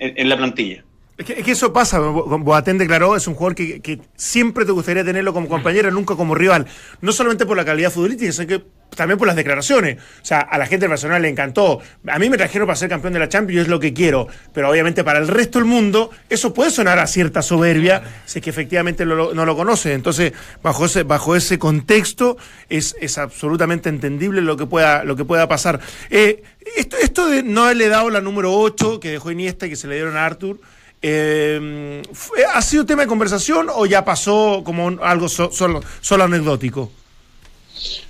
en, 0.00 0.28
la 0.30 0.38
plantilla. 0.38 0.84
Es 1.18 1.26
que, 1.26 1.50
eso 1.52 1.72
pasa, 1.72 1.98
Boateng 2.00 2.78
declaró, 2.78 3.16
es 3.16 3.26
un 3.26 3.34
jugador 3.34 3.54
que, 3.54 4.00
siempre 4.16 4.64
te 4.64 4.72
gustaría 4.72 5.04
tenerlo 5.04 5.32
como 5.32 5.48
compañero, 5.48 5.90
nunca 5.90 6.16
como 6.16 6.34
rival. 6.34 6.66
No 7.00 7.12
solamente 7.12 7.44
por 7.44 7.56
la 7.56 7.64
calidad 7.64 7.90
futbolística, 7.90 8.32
sino 8.32 8.46
que 8.48 8.64
también 8.96 9.18
por 9.18 9.26
las 9.26 9.36
declaraciones. 9.36 9.98
O 9.98 10.24
sea, 10.24 10.40
a 10.40 10.58
la 10.58 10.66
gente 10.66 10.84
del 10.84 10.90
Barcelona 10.90 11.18
le 11.18 11.28
encantó. 11.28 11.80
A 12.06 12.18
mí 12.18 12.30
me 12.30 12.36
trajeron 12.36 12.66
para 12.66 12.76
ser 12.76 12.88
campeón 12.88 13.12
de 13.12 13.18
la 13.18 13.28
Champions 13.28 13.58
y 13.58 13.60
es 13.62 13.68
lo 13.68 13.78
que 13.78 13.92
quiero. 13.92 14.26
Pero 14.52 14.70
obviamente 14.70 15.04
para 15.04 15.18
el 15.18 15.28
resto 15.28 15.58
del 15.58 15.66
mundo, 15.66 16.10
eso 16.28 16.54
puede 16.54 16.70
sonar 16.70 16.98
a 16.98 17.06
cierta 17.06 17.42
soberbia 17.42 18.02
si 18.24 18.38
es 18.38 18.44
que 18.44 18.50
efectivamente 18.50 19.04
no 19.04 19.32
lo 19.32 19.56
conoce. 19.56 19.92
Entonces, 19.92 20.32
bajo 20.62 20.86
ese, 20.86 21.02
bajo 21.02 21.36
ese 21.36 21.58
contexto, 21.58 22.36
es, 22.68 22.96
es 23.00 23.18
absolutamente 23.18 23.88
entendible 23.88 24.40
lo 24.40 24.56
que 24.56 24.66
pueda, 24.66 25.04
lo 25.04 25.16
que 25.16 25.24
pueda 25.24 25.46
pasar. 25.46 25.80
Eh, 26.10 26.42
esto, 26.76 26.96
esto 26.96 27.28
de 27.28 27.42
no 27.42 27.64
haberle 27.64 27.88
dado 27.88 28.10
la 28.10 28.20
número 28.20 28.54
8 28.54 29.00
que 29.00 29.10
dejó 29.10 29.30
Iniesta 29.30 29.66
y 29.66 29.70
que 29.70 29.76
se 29.76 29.88
le 29.88 29.94
dieron 29.94 30.16
a 30.16 30.24
Arthur. 30.24 30.58
Eh, 31.02 32.02
¿Ha 32.54 32.62
sido 32.62 32.86
tema 32.86 33.02
de 33.02 33.08
conversación 33.08 33.68
o 33.74 33.86
ya 33.86 34.04
pasó 34.04 34.62
como 34.64 35.02
algo 35.02 35.28
solo, 35.28 35.82
solo 36.00 36.24
anecdótico? 36.24 36.92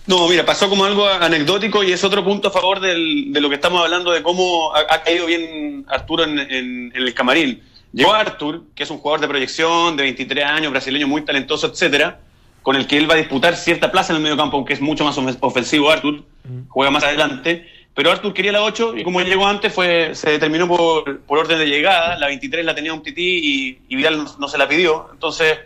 No, 0.06 0.28
mira, 0.28 0.44
pasó 0.44 0.68
como 0.68 0.84
algo 0.84 1.06
anecdótico 1.06 1.82
y 1.82 1.92
es 1.92 2.02
otro 2.02 2.24
punto 2.24 2.48
a 2.48 2.50
favor 2.50 2.80
del, 2.80 3.32
de 3.32 3.40
lo 3.40 3.48
que 3.48 3.54
estamos 3.54 3.82
hablando 3.82 4.10
de 4.10 4.22
cómo 4.22 4.74
ha, 4.74 5.02
caído 5.02 5.26
bien 5.26 5.86
Arturo 5.88 6.24
en, 6.24 6.92
el 6.94 7.14
camarín. 7.14 7.62
Llegó 7.92 8.12
Artur, 8.12 8.64
que 8.74 8.82
es 8.82 8.90
un 8.90 8.98
jugador 8.98 9.20
de 9.20 9.28
proyección 9.28 9.96
de 9.96 10.02
23 10.02 10.44
años, 10.44 10.72
brasileño 10.72 11.06
muy 11.06 11.22
talentoso, 11.22 11.68
etcétera, 11.68 12.20
con 12.62 12.74
el 12.74 12.86
que 12.86 12.96
él 12.96 13.08
va 13.08 13.14
a 13.14 13.18
disputar 13.18 13.54
cierta 13.54 13.92
plaza 13.92 14.12
en 14.12 14.16
el 14.16 14.22
medio 14.22 14.36
campo, 14.36 14.56
aunque 14.56 14.72
es 14.72 14.80
mucho 14.80 15.04
más 15.04 15.16
ofensivo 15.40 15.90
Artur, 15.90 16.24
juega 16.68 16.90
más 16.90 17.04
adelante. 17.04 17.66
Pero 17.94 18.10
Artur 18.10 18.32
quería 18.32 18.52
la 18.52 18.62
8 18.62 18.96
y 18.96 19.04
como 19.04 19.20
él 19.20 19.26
llegó 19.26 19.46
antes, 19.46 19.72
fue, 19.72 20.14
se 20.14 20.30
determinó 20.30 20.66
por, 20.66 21.20
orden 21.26 21.58
de 21.58 21.66
llegada. 21.66 22.18
La 22.18 22.26
23 22.28 22.64
la 22.64 22.74
tenía 22.74 22.94
un 22.94 23.02
tití 23.02 23.78
y, 23.88 23.96
Vidal 23.96 24.24
no, 24.38 24.48
se 24.48 24.56
la 24.56 24.66
pidió. 24.66 25.08
Entonces, 25.12 25.58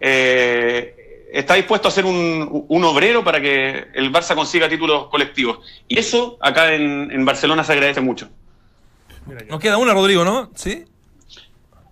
eh, 0.00 1.28
está 1.32 1.54
dispuesto 1.54 1.88
a 1.88 1.90
ser 1.90 2.06
un, 2.06 2.66
obrero 2.84 3.22
para 3.22 3.40
que 3.40 3.88
el 3.92 4.10
Barça 4.10 4.34
consiga 4.34 4.68
títulos 4.68 5.08
colectivos. 5.08 5.58
Y 5.86 5.98
eso 5.98 6.38
acá 6.40 6.74
en, 6.74 7.24
Barcelona 7.24 7.64
se 7.64 7.72
agradece 7.72 8.00
mucho. 8.00 8.30
Nos 9.48 9.60
queda 9.60 9.76
una, 9.76 9.92
Rodrigo, 9.92 10.24
¿no? 10.24 10.50
¿Sí? 10.54 10.84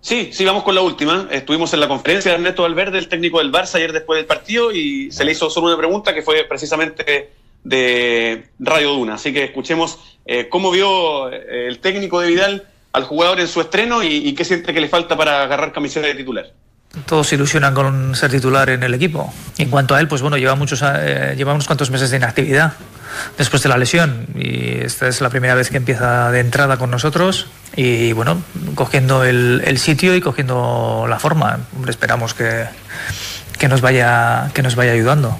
Sí, 0.01 0.31
sí, 0.33 0.43
vamos 0.43 0.63
con 0.63 0.73
la 0.73 0.81
última. 0.81 1.27
Estuvimos 1.31 1.71
en 1.73 1.79
la 1.79 1.87
conferencia 1.87 2.31
de 2.31 2.37
Ernesto 2.37 2.63
Valverde, 2.63 2.97
el 2.97 3.07
técnico 3.07 3.37
del 3.37 3.51
Barça, 3.51 3.75
ayer 3.75 3.93
después 3.93 4.17
del 4.17 4.25
partido, 4.25 4.71
y 4.71 5.11
se 5.11 5.23
le 5.23 5.31
hizo 5.33 5.49
solo 5.49 5.67
una 5.67 5.77
pregunta 5.77 6.13
que 6.13 6.23
fue 6.23 6.43
precisamente 6.45 7.29
de 7.63 8.49
Radio 8.59 8.91
Duna. 8.91 9.15
Así 9.15 9.33
que 9.33 9.43
escuchemos 9.43 10.19
eh, 10.25 10.49
cómo 10.49 10.71
vio 10.71 11.31
eh, 11.31 11.67
el 11.67 11.79
técnico 11.79 12.19
de 12.19 12.27
Vidal 12.27 12.67
al 12.91 13.03
jugador 13.03 13.39
en 13.39 13.47
su 13.47 13.61
estreno 13.61 14.03
y, 14.03 14.27
y 14.27 14.33
qué 14.33 14.45
siente 14.45 14.73
que 14.73 14.81
le 14.81 14.87
falta 14.87 15.17
para 15.17 15.43
agarrar 15.43 15.73
camiseta 15.73 16.07
de 16.07 16.15
titular 16.15 16.53
todos 17.05 17.27
se 17.27 17.35
ilusionan 17.35 17.73
con 17.73 18.15
ser 18.15 18.31
titular 18.31 18.69
en 18.69 18.83
el 18.83 18.93
equipo. 18.93 19.33
en 19.57 19.69
cuanto 19.69 19.95
a 19.95 19.99
él, 19.99 20.07
pues 20.07 20.21
bueno, 20.21 20.37
lleva, 20.37 20.55
muchos, 20.55 20.83
eh, 20.83 21.33
lleva 21.35 21.53
unos 21.53 21.65
cuantos 21.65 21.89
meses 21.89 22.11
de 22.11 22.17
inactividad 22.17 22.73
después 23.37 23.61
de 23.61 23.69
la 23.69 23.77
lesión 23.77 24.25
y 24.35 24.79
esta 24.79 25.07
es 25.07 25.21
la 25.21 25.29
primera 25.29 25.53
vez 25.53 25.69
que 25.69 25.77
empieza 25.77 26.31
de 26.31 26.39
entrada 26.39 26.77
con 26.77 26.89
nosotros 26.89 27.47
y 27.75 28.11
bueno, 28.13 28.41
cogiendo 28.75 29.23
el, 29.23 29.77
sitio 29.77 30.15
y 30.15 30.21
cogiendo 30.21 31.05
la 31.07 31.19
forma. 31.19 31.59
esperamos 31.87 32.33
que, 32.33 32.65
que, 33.63 33.69
nos 33.69 33.79
vaya, 33.79 34.51
que 34.53 34.61
nos 34.61 34.75
vaya 34.75 34.91
ayudando. 34.91 35.37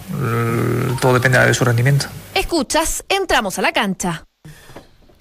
Todo 1.02 1.14
dependerá 1.14 1.46
de 1.46 1.54
su 1.54 1.66
rendimiento. 1.66 2.06
Escuchas, 2.34 3.04
entramos 3.10 3.60
a 3.60 3.62
la 3.62 3.74
cancha. 3.74 4.24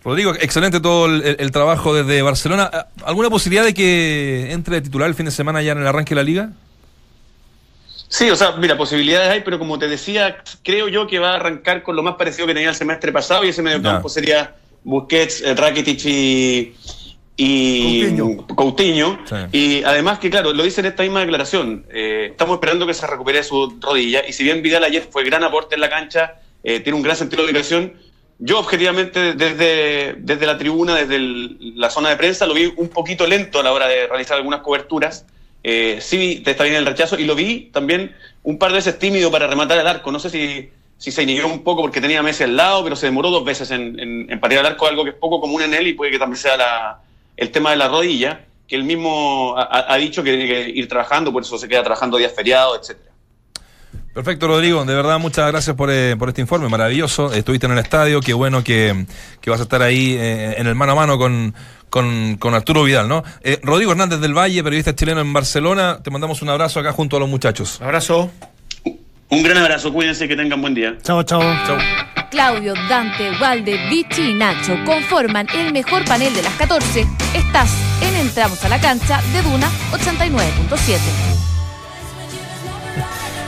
Rodrigo, 0.05 0.37
excelente 0.37 0.79
todo 0.79 1.07
el, 1.07 1.51
trabajo 1.51 1.95
desde 1.95 2.23
Barcelona. 2.23 2.71
¿Alguna 3.05 3.29
posibilidad 3.29 3.65
de 3.65 3.75
que 3.75 4.53
entre 4.53 4.77
de 4.77 4.83
titular 4.83 5.09
el 5.09 5.17
fin 5.17 5.27
de 5.27 5.33
semana 5.33 5.61
ya 5.63 5.73
en 5.73 5.79
el 5.79 5.87
arranque 5.89 6.11
de 6.11 6.15
la 6.15 6.23
liga? 6.23 6.51
Sí, 8.07 8.31
o 8.31 8.37
sea, 8.37 8.53
mira, 8.53 8.77
posibilidades 8.77 9.31
hay, 9.31 9.41
pero 9.41 9.59
como 9.59 9.81
te 9.81 9.89
decía, 9.89 10.37
creo 10.63 10.87
yo 10.87 11.09
que 11.09 11.19
va 11.19 11.33
a 11.33 11.35
arrancar 11.35 11.83
con 11.83 11.97
lo 11.97 12.05
más 12.05 12.15
parecido 12.15 12.47
que 12.47 12.55
tenía 12.55 12.69
el 12.69 12.77
semestre 12.77 13.11
pasado 13.11 13.43
y 13.43 13.49
ese 13.49 13.63
medio 13.63 13.83
campo 13.83 14.09
sería 14.09 14.55
Busquets, 14.85 15.41
eh, 15.41 15.57
Rakitic 15.57 16.05
y, 16.05 16.77
y 17.37 18.16
Coutinho. 18.55 19.18
Y 19.53 19.83
además 19.85 20.18
que, 20.18 20.30
claro, 20.30 20.53
lo 20.53 20.62
dice 20.62 20.80
en 20.80 20.87
esta 20.87 21.03
misma 21.03 21.20
declaración, 21.20 21.87
eh, 21.91 22.28
estamos 22.30 22.55
esperando 22.55 22.87
que 22.87 22.95
se 22.95 23.07
recupere 23.07 23.43
su 23.43 23.78
rodilla 23.80 24.22
y 24.26 24.33
si 24.33 24.45
bien 24.45 24.62
Vidal 24.62 24.85
ayer 24.85 25.07
fue 25.11 25.24
gran 25.24 25.43
aporte 25.45 25.74
en 25.74 25.80
la 25.80 25.89
cancha, 25.89 26.41
eh, 26.62 26.80
tiene 26.80 26.97
un 26.97 27.03
gran 27.03 27.16
sentido 27.16 27.43
de 27.43 27.51
ubicación, 27.51 27.95
yo 28.39 28.59
objetivamente 28.59 29.35
desde, 29.35 30.14
desde 30.18 30.47
la 30.47 30.59
tribuna, 30.59 30.97
desde 30.97 31.18
la 31.76 31.91
zona 31.91 32.11
de 32.11 32.16
prensa, 32.16 32.47
lo 32.47 32.55
vi 32.55 32.72
un 32.76 32.89
poquito 32.89 33.26
lento 33.26 33.61
a 33.61 33.62
la 33.62 33.72
hora 33.72 33.87
de 33.87 34.07
realizar 34.09 34.37
algunas 34.37 34.61
coberturas. 34.61 35.26
Eh, 35.64 35.99
sí, 36.01 36.43
está 36.45 36.64
bien 36.64 36.74
el 36.74 36.87
rechazo 36.87 37.16
y 37.16 37.24
lo 37.24 37.37
vi 37.37 37.70
también 37.72 38.16
un 38.43 38.59
par 38.59 38.72
de 38.72 38.78
veces 38.78 38.99
tímido 38.99 39.30
para 39.30 39.47
rematar 39.47 39.78
el 39.78 39.87
arco. 39.87 40.11
No 40.11 40.18
sé 40.18 40.28
si, 40.28 40.70
si 40.99 41.12
se 41.12 41.22
inhibió 41.22 41.47
un 41.47 41.62
poco 41.62 41.83
porque 41.83 42.01
tenía 42.01 42.18
a 42.18 42.22
Messi 42.24 42.43
al 42.43 42.57
lado, 42.57 42.83
pero 42.83 42.97
se 42.97 43.07
demoró 43.07 43.30
dos 43.30 43.45
veces 43.45 43.70
en, 43.70 43.99
en, 44.01 44.28
en 44.28 44.53
el 44.53 44.66
arco, 44.66 44.89
algo 44.89 45.05
que 45.05 45.11
es 45.11 45.16
poco 45.16 45.41
común 45.41 45.62
en 45.62 45.74
él 45.74 45.87
y 45.87 45.93
puede 45.93 46.11
que 46.11 46.18
también 46.18 46.39
sea 46.39 46.57
la, 46.57 47.01
el 47.43 47.51
tema 47.51 47.70
de 47.70 47.76
la 47.76 47.88
rodilla, 47.88 48.47
que 48.66 48.76
él 48.76 48.84
mismo 48.84 49.55
ha, 49.57 49.93
ha 49.93 49.97
dicho 49.97 50.22
que 50.22 50.30
tiene 50.30 50.49
que 50.49 50.70
ir 50.70 50.88
trabajando, 50.88 51.32
por 51.32 51.43
eso 51.43 51.59
se 51.59 51.68
queda 51.68 51.82
trabajando 51.82 52.16
días 52.16 52.32
feriados, 52.34 52.78
etcétera. 52.80 53.12
Perfecto, 54.12 54.47
Rodrigo. 54.47 54.84
De 54.84 54.95
verdad, 54.95 55.18
muchas 55.18 55.51
gracias 55.51 55.74
por, 55.74 55.90
eh, 55.90 56.16
por 56.18 56.28
este 56.28 56.43
informe. 56.43 56.68
Maravilloso. 56.68 57.32
Estuviste 57.32 57.66
en 57.66 57.72
el 57.72 57.78
estadio. 57.78 58.20
Qué 58.20 58.34
bueno 58.34 58.62
que, 58.62 59.07
vas 59.47 59.61
a 59.61 59.62
estar 59.62 59.80
ahí 59.80 60.14
eh, 60.18 60.55
en 60.59 60.66
el 60.66 60.74
mano 60.74 60.93
a 60.93 60.95
mano 60.95 61.18
con, 61.18 61.55
con, 61.88 62.55
Arturo 62.55 62.84
Vidal, 62.84 63.09
¿no? 63.09 63.24
Eh, 63.43 63.59
Rodrigo 63.62 63.93
Hernández 63.93 64.20
del 64.20 64.36
Valle, 64.36 64.62
periodista 64.62 64.95
chileno 64.95 65.22
en 65.22 65.32
Barcelona. 65.32 66.01
Te 66.03 66.11
mandamos 66.11 66.43
un 66.43 66.51
abrazo 66.51 66.80
acá 66.80 66.93
junto 66.93 67.16
a 67.16 67.20
los 67.20 67.28
muchachos. 67.28 67.80
Abrazo. 67.80 68.30
Un 69.33 69.43
gran 69.43 69.57
abrazo. 69.57 69.91
Cuídense 69.91 70.28
que 70.28 70.37
tengan 70.37 70.61
buen 70.61 70.74
día. 70.74 70.99
Chao, 71.03 71.22
chao. 71.22 71.41
Chao. 71.41 71.78
Claudio, 72.30 72.74
Dante, 72.87 73.30
Valde, 73.41 73.89
Vichy 73.89 74.30
y 74.30 74.35
Nacho 74.35 74.76
conforman 74.85 75.47
el 75.55 75.72
mejor 75.72 76.05
panel 76.05 76.35
de 76.35 76.43
las 76.43 76.53
14. 76.57 77.07
Estás 77.35 77.70
en 78.03 78.14
Entramos 78.16 78.62
a 78.62 78.68
la 78.68 78.78
Cancha 78.78 79.22
de 79.33 79.41
Duna 79.41 79.70
89.7. 79.93 80.99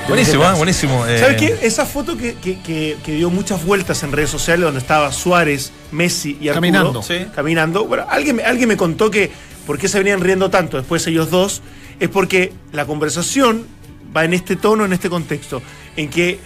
Buenísimo, 0.09 0.45
¿eh? 0.45 0.53
buenísimo. 0.57 1.07
Eh. 1.07 1.19
¿Sabes 1.19 1.37
qué? 1.37 1.59
Esa 1.61 1.85
foto 1.85 2.17
que, 2.17 2.35
que, 2.35 2.97
dio 3.05 3.29
muchas 3.29 3.63
vueltas 3.63 4.03
en 4.05 4.13
redes 4.13 4.31
sociales 4.31 4.65
donde 4.65 4.81
estaba 4.81 5.13
Suárez, 5.13 5.71
Messi 5.93 6.39
y 6.41 6.49
Arturo. 6.49 6.55
Caminando. 6.55 7.05
Caminando. 7.35 7.85
Bueno, 7.85 8.07
alguien, 8.09 8.41
alguien 8.43 8.71
me 8.71 8.79
contó 8.79 9.11
que 9.11 9.31
por 9.67 9.79
qué 9.79 9.89
se 9.89 9.99
venían 9.99 10.21
riendo 10.21 10.49
tanto 10.49 10.79
después 10.79 11.07
ellos 11.07 11.31
dos 11.31 11.63
es 12.01 12.09
porque 12.09 12.53
la 12.73 12.87
conversación 12.87 13.67
va 14.15 14.25
en 14.25 14.35
este 14.35 14.57
tono, 14.57 14.85
en 14.85 14.93
este 14.93 15.11
contexto, 15.11 15.63
en 15.97 16.09
que 16.09 16.39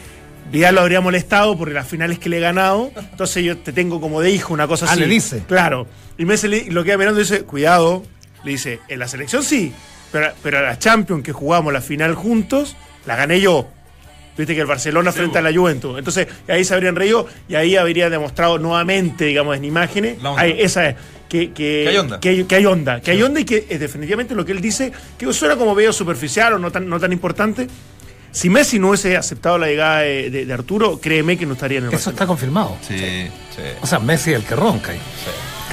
Vidal 0.50 0.76
lo 0.76 0.80
habría 0.80 1.00
molestado 1.00 1.56
porque 1.58 1.74
las 1.74 1.86
finales 1.86 2.18
que 2.18 2.28
le 2.28 2.38
he 2.38 2.40
ganado, 2.40 2.90
entonces 2.96 3.44
yo 3.44 3.58
te 3.58 3.72
tengo 3.72 4.00
como 4.00 4.20
de 4.20 4.30
hijo, 4.30 4.54
una 4.54 4.66
cosa 4.66 4.86
ah, 4.86 4.92
así. 4.92 5.00
le 5.00 5.06
dice. 5.06 5.42
Claro. 5.46 5.86
Y 6.16 6.24
Messi 6.24 6.70
lo 6.70 6.84
queda 6.84 6.96
mirando 6.96 7.20
y 7.20 7.24
dice, 7.24 7.42
cuidado, 7.42 8.02
le 8.44 8.52
dice, 8.52 8.80
en 8.88 8.98
la 8.98 9.08
selección 9.08 9.42
sí, 9.42 9.72
pero, 10.10 10.32
pero 10.42 10.58
a 10.58 10.62
la 10.62 10.78
Champions 10.78 11.22
que 11.22 11.32
jugamos 11.32 11.72
la 11.72 11.80
final 11.80 12.14
juntos, 12.14 12.76
la 13.06 13.16
gané 13.16 13.40
yo. 13.40 13.68
Viste 14.38 14.54
que 14.54 14.60
el 14.60 14.68
Barcelona 14.68 15.10
frente 15.10 15.38
a 15.38 15.42
la 15.42 15.52
Juventus. 15.52 15.98
Entonces, 15.98 16.28
ahí 16.46 16.64
se 16.64 16.72
habrían 16.72 16.94
reído 16.94 17.26
y 17.48 17.56
ahí 17.56 17.74
habría 17.74 18.08
demostrado 18.08 18.56
nuevamente, 18.58 19.24
digamos, 19.24 19.56
en 19.56 19.64
imágenes, 19.64 20.18
esa 20.58 20.94
que, 21.28 21.52
que, 21.52 21.86
hay 21.88 21.96
onda. 21.96 22.20
Que, 22.20 22.28
hay 22.28 22.66
onda. 22.66 23.00
Que 23.00 23.10
hay 23.10 23.22
onda 23.22 23.40
y 23.40 23.44
que 23.44 23.66
es 23.68 23.80
definitivamente 23.80 24.34
lo 24.34 24.44
que 24.44 24.52
él 24.52 24.60
dice, 24.60 24.92
que 25.16 25.32
suena 25.32 25.56
como 25.56 25.74
veo 25.74 25.92
superficial 25.92 26.54
o 26.54 26.58
no 26.58 26.72
tan, 26.72 26.88
no 26.88 26.98
tan 26.98 27.12
importante. 27.12 27.68
Si 28.30 28.50
Messi 28.50 28.78
no 28.78 28.88
hubiese 28.88 29.16
aceptado 29.16 29.58
la 29.58 29.66
llegada 29.66 30.00
de, 30.00 30.46
Arturo, 30.52 31.00
créeme 31.00 31.38
que 31.38 31.46
no 31.46 31.54
estaría 31.54 31.78
en 31.78 31.86
el 31.86 31.94
Eso 31.94 32.10
está 32.10 32.26
confirmado. 32.26 32.76
Sí, 32.86 32.96
sí. 32.96 33.62
O 33.80 33.86
sea, 33.86 33.98
Messi 33.98 34.30
es 34.30 34.36
el 34.36 34.44
que 34.44 34.54
ronca 34.54 34.92
ahí. 34.92 35.00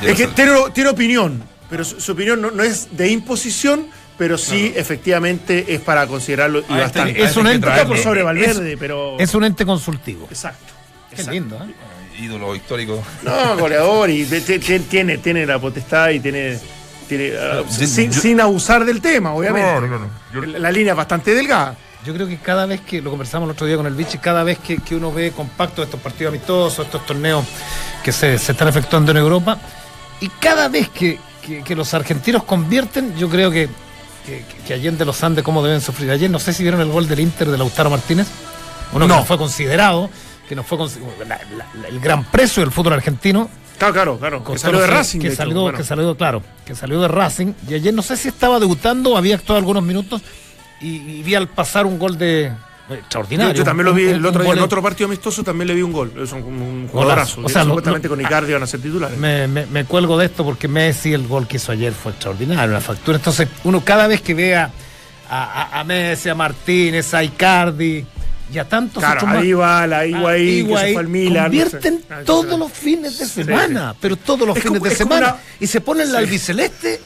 Es 0.01 0.17
que 0.17 0.27
tiene, 0.27 0.89
opinión, 0.89 1.43
pero 1.69 1.83
su, 1.83 2.11
opinión 2.11 2.41
no, 2.41 2.51
no, 2.51 2.63
es 2.63 2.89
de 2.95 3.09
imposición, 3.09 3.87
pero 4.17 4.37
sí, 4.37 4.73
efectivamente, 4.75 5.73
es 5.73 5.81
para 5.81 6.07
considerarlo 6.07 6.59
y 6.59 6.73
bastante. 6.73 7.21
Es 7.21 7.35
un 7.37 7.47
ente 7.47 7.69
por 7.85 7.97
sobre 7.97 8.23
Valverde, 8.23 8.77
pero. 8.77 9.17
Es 9.19 9.33
un 9.35 9.43
ente 9.43 9.65
consultivo. 9.65 10.27
Exacto. 10.29 10.73
Qué 11.15 11.23
lindo, 11.23 11.55
¿eh? 11.55 11.73
Ídolo 12.19 12.55
histórico. 12.55 13.03
No, 13.23 13.57
goleador, 13.57 14.09
y 14.09 14.25
tiene, 14.25 15.17
tiene 15.17 15.45
la 15.45 15.59
potestad 15.59 16.09
y 16.09 16.19
tiene. 16.19 16.59
Ah, 17.39 17.61
sin, 17.69 18.41
abusar 18.41 18.83
del 18.83 18.99
tema, 19.01 19.33
obviamente. 19.33 19.87
No, 19.87 19.99
no, 19.99 20.09
no. 20.33 20.59
La 20.59 20.71
línea 20.71 20.93
es 20.93 20.97
bastante 20.97 21.35
delgada. 21.35 21.75
Yo 22.05 22.13
creo 22.13 22.27
que 22.27 22.37
cada 22.37 22.65
vez 22.65 22.81
que, 22.81 23.01
lo 23.01 23.09
conversamos 23.09 23.47
el 23.47 23.53
otro 23.53 23.65
día 23.65 23.77
con 23.77 23.87
el 23.87 23.95
Vichy, 23.95 24.19
cada 24.19 24.43
vez 24.43 24.59
que, 24.59 24.95
uno 24.95 25.11
ve 25.11 25.31
compacto 25.31 25.81
estos 25.83 25.99
partidos 25.99 26.31
amistosos, 26.31 26.85
estos 26.85 27.05
torneos 27.05 27.43
que 28.03 28.11
se, 28.11 28.35
están 28.35 28.67
efectuando 28.67 29.11
en 29.11 29.17
Europa, 29.17 29.57
y 30.21 30.29
cada 30.29 30.67
vez 30.67 30.89
que, 30.89 31.19
que, 31.63 31.75
los 31.75 31.93
argentinos 31.93 32.43
convierten, 32.43 33.15
yo 33.17 33.29
creo 33.29 33.51
que 33.51 33.69
que, 34.25 34.43
que, 34.65 34.73
Allende 34.73 35.05
los 35.05 35.23
Andes 35.23 35.43
cómo 35.43 35.63
deben 35.63 35.81
sufrir. 35.81 36.09
Ayer 36.09 36.31
no 36.31 36.39
sé 36.39 36.53
si 36.53 36.63
vieron 36.63 36.81
el 36.81 36.89
gol 36.89 37.07
del 37.07 37.19
Inter 37.19 37.49
de 37.49 37.57
Lautaro 37.59 37.91
Martínez. 37.91 38.27
Uno 38.91 39.07
que 39.07 39.13
no 39.13 39.25
fue 39.25 39.37
considerado, 39.37 40.09
que 40.47 40.55
no 40.55 40.63
fue 40.63 40.77
el 41.89 41.99
gran 41.99 42.23
precio 42.25 42.61
del 42.61 42.71
fútbol 42.71 42.93
argentino. 42.93 43.49
Claro, 43.77 43.93
claro, 43.93 44.17
claro. 44.17 44.43
Que 44.43 44.57
salió 44.57 44.79
de 44.79 44.87
Racing. 44.87 45.19
Que, 45.19 45.35
salió, 45.35 45.73
que 45.73 45.83
salió, 45.83 46.15
claro, 46.15 46.43
que 46.65 46.75
salió 46.75 47.01
de 47.01 47.07
Racing. 47.07 47.53
Y 47.67 47.73
ayer 47.73 47.93
no 47.93 48.01
sé 48.01 48.15
si 48.15 48.29
estaba 48.29 48.59
debutando 48.59 49.11
o 49.11 49.17
había 49.17 49.35
actuado 49.35 49.57
algunos 49.57 49.83
minutos 49.83 50.21
y 50.81 51.23
vi 51.23 51.35
al 51.35 51.47
pasar 51.47 51.85
un 51.85 51.97
gol 51.97 52.17
de, 52.17 52.53
extraordinario. 52.89 53.53
Yo, 53.53 53.63
también 53.63 53.85
lo 53.85 53.93
vi 53.93 54.05
el 54.05 54.25
otro 54.25 54.43
día, 54.43 54.53
en 54.53 54.59
otro 54.59 54.81
partido 54.81 55.07
amistoso 55.07 55.43
también 55.43 55.67
le 55.67 55.73
vi 55.73 55.81
un 55.81 55.91
gol. 55.91 56.13
Es 56.21 56.31
un, 56.31 56.43
un 56.43 56.87
jugadorazo. 56.87 57.41
O 57.43 57.49
sea, 57.49 57.63
supuestamente 57.63 58.07
con 58.07 58.21
Icardi 58.21 58.53
van 58.53 58.63
a 58.63 58.67
ser 58.67 58.81
titulares. 58.81 59.17
Me, 59.17 59.47
me, 59.47 59.85
cuelgo 59.85 60.17
de 60.17 60.25
esto 60.25 60.43
porque 60.43 60.67
Messi, 60.67 61.13
el 61.13 61.27
gol 61.27 61.47
que 61.47 61.57
hizo 61.57 61.71
ayer 61.71 61.93
fue 61.93 62.11
extraordinario, 62.11 62.73
la 62.73 62.81
factura. 62.81 63.17
Entonces, 63.17 63.47
uno 63.63 63.81
cada 63.83 64.07
vez 64.07 64.21
que 64.21 64.33
vea 64.33 64.71
a, 65.29 65.79
a, 65.79 65.83
Messi, 65.83 66.29
a 66.29 66.35
Martínez, 66.35 67.13
a 67.13 67.23
Icardi 67.23 68.05
y 68.53 68.57
a 68.59 68.65
tantos 68.65 69.03
claro, 69.03 69.25
va 69.59 69.87
la 69.87 70.05
Higuaín, 70.05 70.67
que 70.67 70.77
se 70.77 70.93
fue 70.93 71.01
al 71.01 71.07
Milan. 71.07 71.45
Convierten 71.45 72.03
ah, 72.09 72.21
todos 72.25 72.59
los 72.59 72.71
fines 72.71 73.17
de 73.17 73.25
semana, 73.25 73.95
pero 73.99 74.15
todos 74.15 74.47
los 74.47 74.57
fines 74.57 74.81
de 74.81 74.95
semana. 74.95 75.37
Y 75.59 75.67
se 75.67 75.81
ponen 75.81 76.11
la 76.11 76.19
albiceleste 76.19 77.01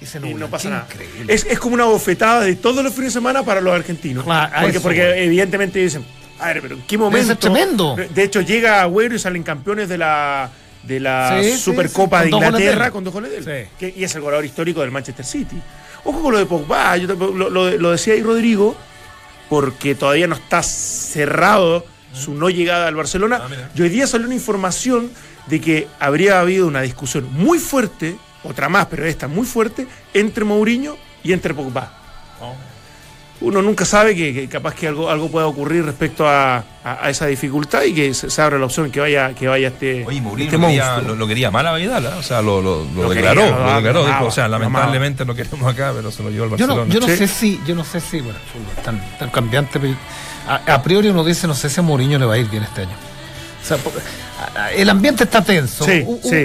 y 0.00 0.34
no 0.34 0.48
pasa 0.48 0.70
nada. 0.70 0.86
Es, 1.28 1.46
es, 1.48 1.58
como 1.58 1.74
una 1.74 1.84
bofetada 1.84 2.42
de 2.42 2.56
todos 2.56 2.84
los 2.84 2.92
fines 2.92 3.12
de 3.12 3.18
semana 3.18 3.42
para 3.42 3.60
los 3.60 3.74
argentinos. 3.74 4.24
porque, 4.24 4.80
porque 4.80 5.24
evidentemente 5.24 5.78
dicen, 5.78 6.04
a 6.38 6.48
ver, 6.48 6.62
pero 6.62 6.74
¿en 6.76 6.82
qué 6.82 6.98
momento? 6.98 7.32
Es 7.32 7.38
tremendo. 7.38 7.96
De 7.96 8.22
hecho, 8.22 8.40
llega 8.40 8.82
Agüero 8.82 9.14
y 9.14 9.18
salen 9.18 9.42
campeones 9.42 9.88
de 9.88 9.98
la 9.98 10.50
de 10.82 11.00
la 11.00 11.40
Supercopa 11.58 12.22
de 12.22 12.30
Inglaterra 12.30 12.90
con 12.90 13.04
dos 13.04 13.12
goles 13.12 13.44
de 13.44 13.68
él. 13.80 13.92
y 13.96 14.04
es 14.04 14.14
el 14.14 14.20
goleador 14.20 14.44
histórico 14.44 14.80
del 14.80 14.90
Manchester 14.90 15.24
City. 15.24 15.56
Ojo 16.04 16.20
con 16.22 16.32
lo 16.32 16.38
de 16.38 16.44
Pogba, 16.44 16.98
yo 16.98 17.14
lo, 17.14 17.50
lo, 17.50 17.90
decía 17.92 18.12
ahí 18.12 18.22
Rodrigo, 18.22 18.76
porque 19.48 19.94
todavía 19.94 20.26
no 20.26 20.34
está 20.34 20.62
cerrado 20.62 21.84
su 22.12 22.34
no 22.34 22.48
llegada 22.48 22.86
al 22.86 22.94
Barcelona. 22.94 23.42
Ah, 23.42 23.48
y 23.74 23.82
hoy 23.82 23.88
día 23.88 24.06
salió 24.06 24.26
una 24.26 24.36
información 24.36 25.10
de 25.46 25.60
que 25.60 25.88
habría 25.98 26.40
habido 26.40 26.66
una 26.66 26.80
discusión 26.80 27.28
muy 27.32 27.58
fuerte 27.58 28.16
otra 28.44 28.68
más, 28.68 28.86
pero 28.86 29.06
esta 29.06 29.26
muy 29.26 29.46
fuerte, 29.46 29.86
entre 30.12 30.44
Mourinho 30.44 30.96
y 31.22 31.32
entre 31.32 31.54
Pogba. 31.54 31.92
Oh. 32.40 32.54
Uno 33.44 33.62
nunca 33.62 33.84
sabe 33.84 34.14
que, 34.14 34.48
capaz 34.48 34.74
que 34.74 34.88
algo, 34.88 35.10
algo 35.10 35.30
pueda 35.30 35.46
ocurrir 35.46 35.84
respecto 35.84 36.26
a, 36.26 36.64
esa 37.08 37.26
dificultad 37.26 37.82
y 37.84 37.94
que 37.94 38.14
se, 38.14 38.42
abra 38.42 38.58
la 38.58 38.66
opción 38.66 38.90
que 38.90 39.00
vaya, 39.00 39.34
que 39.34 39.48
vaya 39.48 39.68
este. 39.68 40.04
Oye, 40.06 40.20
Mourinho 40.20 40.50
este 40.50 40.58
lo, 40.58 40.66
quería, 40.66 41.00
lo, 41.00 41.26
quería, 41.26 41.50
mal 41.50 41.66
a 41.66 41.74
Vidal, 41.74 42.04
¿eh? 42.04 42.08
o 42.18 42.22
sea, 42.22 42.42
lo, 42.42 42.60
lo, 42.60 42.84
declaró, 43.08 43.42
lo 43.42 43.76
declaró, 43.76 44.26
o 44.26 44.30
sea, 44.30 44.48
lamentablemente 44.48 45.24
no 45.24 45.34
queremos 45.34 45.72
acá, 45.72 45.92
pero 45.94 46.10
se 46.10 46.22
lo 46.22 46.30
llevó 46.30 46.44
al 46.44 46.50
Barcelona. 46.50 46.92
Yo 46.92 47.00
no, 47.00 47.06
sé 47.06 47.28
si, 47.28 47.60
yo 47.66 47.74
no 47.74 47.84
sé 47.84 48.00
si, 48.00 48.20
bueno, 48.20 48.38
tan, 48.84 49.00
tan 49.18 49.30
cambiante, 49.30 49.78
pero 49.78 49.94
a, 50.46 50.82
priori 50.82 51.08
uno 51.08 51.24
dice, 51.24 51.46
no 51.46 51.54
sé 51.54 51.70
si 51.70 51.80
a 51.80 51.82
Mourinho 51.82 52.18
le 52.18 52.26
va 52.26 52.34
a 52.34 52.38
ir 52.38 52.48
bien 52.48 52.62
este 52.62 52.82
año. 52.82 53.13
O 53.64 53.66
sea, 53.66 53.78
el 54.76 54.90
ambiente 54.90 55.24
está 55.24 55.42
tenso. 55.42 55.86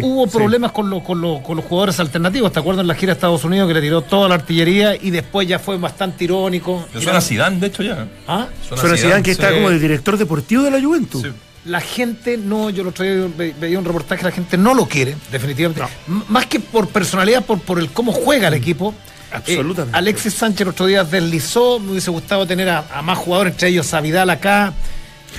hubo 0.01 0.27
problemas 0.27 0.71
con, 0.71 1.01
con, 1.01 1.21
los 1.21 1.65
jugadores 1.65 1.99
alternativos. 1.99 2.51
¿Te 2.51 2.59
acuerdas 2.59 2.81
en 2.81 2.87
la 2.87 2.95
gira 2.95 3.13
de 3.13 3.17
Estados 3.17 3.43
Unidos 3.43 3.67
que 3.67 3.73
le 3.73 3.81
tiró 3.81 4.01
toda 4.01 4.29
la 4.29 4.35
artillería 4.35 4.95
y 4.95 5.11
después 5.11 5.47
ya 5.47 5.59
fue 5.59 5.77
bastante 5.77 6.23
irónico? 6.23 6.87
suena 6.93 7.21
Zidane, 7.21 7.59
de 7.59 7.67
hecho, 7.67 7.83
ya. 7.83 8.07
¿Ah? 8.27 8.47
Suena, 8.67 8.95
Zidane, 8.95 9.23
que 9.23 9.31
está 9.31 9.53
como 9.53 9.69
de 9.69 9.79
director 9.79 10.17
deportivo 10.17 10.63
de 10.63 10.71
la 10.71 10.81
Juventus. 10.81 11.25
La 11.65 11.81
gente 11.81 12.37
no, 12.37 12.69
yo 12.69 12.83
lo 12.83 12.91
otro 12.91 13.05
veía 13.35 13.77
un 13.77 13.85
reportaje, 13.85 14.23
la 14.23 14.31
gente 14.31 14.57
no 14.57 14.73
lo 14.73 14.87
quiere, 14.87 15.15
definitivamente. 15.29 15.83
Más 16.29 16.45
que 16.45 16.61
por 16.61 16.87
personalidad, 16.87 17.43
por, 17.43 17.59
por 17.59 17.79
el 17.79 17.89
cómo 17.89 18.13
juega 18.13 18.47
el 18.47 18.53
equipo. 18.53 18.93
Eh, 19.29 19.35
Absolutamente. 19.35 19.97
Alexis 19.97 20.33
Sánchez 20.33 20.61
el 20.61 20.67
otro 20.69 20.85
día 20.85 21.03
deslizó, 21.03 21.79
me 21.79 21.91
hubiese 21.91 22.09
gustado 22.11 22.47
tener 22.47 22.69
a, 22.69 22.85
a 22.91 23.01
más 23.01 23.17
jugadores, 23.17 23.53
entre 23.53 23.67
ellos 23.67 23.93
a 23.93 23.99
Vidal 23.99 24.29
acá. 24.29 24.73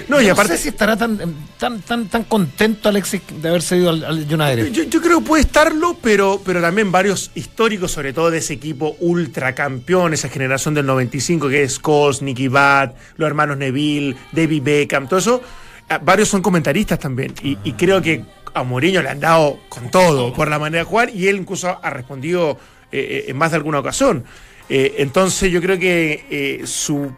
No, 0.09 0.21
y 0.21 0.29
aparte. 0.29 0.53
No 0.53 0.57
sé 0.57 0.63
si 0.63 0.69
estará 0.71 0.97
tan, 0.97 1.19
tan, 1.59 1.81
tan, 1.83 2.09
tan 2.09 2.25
contento 2.25 2.89
Alexis 2.89 3.23
de 3.41 3.49
haberse 3.49 3.77
ido 3.77 3.91
al, 3.91 4.19
United. 4.19 4.73
Yo, 4.73 4.85
yo, 4.85 5.01
creo 5.01 5.21
que 5.21 5.27
puede 5.27 5.43
estarlo, 5.43 5.97
pero, 6.03 6.41
pero 6.45 6.61
también 6.61 6.91
varios 6.91 7.31
históricos, 7.35 7.93
sobre 7.93 8.13
todo 8.13 8.31
de 8.31 8.39
ese 8.39 8.55
equipo 8.55 8.97
ultracampeón, 9.01 10.15
esa 10.15 10.29
generación 10.29 10.75
del 10.75 10.87
95 10.87 11.49
que 11.49 11.63
es 11.63 11.75
Scholes, 11.75 12.23
Nicky 12.23 12.49
Bat, 12.49 12.97
los 13.17 13.27
hermanos 13.27 13.57
Neville, 13.57 14.17
David 14.33 14.63
Beckham, 14.63 15.09
todo 15.09 15.19
eso. 15.19 15.43
Ah, 15.89 15.99
varios 16.01 16.29
son 16.29 16.41
comentaristas 16.41 17.01
también. 17.01 17.35
Y, 17.43 17.57
creo 17.73 18.01
que 18.01 18.25
a 18.55 18.63
Mourinho 18.63 19.03
le 19.03 19.09
han 19.09 19.19
dado 19.19 19.59
con 19.69 19.91
todo 19.91 20.33
por 20.33 20.49
la 20.49 20.59
manera 20.59 20.85
de 20.85 20.89
jugar 20.89 21.11
y 21.11 21.27
él 21.27 21.37
incluso 21.37 21.79
ha 21.83 21.91
respondido 21.91 22.59
eh, 22.93 22.99
eh, 23.01 23.25
en 23.29 23.37
más 23.37 23.51
de 23.51 23.57
alguna 23.57 23.81
ocasión. 23.81 24.25
Eh, 24.69 24.95
entonces 24.99 25.51
yo 25.51 25.61
creo 25.61 25.81
que 25.81 26.63
su 26.65 27.13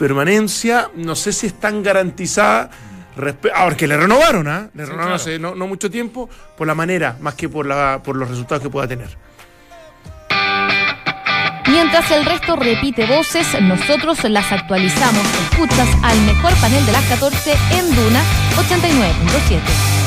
permanencia, 0.00 0.90
no 0.96 1.14
sé 1.14 1.30
si 1.30 1.46
es 1.46 1.60
tan 1.60 1.82
garantizada. 1.82 2.70
Ahora 3.54 3.76
que 3.76 3.86
le 3.86 3.98
renovaron, 3.98 4.48
¿ah? 4.48 4.70
Le 4.72 4.86
renovaron 4.86 5.12
hace 5.12 5.38
no, 5.38 5.54
mucho 5.54 5.90
tiempo, 5.90 6.26
por 6.56 6.66
la 6.66 6.74
manera, 6.74 7.18
más 7.20 7.34
que 7.34 7.50
por, 7.50 7.66
la, 7.66 8.00
por 8.02 8.16
los 8.16 8.30
resultados 8.30 8.62
que 8.62 8.70
pueda 8.70 8.88
tener. 8.88 9.10
Mientras 11.66 12.10
el 12.12 12.24
resto 12.24 12.56
repite 12.56 13.04
voces, 13.04 13.46
nosotros 13.60 14.24
las 14.24 14.50
actualizamos. 14.50 15.22
Escuchas 15.50 15.88
al 16.02 16.18
mejor 16.22 16.54
panel 16.54 16.84
de 16.86 16.92
las 16.92 17.04
14 17.04 17.52
en 17.72 17.94
Duna 17.94 18.22
89.7. 18.56 19.99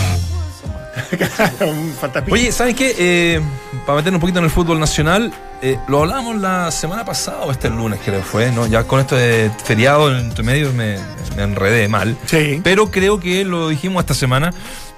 Oye, 2.31 2.51
¿sabes 2.51 2.75
qué? 2.75 2.95
Eh, 2.97 3.41
para 3.85 3.97
meternos 3.97 4.17
un 4.17 4.21
poquito 4.21 4.39
en 4.39 4.45
el 4.45 4.51
fútbol 4.51 4.79
nacional, 4.79 5.33
eh, 5.61 5.77
lo 5.87 6.01
hablamos 6.01 6.37
la 6.37 6.71
semana 6.71 7.05
pasada 7.05 7.41
o 7.43 7.51
este 7.51 7.69
lunes 7.69 7.99
creo 8.03 8.21
fue, 8.21 8.51
¿no? 8.51 8.67
Ya 8.67 8.83
con 8.83 8.99
esto 8.99 9.15
de 9.15 9.51
feriado 9.63 10.17
entre 10.17 10.43
medio 10.43 10.71
me, 10.73 10.97
enredé 11.37 11.87
mal. 11.87 12.17
Sí. 12.25 12.61
Pero 12.63 12.91
creo 12.91 13.19
que 13.19 13.45
lo 13.45 13.69
dijimos 13.69 14.01
esta 14.01 14.13
semana, 14.13 14.53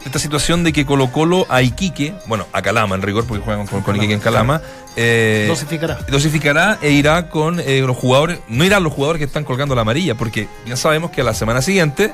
esta 0.05 0.20
situación 0.20 0.63
de 0.63 0.74
que 0.74 0.86
Colo 0.86 1.11
Colo 1.11 1.45
a 1.49 1.61
Iquique, 1.61 2.16
bueno, 2.28 2.47
a 2.51 2.61
Calama 2.61 2.95
en 2.95 3.01
rigor, 3.01 3.26
porque 3.26 3.43
juegan 3.43 3.68
con, 3.68 3.95
Iquique 3.95 4.13
en 4.13 4.20
Calama. 4.20 4.61
Eh, 4.95 5.45
dosificará. 5.47 5.99
Dosificará 6.07 6.80
e 6.82 6.91
irá 6.91 7.30
con 7.30 7.57
los 7.57 7.97
jugadores, 7.97 8.39
no 8.47 8.63
irán 8.63 8.84
los 8.84 8.93
jugadores 8.93 9.20
que 9.20 9.26
están 9.26 9.43
colgando 9.43 9.76
la 9.76 9.82
amarilla, 9.82 10.16
porque 10.16 10.47
ya 10.66 10.78
sabemos 10.78 11.11
que 11.11 11.22
a 11.22 11.24
la 11.24 11.34
semana 11.34 11.61
siguiente 11.61 12.13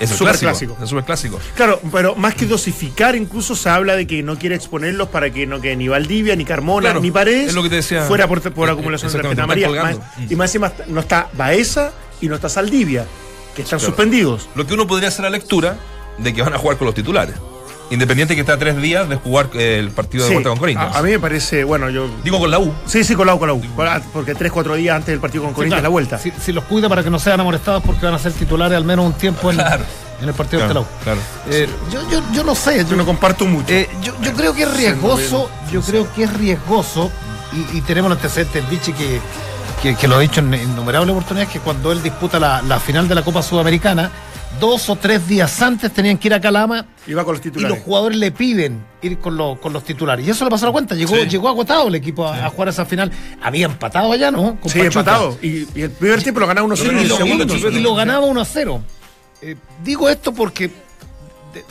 es 0.00 0.10
el 0.12 0.16
clásico, 0.16 0.76
Es 0.82 0.88
super 0.88 1.04
clásico. 1.04 1.38
Claro, 1.54 1.80
pero 1.92 2.14
más 2.14 2.34
que 2.34 2.46
dosificar, 2.46 3.14
incluso 3.14 3.54
se 3.54 3.68
habla 3.68 3.96
de 3.96 4.06
que 4.06 4.22
no 4.22 4.38
quiere 4.38 4.56
exponerlos 4.56 5.08
para 5.08 5.30
que 5.30 5.46
no 5.46 5.60
quede 5.60 5.76
ni 5.76 5.88
Valdivia, 5.88 6.34
ni 6.36 6.44
Carmona, 6.44 6.94
ni 6.94 7.10
Paredes 7.10 7.54
fuera 8.06 8.26
por, 8.26 8.40
por 8.52 8.70
acumulación 8.70 9.12
de 9.12 9.18
tarjeta 9.20 9.42
amarilla. 9.44 9.98
y 10.28 10.36
más 10.36 10.50
encima 10.50 10.72
no 10.88 11.00
está 11.00 11.28
Baeza 11.34 11.92
y 12.20 12.28
no 12.28 12.34
está 12.34 12.48
Saldivia, 12.48 13.06
que 13.54 13.62
están 13.62 13.78
suspendidos. 13.78 14.48
Lo 14.54 14.66
que 14.66 14.74
uno 14.74 14.86
podría 14.86 15.08
hacer 15.08 15.24
la 15.24 15.30
lectura 15.30 15.76
de 16.18 16.34
que 16.34 16.42
van 16.42 16.54
a 16.54 16.58
jugar 16.58 16.76
con 16.78 16.86
los 16.86 16.94
titulares. 16.94 17.36
Independiente 17.90 18.34
que 18.34 18.40
está 18.40 18.54
a 18.54 18.58
tres 18.58 18.80
días 18.80 19.08
de 19.08 19.16
jugar 19.16 19.50
eh, 19.54 19.78
el 19.78 19.90
partido 19.90 20.24
de 20.24 20.32
vuelta 20.32 20.50
con 20.50 20.58
Corinthians. 20.58 20.94
A, 20.94 21.02
mí 21.02 21.10
me 21.10 21.18
parece, 21.18 21.64
bueno, 21.64 21.90
yo. 21.90 22.08
Digo 22.22 22.38
con 22.38 22.50
la 22.50 22.58
U. 22.58 22.72
Sí, 22.86 23.02
sí, 23.02 23.14
con 23.14 23.26
la 23.26 23.34
U, 23.34 23.38
con 23.38 23.48
la 23.48 23.54
U. 23.54 23.62
Porque 24.12 24.34
tres, 24.34 24.52
cuatro 24.52 24.76
días 24.76 24.94
antes 24.94 25.08
del 25.08 25.20
partido 25.20 25.44
con 25.44 25.54
Corinthians 25.54 25.82
la 25.82 25.88
vuelta. 25.88 26.18
Si, 26.18 26.52
los 26.52 26.64
cuida 26.64 26.88
para 26.88 27.02
que 27.02 27.10
no 27.10 27.18
sean 27.18 27.40
amolestados 27.40 27.82
porque 27.84 28.06
van 28.06 28.14
a 28.14 28.18
ser 28.18 28.32
titulares 28.32 28.76
al 28.76 28.84
menos 28.84 29.06
un 29.06 29.12
tiempo 29.14 29.50
en, 29.50 29.60
en 29.60 30.28
el 30.28 30.34
partido 30.34 30.66
de 30.66 30.74
la 30.74 30.80
U. 30.80 30.86
Claro. 31.02 31.20
Eh, 31.50 31.68
yo, 31.92 32.08
yo, 32.10 32.22
yo, 32.32 32.44
no 32.44 32.54
sé. 32.54 32.84
Yo, 32.88 32.96
no 32.96 33.04
comparto 33.04 33.44
mucho. 33.44 33.72
Eh, 33.72 33.88
yo, 34.02 34.12
yo 34.22 34.32
creo 34.34 34.54
que 34.54 34.62
es 34.62 34.76
riesgoso. 34.76 35.50
Yo 35.72 35.80
creo 35.82 36.12
que 36.14 36.24
es 36.24 36.32
riesgoso. 36.32 37.10
Y, 37.74 37.80
tenemos 37.80 38.12
el 38.12 38.16
antecedente 38.16 38.60
del 38.60 38.70
Vichy 38.70 38.92
que, 38.92 39.20
que, 39.82 40.08
lo 40.08 40.16
ha 40.16 40.20
dicho 40.20 40.40
en 40.40 40.52
innumerables 40.54 41.10
oportunidades, 41.10 41.52
que 41.52 41.60
cuando 41.60 41.92
él 41.92 42.02
disputa 42.02 42.38
la, 42.38 42.62
la 42.62 42.78
final 42.78 43.08
de 43.08 43.14
la 43.14 43.22
Copa 43.22 43.42
Sudamericana 43.42 44.10
dos 44.58 44.88
o 44.90 44.96
tres 44.96 45.28
días 45.28 45.62
antes 45.62 45.92
tenían 45.92 46.18
que 46.18 46.28
ir 46.28 46.34
a 46.34 46.40
Calama. 46.40 46.86
Y 47.06 47.14
con 47.14 47.26
los 47.26 47.40
titulares. 47.40 47.70
Y 47.70 47.76
los 47.76 47.84
jugadores 47.84 48.18
le 48.18 48.32
piden 48.32 48.84
ir 49.02 49.18
con, 49.18 49.56
con 49.56 49.72
los 49.72 49.84
titulares. 49.84 50.26
Y 50.26 50.30
eso 50.30 50.44
le 50.44 50.50
pasó 50.50 50.66
la 50.66 50.72
cuenta. 50.72 50.94
Llegó, 50.94 51.16
llegó 51.16 51.48
agotado 51.48 51.88
el 51.88 51.94
equipo 51.94 52.26
a, 52.26 52.48
jugar 52.50 52.68
esa 52.68 52.84
final. 52.84 53.12
Había 53.42 53.66
empatado 53.66 54.12
allá, 54.12 54.30
¿no? 54.30 54.58
sí, 54.66 54.80
empatado. 54.80 55.38
Y, 55.42 55.66
el 55.80 55.90
primer 55.90 56.22
tiempo 56.22 56.40
lo 56.40 56.46
ganaba 56.46 56.66
1-0 56.66 57.02
y, 57.02 57.06
lo, 57.06 57.70
y 57.70 57.80
lo 57.80 57.94
ganaba 57.94 58.26
1-0. 58.26 58.80
Eh, 59.42 59.56
digo 59.82 60.08
esto 60.08 60.34
porque 60.34 60.70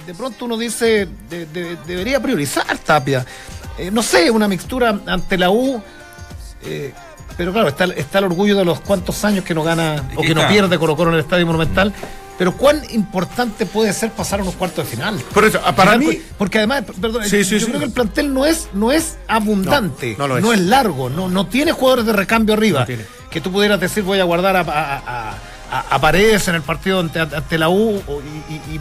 de, 0.07 0.14
pronto 0.14 0.45
uno 0.45 0.57
dice, 0.57 1.07
debería 1.30 2.20
priorizar 2.22 2.78
Tapia. 2.80 3.26
Eh, 3.78 3.91
no 3.91 4.01
sé, 4.01 4.32
una 4.32 4.47
mixtura 4.47 4.99
ante 5.05 5.38
la 5.38 5.51
U. 5.51 5.82
Eh, 6.64 6.93
pero 7.40 7.54
claro, 7.54 7.70
está, 7.70 7.86
está 7.86 8.20
el 8.20 8.26
orgullo 8.26 8.58
de 8.58 8.66
los 8.66 8.82
cuantos 8.82 9.24
años 9.24 9.46
que 9.46 9.56
no 9.56 9.64
gana 9.64 10.10
o 10.18 10.22
que 10.22 10.36
no 10.36 10.46
pierde 10.50 10.78
Colo 10.78 10.98
Colo 10.98 11.12
en 11.12 11.16
el 11.16 11.22
Estadio 11.22 11.46
Monumental. 11.46 11.94
Pero 12.38 12.52
cuán 12.58 12.82
importante 12.92 13.66
puede 13.66 13.94
ser 13.94 14.12
pasar 14.12 14.42
a 14.42 14.44
unos 14.44 14.56
cuartos 14.56 14.84
de 14.84 14.92
final. 14.98 15.18
Por 15.34 15.46
eso, 15.46 15.62
para 15.74 15.98
mí. 15.98 16.22
Porque 16.38 16.58
además, 16.58 16.84
perdón, 17.00 17.24
yo 17.24 17.66
creo 17.66 17.80
que 17.80 17.86
el 17.86 17.92
plantel 17.92 18.34
no 18.34 18.46
es, 18.46 18.68
no 18.74 18.92
es 18.92 19.16
abundante, 19.30 20.18
no, 20.18 20.52
es. 20.52 20.60
largo, 20.60 21.10
no, 21.10 21.30
no 21.30 21.48
tiene 21.48 21.72
jugadores 21.72 22.08
de 22.08 22.12
recambio 22.12 22.56
arriba. 22.56 22.86
Que 23.30 23.40
tú 23.40 23.54
pudieras 23.54 23.80
decir, 23.80 24.04
voy 24.04 24.20
a 24.20 24.26
guardar 24.26 24.58
a, 24.58 24.64
a 24.68 25.38
Paredes 26.02 26.48
en 26.48 26.56
el 26.56 26.62
partido 26.62 27.00
ante, 27.00 27.58
la 27.58 27.70
U 27.70 28.02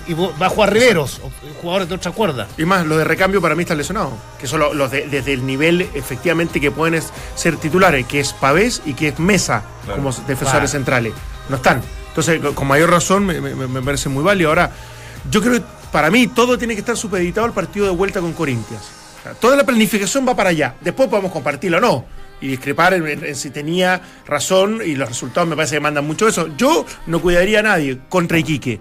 y, 0.07 0.14
va 0.14 0.47
a 0.47 0.49
jugar 0.49 0.72
Riveros, 0.72 1.20
jugadores 1.61 1.89
de 1.89 1.95
otra 1.95 2.12
cuerda. 2.12 2.47
Y 2.57 2.64
más, 2.64 2.86
los 2.86 2.99
de 2.99 3.05
recambio 3.05 3.41
para 3.43 3.55
mí 3.55 3.62
están 3.62 3.78
lesionados, 3.78 4.12
que 4.41 4.47
son 4.47 4.61
los, 4.61 4.91
desde 4.91 5.32
el 5.32 5.45
nivel 5.45 5.82
efectivamente 5.95 6.61
que 6.61 6.70
pueden 6.70 7.03
ser 7.34 7.57
titulares, 7.57 8.07
que 8.07 8.20
es 8.20 8.32
Pavés 8.32 8.82
y 8.86 8.95
que 8.95 9.09
es 9.09 9.18
Mesa 9.18 9.62
como 9.95 10.12
defensores 10.26 10.70
centrales. 10.70 11.12
No 11.49 11.57
están. 11.57 11.82
Entonces, 12.09 12.41
con 12.55 12.66
mayor 12.66 12.91
razón, 12.91 13.26
me, 13.26 13.41
me 13.41 13.82
parece 13.82 14.09
muy 14.09 14.24
válido. 14.24 14.49
Ahora, 14.49 14.70
yo 15.30 15.41
creo 15.41 15.55
que 15.55 15.62
para 15.93 16.11
mí 16.11 16.26
todo 16.26 16.59
tiene 16.59 16.74
que 16.74 16.80
estar 16.80 16.97
supeditado 16.97 17.47
al 17.47 17.53
partido 17.53 17.86
de 17.86 17.93
vuelta 17.93 18.20
con 18.20 18.32
Corintias. 18.32 18.80
toda 19.41 19.57
la 19.57 19.64
planificación 19.64 20.26
va 20.26 20.34
para 20.34 20.51
allá. 20.51 20.74
Después 20.80 21.09
podemos 21.09 21.32
compartirlo 21.32 21.78
o 21.78 21.80
no. 21.80 22.05
Y 22.41 22.49
discrepar 22.49 22.95
en, 22.95 23.34
si 23.34 23.51
tenía 23.51 24.01
razón 24.26 24.80
y 24.84 24.95
los 24.95 25.09
resultados 25.09 25.49
me 25.49 25.57
parece 25.57 25.76
que 25.76 25.80
mandan 25.80 26.07
mucho 26.07 26.28
eso. 26.28 26.49
Yo 26.57 26.86
no 27.07 27.20
cuidaría 27.20 27.61
a 27.61 27.62
nadie 27.62 27.99
contra 28.09 28.39
Iquique. 28.39 28.80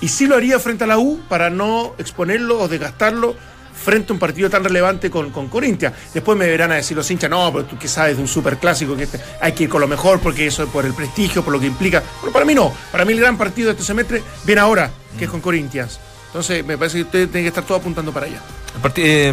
Y 0.00 0.08
sí 0.08 0.26
lo 0.26 0.36
haría 0.36 0.58
frente 0.58 0.84
a 0.84 0.86
la 0.86 0.98
U 0.98 1.20
para 1.28 1.50
no 1.50 1.94
exponerlo 1.98 2.58
o 2.60 2.68
desgastarlo 2.68 3.36
frente 3.74 4.12
a 4.12 4.14
un 4.14 4.18
partido 4.18 4.48
tan 4.48 4.64
relevante 4.64 5.10
con, 5.10 5.30
con 5.30 5.48
Corintia. 5.48 5.92
Después 6.12 6.38
me 6.38 6.46
verán 6.46 6.72
a 6.72 6.76
decir 6.76 6.96
los 6.96 7.10
hinchas, 7.10 7.28
no, 7.28 7.52
pero 7.52 7.64
tú 7.66 7.78
qué 7.78 7.88
sabes 7.88 8.16
de 8.16 8.22
un 8.22 8.28
superclásico, 8.28 8.96
que 8.96 9.04
este, 9.04 9.20
hay 9.40 9.52
que 9.52 9.64
ir 9.64 9.68
con 9.68 9.80
lo 9.80 9.88
mejor 9.88 10.20
porque 10.20 10.46
eso 10.46 10.62
es 10.62 10.68
por 10.70 10.86
el 10.86 10.94
prestigio, 10.94 11.44
por 11.44 11.52
lo 11.52 11.60
que 11.60 11.66
implica. 11.66 12.02
Bueno, 12.20 12.32
para 12.32 12.44
mí 12.44 12.54
no. 12.54 12.72
Para 12.90 13.04
mí 13.04 13.12
el 13.12 13.20
gran 13.20 13.36
partido 13.36 13.66
de 13.68 13.72
este 13.72 13.84
semestre 13.84 14.22
viene 14.44 14.60
ahora, 14.60 14.90
que 15.18 15.24
es 15.24 15.30
con 15.30 15.40
Corintias. 15.40 16.00
Entonces, 16.26 16.64
me 16.64 16.76
parece 16.76 16.98
que 16.98 17.02
usted 17.04 17.28
tiene 17.28 17.42
que 17.42 17.48
estar 17.48 17.64
todo 17.64 17.78
apuntando 17.78 18.12
para 18.12 18.26
allá. 18.26 18.40
Eh, 18.96 19.32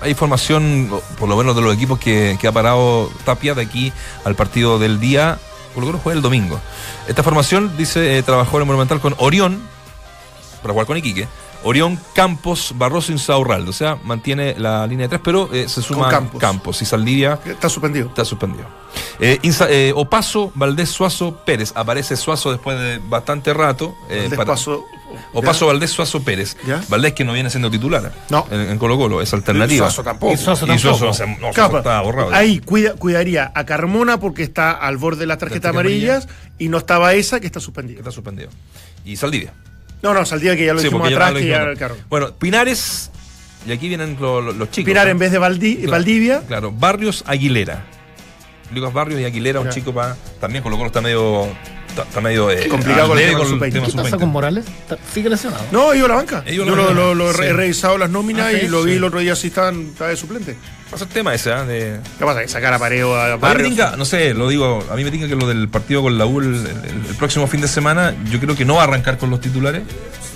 hay 0.00 0.10
información, 0.10 0.90
por 1.18 1.28
lo 1.28 1.36
menos 1.36 1.54
de 1.56 1.62
los 1.62 1.74
equipos 1.74 1.98
que, 1.98 2.38
ha 2.46 2.52
parado 2.52 3.10
Tapia 3.24 3.54
de 3.54 3.62
aquí 3.62 3.92
al 4.24 4.34
partido 4.34 4.78
del 4.78 5.00
día. 5.00 5.38
Por 5.74 5.82
lo 5.82 5.88
menos 5.88 6.02
juega 6.02 6.16
el 6.16 6.22
domingo. 6.22 6.60
Esta 7.06 7.22
formación, 7.22 7.76
dice, 7.76 8.18
eh, 8.18 8.22
trabajó 8.22 8.56
en 8.56 8.62
el 8.62 8.66
Monumental 8.66 9.00
con 9.00 9.14
Orión, 9.18 9.60
para 10.62 10.72
jugar 10.72 10.86
con 10.86 10.96
Iquique. 10.96 11.28
Orión, 11.64 11.98
Campos, 12.14 12.74
Barroso 12.76 13.12
y 13.12 13.18
Saurraldo. 13.18 13.70
O 13.70 13.74
sea, 13.74 13.96
mantiene 14.04 14.54
la 14.58 14.86
línea 14.86 15.06
de 15.06 15.10
tres, 15.10 15.20
pero 15.24 15.52
eh, 15.52 15.68
se 15.68 15.82
suma 15.82 16.08
Campos. 16.38 16.82
y 16.82 16.84
Saldivia. 16.84 17.38
Está 17.44 17.68
suspendido. 17.68 18.08
Está 18.08 18.24
suspendido. 18.24 18.66
Eh, 19.20 19.38
eh, 19.42 19.92
Opaso, 19.94 20.52
Valdés 20.54 20.90
Suazo, 20.90 21.36
Pérez. 21.44 21.72
Aparece 21.74 22.16
Suazo 22.16 22.52
después 22.52 22.78
de 22.78 22.98
bastante 22.98 23.52
rato. 23.52 23.94
Eh, 24.08 24.30
Paso, 24.46 24.84
Opaso, 25.32 25.66
Valdés 25.66 25.90
Suazo, 25.90 26.22
Pérez. 26.22 26.56
Valdés 26.88 27.14
que 27.14 27.24
no 27.24 27.32
viene 27.32 27.50
siendo 27.50 27.70
titular 27.70 28.12
no. 28.30 28.46
en, 28.50 28.78
Colo 28.78 28.96
Colo, 28.96 29.20
es 29.20 29.32
alternativa. 29.32 29.74
Y 29.74 29.78
Suazo 29.78 30.04
tampoco. 30.04 30.32
Y 30.32 30.36
Suazo 30.36 30.66
tampoco. 30.66 31.78
está 31.78 32.00
borrado. 32.00 32.32
Ahí 32.32 32.60
cuidaría 32.60 33.50
a 33.54 33.64
Carmona 33.64 34.20
porque 34.20 34.42
está 34.42 34.72
al 34.72 34.96
borde 34.96 35.20
de 35.20 35.26
las 35.26 35.38
tarjetas 35.38 35.70
amarillas 35.70 36.28
y 36.58 36.68
no 36.68 36.78
estaba 36.78 37.14
esa 37.14 37.40
que 37.40 37.46
está 37.46 37.60
suspendida. 37.60 37.98
Está 37.98 38.12
suspendido. 38.12 38.50
Y 39.04 39.16
Saldivia. 39.16 39.52
No, 40.02 40.14
no, 40.14 40.24
Saldivia 40.24 40.56
que 40.56 40.66
ya 40.66 40.74
lo 40.74 40.80
hicimos 40.80 41.06
atrás, 41.06 41.32
que 41.34 41.46
ya 41.46 41.62
el 41.62 41.78
carro. 41.78 41.96
Bueno, 42.08 42.32
Pinares, 42.32 43.10
y 43.66 43.72
aquí 43.72 43.88
vienen 43.88 44.16
los, 44.20 44.70
chicos. 44.70 44.86
Pinares 44.86 45.10
en 45.10 45.18
vez 45.18 45.32
de 45.32 45.38
Valdivia. 45.38 46.42
Claro, 46.46 46.72
Barrios 46.72 47.24
Aguilera. 47.26 47.84
Lucas 48.72 48.92
Barrios 48.92 49.20
y 49.20 49.24
Aguilera, 49.24 49.60
un 49.60 49.70
chico 49.70 49.92
para. 49.92 50.16
También 50.40 50.62
con 50.62 50.70
lo 50.70 50.78
cual 50.78 50.88
está 50.88 51.00
medio. 51.00 51.48
Está, 51.88 52.20
medio 52.20 52.48
eh, 52.48 52.68
complicado 52.68 53.08
con 53.08 53.18
el 53.18 53.72
tema 53.72 53.86
¿Qué 53.86 53.92
pasa 53.92 54.18
con 54.18 54.28
Morales? 54.28 54.66
¿Sigue 55.12 55.28
lesionado? 55.28 55.64
No, 55.72 55.92
iba 55.94 56.06
a 56.06 56.08
la 56.10 56.14
banca. 56.14 56.44
Yo 56.44 56.64
lo, 56.64 57.14
lo, 57.14 57.30
he 57.42 57.52
revisado 57.52 57.98
las 57.98 58.08
nóminas 58.08 58.46
ah, 58.46 58.52
y 58.52 58.68
lo 58.68 58.84
vi 58.84 58.92
el 58.92 59.04
otro 59.04 59.18
día 59.18 59.34
si 59.34 59.48
estaba, 59.48 59.72
de 59.72 60.16
suplente. 60.16 60.56
Pasa 60.90 61.04
el 61.04 61.10
tema 61.10 61.34
ese, 61.34 61.50
¿eh? 61.50 61.64
De... 61.64 62.00
¿Qué 62.18 62.24
pasa? 62.24 62.40
Que 62.40 62.48
sacar 62.48 62.72
a 62.72 62.78
Pareo 62.78 63.14
a 63.14 63.36
Barrios. 63.36 63.96
no 63.98 64.04
sé, 64.04 64.32
lo 64.32 64.48
digo, 64.48 64.84
a 64.90 64.96
mí 64.96 65.04
me 65.04 65.10
tinca 65.10 65.28
que 65.28 65.36
lo 65.36 65.46
del 65.46 65.68
partido 65.68 66.02
con 66.02 66.16
la 66.16 66.24
U 66.24 66.40
el, 66.40 66.66
próximo 67.18 67.46
fin 67.46 67.60
de 67.60 67.68
semana, 67.68 68.14
yo 68.30 68.40
creo 68.40 68.56
que 68.56 68.64
no 68.64 68.76
va 68.76 68.82
a 68.82 68.84
arrancar 68.84 69.18
con 69.18 69.28
los 69.28 69.40
titulares, 69.40 69.82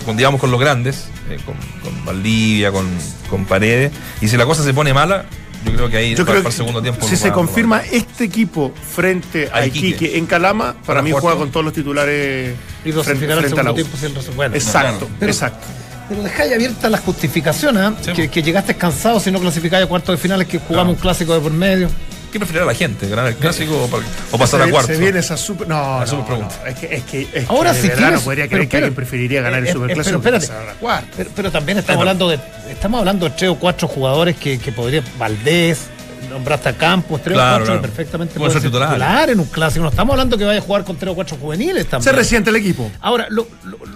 con, 0.05 0.15
digamos 0.15 0.39
con 0.39 0.51
los 0.51 0.59
grandes, 0.59 1.07
eh, 1.29 1.39
con, 1.45 1.55
con, 1.81 2.05
Valdivia, 2.05 2.71
con, 2.71 2.87
con 3.29 3.45
Paredes, 3.45 3.91
y 4.21 4.27
si 4.27 4.37
la 4.37 4.45
cosa 4.45 4.63
se 4.63 4.73
pone 4.73 4.93
mala, 4.93 5.25
yo 5.65 5.71
creo 5.73 5.89
que 5.89 5.97
ahí 5.97 6.15
para, 6.15 6.39
el 6.39 6.51
segundo 6.51 6.81
tiempo. 6.81 7.07
Si 7.07 7.15
se 7.15 7.31
confirma 7.31 7.81
este 7.91 8.25
equipo 8.25 8.73
frente 8.73 9.49
a, 9.51 9.65
Iquique. 9.65 10.17
en 10.17 10.25
Calama, 10.25 10.75
para, 10.85 11.01
mí 11.01 11.11
juega 11.11 11.37
con 11.37 11.51
todos 11.51 11.63
los 11.63 11.73
titulares 11.73 12.55
y 12.83 12.91
frente, 12.91 13.25
frente 13.25 13.59
a 13.59 13.63
la 13.63 13.73
Tiempo 13.73 13.97
bueno, 14.35 14.55
exacto, 14.55 15.07
exacto. 15.21 15.65
Pero 16.09 16.23
dejáis 16.23 16.53
abierta 16.53 16.89
la 16.89 16.97
justificación, 16.97 17.77
¿eh? 17.77 18.29
que, 18.29 18.43
llegaste 18.43 18.75
cansado 18.75 19.19
si 19.19 19.31
no 19.31 19.39
clasificáis 19.39 19.85
a 19.85 19.87
cuartos 19.87 20.15
de 20.15 20.21
finales, 20.21 20.47
que 20.47 20.59
jugamos 20.59 20.95
un 20.95 21.01
clásico 21.01 21.33
de 21.33 21.39
por 21.39 21.53
medio. 21.53 21.89
¿Qué 22.31 22.39
preferirá 22.39 22.65
la 22.65 22.73
gente? 22.73 23.07
¿Ganar 23.07 23.27
el 23.27 23.35
clásico 23.35 23.87
o, 24.31 24.37
pasar 24.39 24.63
a 24.63 24.67
cuartos? 24.67 24.95
Se 24.95 24.99
viene 24.99 25.19
esa 25.19 25.37
super. 25.37 25.67
No, 25.67 25.99
no, 25.99 26.07
super 26.07 26.25
pregunta. 26.25 26.55
es 26.67 26.75
que, 26.79 26.95
es 26.95 27.03
que, 27.03 27.45
Ahora 27.47 27.75
sí 27.75 27.91
no 27.95 28.19
podría 28.21 28.47
creer 28.47 28.67
que 28.67 28.77
alguien 28.77 28.95
preferiría 28.95 29.41
ganar 29.43 29.59
el 29.59 29.67
eh, 29.67 29.69
eh, 29.69 29.73
superclásico. 29.73 30.19
Pero, 30.19 30.37
espérate, 30.37 31.29
pero, 31.35 31.51
también 31.51 31.77
estamos 31.77 31.99
hablando 31.99 32.29
de. 32.29 32.39
Estamos 32.71 32.99
hablando 32.99 33.29
de 33.29 33.35
tres 33.35 33.51
o 33.51 33.55
cuatro 33.55 33.87
jugadores 33.87 34.35
que, 34.35 34.57
que 34.57 34.71
podría. 34.71 35.03
Valdés, 35.19 35.89
nombraste 36.33 36.69
a 36.69 36.73
Campos, 36.73 37.21
tres 37.21 37.37
o 37.37 37.39
cuatro 37.39 37.81
perfectamente 37.81 38.39
puede 38.39 38.51
ser 38.51 38.61
titular. 38.61 39.29
en 39.29 39.39
un 39.39 39.45
clásico. 39.45 39.83
No 39.83 39.89
estamos 39.89 40.13
hablando 40.13 40.37
que 40.37 40.43
vaya 40.43 40.59
a 40.59 40.61
jugar 40.61 40.83
con 40.83 40.97
tres 40.97 41.11
o 41.11 41.15
cuatro 41.15 41.37
juveniles 41.37 41.87
también. 41.87 42.03
Se 42.03 42.11
resiente 42.11 42.49
el 42.49 42.55
equipo. 42.55 42.91
Ahora, 43.01 43.27
lo, 43.29 43.47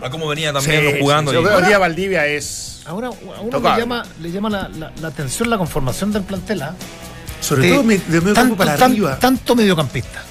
a 0.01 0.09
cómo 0.09 0.27
venía 0.27 0.53
también 0.53 0.99
jugando. 0.99 1.33
yo 1.33 1.43
veo 1.43 1.61
día 1.61 1.77
Valdivia 1.77 2.25
es. 2.27 2.81
Ahora, 2.85 3.07
a 3.09 3.41
uno 3.41 3.59
le 3.59 3.77
llama, 3.77 4.03
le 4.21 4.31
llama 4.31 4.49
la, 4.49 4.91
la, 5.01 5.07
atención 5.07 5.49
la 5.49 5.57
conformación 5.57 6.11
del 6.13 6.23
plantel. 6.23 6.61
¿ah? 6.61 6.75
Sobre 7.41 7.69
todo 7.69 7.83
de 7.83 7.99
medio 8.21 8.33
tanto, 8.33 8.55
para 8.55 8.73
arriba. 8.73 9.19
Tanto 9.19 9.55
mediocampista. 9.55 10.23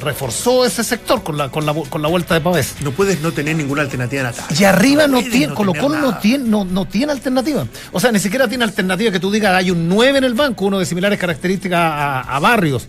Reforzó 0.00 0.64
ese 0.64 0.84
sector 0.84 1.22
con 1.22 1.38
la, 1.38 1.50
con 1.50 1.64
la, 1.64 1.72
con 1.74 2.02
la 2.02 2.08
vuelta 2.08 2.34
de 2.34 2.40
Pavés. 2.40 2.74
No 2.82 2.92
puedes 2.92 3.20
no 3.20 3.32
tener 3.32 3.56
ninguna 3.56 3.82
alternativa 3.82 4.20
en 4.22 4.26
ataque. 4.28 4.54
Y 4.58 4.64
arriba 4.64 5.06
no, 5.06 5.22
tiene, 5.22 5.54
Colo 5.54 5.72
Colo 5.72 5.98
no 5.98 6.18
tiene, 6.18 6.44
no, 6.44 6.64
no 6.64 6.86
tiene 6.86 7.12
alternativa. 7.12 7.66
O 7.92 8.00
sea, 8.00 8.12
ni 8.12 8.18
siquiera 8.18 8.46
tiene 8.46 8.64
alternativa 8.64 9.10
que 9.10 9.20
tú 9.20 9.30
digas 9.30 9.54
hay 9.54 9.70
un 9.70 9.88
9 9.88 10.18
en 10.18 10.24
el 10.24 10.34
banco, 10.34 10.66
uno 10.66 10.78
de 10.78 10.86
similares 10.86 11.18
características 11.18 11.78
a, 11.80 12.20
a 12.20 12.38
Barrios 12.38 12.86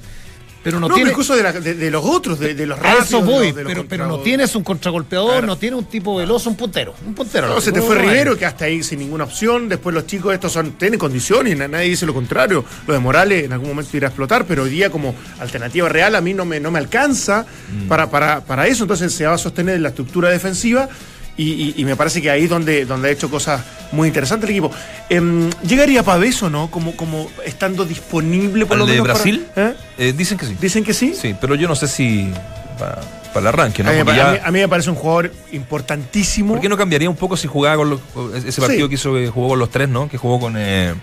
pero 0.66 0.80
no, 0.80 0.90
tiene. 0.90 1.12
incluso 1.12 1.36
de, 1.36 1.92
los 1.92 2.04
otros, 2.04 2.40
de, 2.40 2.66
los 2.66 2.80
rápidos. 2.80 3.06
eso 3.06 3.22
voy, 3.22 3.54
pero, 3.54 3.86
pero 3.88 4.08
no 4.08 4.18
tienes 4.22 4.56
un 4.56 4.64
contragolpeador, 4.64 5.44
no 5.44 5.60
tiene 5.60 5.76
un 5.76 5.86
tipo 5.86 6.16
veloz, 6.16 6.48
un 6.48 6.56
puntero. 6.56 6.96
Un 7.06 7.14
puntero. 7.14 7.48
No, 7.48 7.62
se 7.62 7.72
te 7.72 7.84
fue 7.84 8.00
Rivero, 8.00 8.36
que 8.36 8.48
hasta 8.48 8.66
ahí 8.66 8.82
sin 8.82 8.98
ninguna 8.98 9.26
opción. 9.26 9.70
Después 9.70 9.94
los 9.94 10.08
chicos 10.08 10.34
estos 10.34 10.52
son, 10.52 10.72
tienen 10.72 10.98
condiciones, 10.98 11.56
nadie 11.56 11.90
dice 11.90 12.08
lo 12.08 12.16
contrario. 12.16 12.66
Lo 12.88 12.96
de 12.96 13.00
Morales 13.00 13.44
en 13.44 13.54
algún 13.54 13.70
momento 13.70 13.96
irá 13.96 14.08
a 14.08 14.10
explotar, 14.10 14.46
pero 14.46 14.64
hoy 14.64 14.72
día 14.72 14.90
como 14.90 15.14
alternativa 15.40 15.88
real 15.88 16.16
a 16.16 16.22
mí 16.22 16.34
no 16.34 16.46
me, 16.46 16.60
no 16.60 16.72
me 16.72 16.80
alcanza 16.80 17.46
mm. 17.46 17.88
para, 17.88 18.10
para, 18.10 18.42
para 18.42 18.66
eso. 18.66 18.86
Entonces 18.86 19.14
se 19.14 19.28
va 19.28 19.36
a 19.36 19.38
sostener 19.38 19.80
la 19.82 19.90
estructura 19.90 20.32
defensiva 20.32 20.90
y, 21.38 21.84
me 21.86 21.96
parece 21.96 22.22
que 22.22 22.30
ahí 22.30 22.48
donde, 22.48 22.86
donde 22.86 23.10
ha 23.10 23.12
hecho 23.12 23.30
cosas 23.30 23.62
muy 23.92 24.08
interesantes 24.08 24.50
el 24.50 24.56
equipo. 24.56 24.72
Eh, 25.10 25.50
¿Llegaría 25.68 26.04
Pavés 26.04 26.42
o 26.44 26.50
no? 26.50 26.72
Como, 26.72 26.96
como 26.96 27.30
estando 27.46 27.86
disponible 27.86 28.66
por 28.66 28.78
lo 28.78 28.86
de 28.86 29.02
Brasil? 29.02 29.46
¿eh? 29.56 29.74
¿eh? 29.98 30.14
dicen 30.16 30.38
que 30.38 30.46
sí. 30.46 30.58
¿Dicen 30.60 30.84
que 30.84 30.94
sí? 30.94 31.14
Sí, 31.14 31.36
pero 31.40 31.56
yo 31.56 31.68
no 31.68 31.76
sé 31.76 31.88
si 31.88 32.32
para, 32.80 33.02
el 33.36 33.48
arranque, 33.48 33.84
¿no? 33.84 33.90
A 33.90 34.52
mí, 34.52 34.60
me 34.60 34.68
parece 34.70 34.90
un 34.90 34.96
jugador 34.96 35.32
importantísimo. 35.52 36.54
¿Por 36.54 36.62
qué 36.62 36.70
no 36.70 36.78
cambiaría 36.78 37.10
un 37.10 37.18
poco 37.18 37.36
si 37.36 37.48
jugaba 37.48 37.84
con 37.84 38.00
ese 38.34 38.62
partido 38.62 38.88
que 38.88 38.96
hizo 38.96 39.14
que 39.14 39.28
jugó 39.28 39.50
con 39.50 39.60
los 39.60 39.70
tres, 39.70 39.90
¿no? 39.90 40.08
Que 40.08 40.18
jugó 40.18 40.40
con 40.40 40.56
eh, 40.58 40.94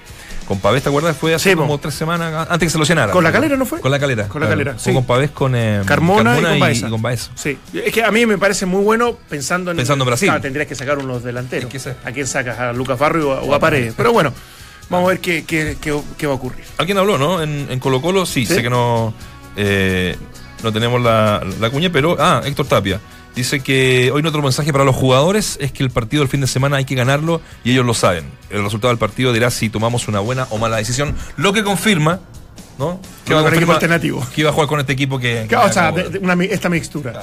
con 0.53 0.61
Pavés, 0.61 0.83
¿te 0.83 0.91
acuerdas? 0.91 1.17
Fue 1.17 1.33
hace 1.33 1.57
como 1.57 1.79
tres 1.79 1.95
semanas 1.95 2.47
antes 2.51 2.67
que 2.67 2.85
se 2.85 2.95
lo 2.95 3.11
¿Con 3.11 3.25
la 3.25 3.33
calera 3.33 3.57
no 3.57 3.65
fue? 3.65 3.81
Con 3.81 3.91
la 3.91 3.99
calera. 3.99 4.29
Con 4.29 4.43
la 4.43 4.49
calera. 4.51 4.75
Sí. 4.79 4.93
con 4.93 5.07
Pavés, 5.07 5.31
con 5.31 5.57
eh, 5.57 5.81
Carmona, 5.87 6.39
y, 6.39 6.81
con 6.91 7.01
Baeza. 7.01 7.31
Sí. 7.35 7.57
Es 7.73 7.91
que 7.91 8.05
a 8.05 8.11
mí 8.11 8.27
me 8.27 8.37
parece 8.37 8.67
muy 8.67 8.85
bueno 8.85 9.17
pensando 9.31 9.71
en. 9.71 9.79
Pensando 9.79 10.05
en 10.05 10.09
Brasil. 10.09 10.29
Claro, 10.29 10.43
tendrías 10.43 10.69
que 10.69 10.75
sacar 10.75 10.99
unos 10.99 11.23
delanteros. 11.23 11.73
¿A 12.05 12.13
quién 12.13 12.27
sacas? 12.27 12.59
¿A 12.59 12.75
Lucas 12.75 12.99
Barrio 12.99 13.31
o 13.31 13.55
a, 13.55 13.59
Paredes? 13.59 13.95
Pero 13.97 14.13
bueno, 14.13 14.35
vamos 14.91 15.07
a 15.07 15.09
ver 15.13 15.21
qué, 15.21 15.47
qué, 15.47 15.79
qué, 15.81 16.27
va 16.27 16.33
a 16.33 16.37
ocurrir. 16.37 16.65
Alguien 16.77 16.99
habló, 16.99 17.17
¿no? 17.17 17.43
En, 17.43 17.79
Colo 17.81 18.03
Colo, 18.03 18.27
sí, 18.27 18.45
sé 18.45 18.61
que 18.61 18.69
no. 18.69 19.15
Eh, 19.57 20.19
no 20.63 20.71
tenemos 20.71 21.01
la, 21.01 21.43
la 21.61 21.71
cuña, 21.71 21.89
pero. 21.91 22.15
Ah, 22.19 22.43
Héctor 22.45 22.67
Tapia. 22.67 23.01
Dice 23.35 23.61
que 23.61 24.11
hoy 24.13 24.23
otro 24.27 24.43
mensaje 24.43 24.73
para 24.73 24.85
los 24.85 24.95
jugadores 24.95 25.57
es 25.61 25.73
que 25.73 25.83
el 25.83 25.91
partido 25.91 26.23
del 26.23 26.29
fin 26.29 26.43
de 26.43 26.47
semana 26.47 26.77
hay 26.77 26.85
que 26.85 26.95
ganarlo 26.95 27.41
y 27.65 27.73
ellos 27.73 27.87
lo 27.87 27.95
saben. 27.95 28.25
El 28.51 28.63
resultado 28.63 28.91
del 28.91 28.99
partido 28.99 29.33
dirá 29.33 29.51
si 29.51 29.71
tomamos 29.71 30.07
una 30.07 30.21
buena 30.21 30.47
o 30.51 30.59
mala 30.59 30.77
decisión, 30.77 31.15
lo 31.37 31.53
que 31.53 31.65
confirma 31.65 32.21
¿no? 32.79 33.01
Que 33.25 33.35
va 33.35 33.41
a 33.41 33.55
equipo 33.55 33.73
alternativo. 33.73 34.27
Que 34.35 34.43
iba 34.43 34.51
a 34.51 34.53
jugar 34.53 34.69
con 34.69 34.81
este 34.81 34.93
equipo 34.93 35.19
que. 35.19 35.49
o 35.55 35.73
sea, 35.73 35.95
esta 36.51 36.69
mixtura. 36.69 37.23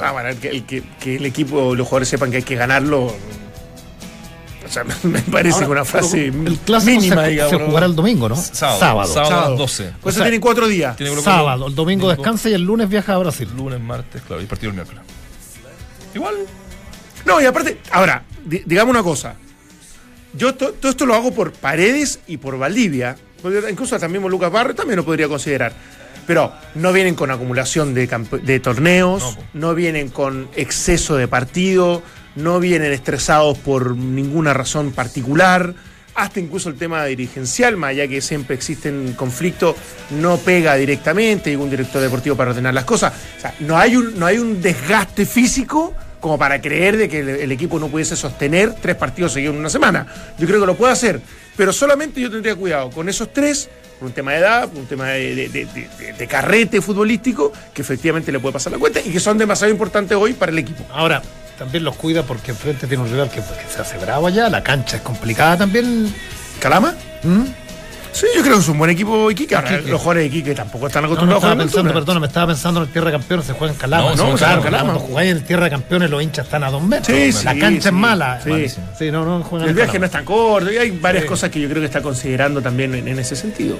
Ah, 0.00 0.12
bueno, 0.12 0.38
que, 0.40 0.84
que, 1.00 1.16
el 1.16 1.26
equipo, 1.26 1.74
los 1.74 1.86
jugadores 1.86 2.08
sepan 2.08 2.30
que 2.30 2.38
hay 2.38 2.42
que 2.42 2.54
ganarlo. 2.54 3.06
O 3.06 4.72
sea, 4.72 4.84
me 5.02 5.20
parece 5.22 5.64
una 5.66 5.84
frase 5.84 6.26
el 6.26 6.60
mínima, 6.84 7.24
se, 7.24 7.48
se 7.48 7.58
jugará 7.58 7.86
el 7.86 7.96
domingo, 7.96 8.28
¿no? 8.28 8.36
Sábado. 8.36 9.12
Sábado, 9.12 9.56
12. 9.56 9.94
Pues 10.00 10.16
o 10.16 10.22
tienen 10.22 10.40
cuatro 10.40 10.68
días. 10.68 10.96
sábado, 11.22 11.66
el 11.66 11.74
domingo 11.74 12.08
descansa 12.08 12.48
y 12.48 12.54
el 12.54 12.62
lunes 12.62 12.88
viaja 12.88 13.14
a 13.14 13.18
Brasil. 13.18 13.48
Lunes, 13.56 13.80
martes, 13.80 14.22
claro, 14.22 14.42
y 14.42 14.46
partido 14.46 14.70
el 14.70 14.76
miércoles. 14.76 15.02
Igual. 16.14 16.34
No, 17.24 17.40
y 17.40 17.44
aparte, 17.44 17.78
ahora, 17.90 18.24
digamos 18.44 18.90
una 18.90 19.02
cosa. 19.02 19.36
Yo 20.32 20.54
todo 20.54 20.90
esto 20.90 21.06
lo 21.06 21.14
hago 21.14 21.32
por 21.32 21.52
Paredes 21.52 22.20
y 22.26 22.36
por 22.36 22.58
Valdivia. 22.58 23.16
Incluso 23.68 23.98
también 23.98 24.22
Lucas 24.28 24.52
Barrio 24.52 24.74
también 24.74 24.96
lo 24.96 25.04
podría 25.04 25.28
considerar. 25.28 25.72
Pero 26.26 26.52
no 26.74 26.92
vienen 26.92 27.14
con 27.14 27.30
acumulación 27.30 27.94
de, 27.94 28.06
de 28.42 28.60
torneos, 28.60 29.38
no, 29.52 29.74
vienen 29.74 30.10
con 30.10 30.48
exceso 30.54 31.16
de 31.16 31.26
partido, 31.26 32.02
no 32.36 32.60
vienen 32.60 32.92
estresados 32.92 33.58
por 33.58 33.96
ninguna 33.96 34.54
razón 34.54 34.92
particular. 34.92 35.74
Hasta 36.22 36.40
incluso 36.40 36.68
el 36.68 36.76
tema 36.76 37.04
dirigencial, 37.04 37.76
más 37.76 37.90
allá 37.90 38.08
que 38.08 38.20
siempre 38.20 38.54
existen 38.54 39.14
conflictos, 39.14 39.76
no 40.10 40.36
pega 40.38 40.74
directamente, 40.76 41.50
hay 41.50 41.56
un 41.56 41.70
director 41.70 42.00
deportivo 42.00 42.36
para 42.36 42.50
ordenar 42.50 42.74
las 42.74 42.84
cosas. 42.84 43.12
O 43.38 43.40
sea, 43.40 43.54
no 43.60 43.78
hay 43.78 43.96
un, 43.96 44.18
no 44.18 44.26
hay 44.26 44.38
un 44.38 44.60
desgaste 44.60 45.26
físico 45.26 45.94
como 46.20 46.38
para 46.38 46.60
creer 46.60 46.96
de 46.96 47.08
que 47.08 47.20
el, 47.20 47.50
equipo 47.50 47.78
no 47.78 47.88
pudiese 47.88 48.14
sostener 48.14 48.74
tres 48.74 48.94
partidos 48.96 49.32
seguidos 49.32 49.54
en 49.54 49.60
una 49.60 49.70
semana. 49.70 50.06
Yo 50.38 50.46
creo 50.46 50.60
que 50.60 50.66
lo 50.66 50.76
puede 50.76 50.92
hacer, 50.92 51.20
pero 51.56 51.72
solamente 51.72 52.20
yo 52.20 52.30
tendría 52.30 52.54
cuidado 52.54 52.90
con 52.90 53.08
esos 53.08 53.32
tres 53.32 53.70
por 53.98 54.08
un 54.08 54.12
tema 54.14 54.32
de 54.32 54.38
edad, 54.38 54.68
por 54.68 54.78
un 54.80 54.86
tema 54.86 55.08
de- 55.08 55.48
de 56.18 56.26
carrete 56.26 56.80
futbolístico, 56.82 57.52
que 57.72 57.82
efectivamente 57.82 58.30
le 58.32 58.38
puede 58.40 58.52
pasar 58.52 58.72
la 58.72 58.78
cuenta 58.78 59.00
y 59.00 59.10
que 59.10 59.20
son 59.20 59.38
demasiado 59.38 59.72
importantes 59.72 60.16
hoy 60.16 60.34
para 60.34 60.52
el 60.52 60.58
equipo. 60.58 60.84
Ahora, 60.92 61.22
también 61.60 61.84
los 61.84 61.94
cuida 61.94 62.22
porque 62.22 62.52
enfrente 62.52 62.86
tiene 62.86 63.02
un 63.02 63.10
rival 63.10 63.28
que, 63.28 63.36
que 63.40 63.44
se 63.72 63.82
hace 63.82 63.98
bravo 63.98 64.26
allá, 64.26 64.48
la 64.48 64.62
cancha 64.62 64.96
es 64.96 65.02
complicada 65.02 65.58
también. 65.58 66.10
¿Calama? 66.58 66.94
¿Mm? 67.22 67.42
Sí, 68.12 68.26
yo 68.34 68.40
creo 68.42 68.54
que 68.56 68.60
es 68.62 68.68
un 68.68 68.78
buen 68.78 68.90
equipo 68.90 69.30
Iquique. 69.30 69.54
Ahora, 69.54 69.74
Iquique. 69.74 69.90
los 69.90 70.00
jugadores 70.00 70.22
de 70.22 70.36
Iquique 70.38 70.54
tampoco 70.54 70.86
están 70.86 71.02
No, 71.02 71.08
no, 71.08 71.12
acostumbrados 71.14 71.42
estaba 71.42 71.52
a 71.52 71.54
jugar 71.54 71.62
en 71.62 71.68
pensando, 71.68 71.92
perdón, 71.94 72.20
me 72.22 72.26
estaba 72.28 72.46
pensando 72.46 72.80
en 72.80 72.86
el 72.86 72.92
Tierra 72.92 73.10
de 73.10 73.12
Campeones, 73.18 73.46
se 73.46 73.52
juega 73.52 73.72
en 73.74 73.78
Calama. 73.78 74.14
No, 74.16 74.30
no, 74.30 74.36
claro, 74.36 74.62
Calama. 74.62 74.84
cuando 74.84 75.00
jugáis 75.00 75.30
en 75.30 75.36
el 75.36 75.44
Tierra 75.44 75.64
de 75.64 75.70
Campeones 75.70 76.10
los 76.10 76.22
hinchas 76.22 76.46
están 76.46 76.64
a 76.64 76.70
dos 76.70 76.82
metros. 76.82 77.06
Sí, 77.06 77.44
la 77.44 77.52
sí, 77.52 77.58
cancha 77.60 77.82
sí, 77.82 77.88
es 77.88 77.92
mala. 77.92 78.40
sí. 78.98 79.10
No, 79.12 79.24
no 79.26 79.44
juegan 79.44 79.68
El 79.68 79.74
viaje 79.74 79.98
no 79.98 80.06
es 80.06 80.10
tan 80.12 80.24
corto 80.24 80.72
y 80.72 80.78
hay 80.78 80.90
varias 80.92 81.24
cosas 81.26 81.50
que 81.50 81.60
yo 81.60 81.68
creo 81.68 81.80
que 81.80 81.86
está 81.86 82.00
considerando 82.02 82.60
también 82.62 82.94
en, 82.94 83.06
en 83.06 83.18
ese 83.18 83.36
sentido. 83.36 83.78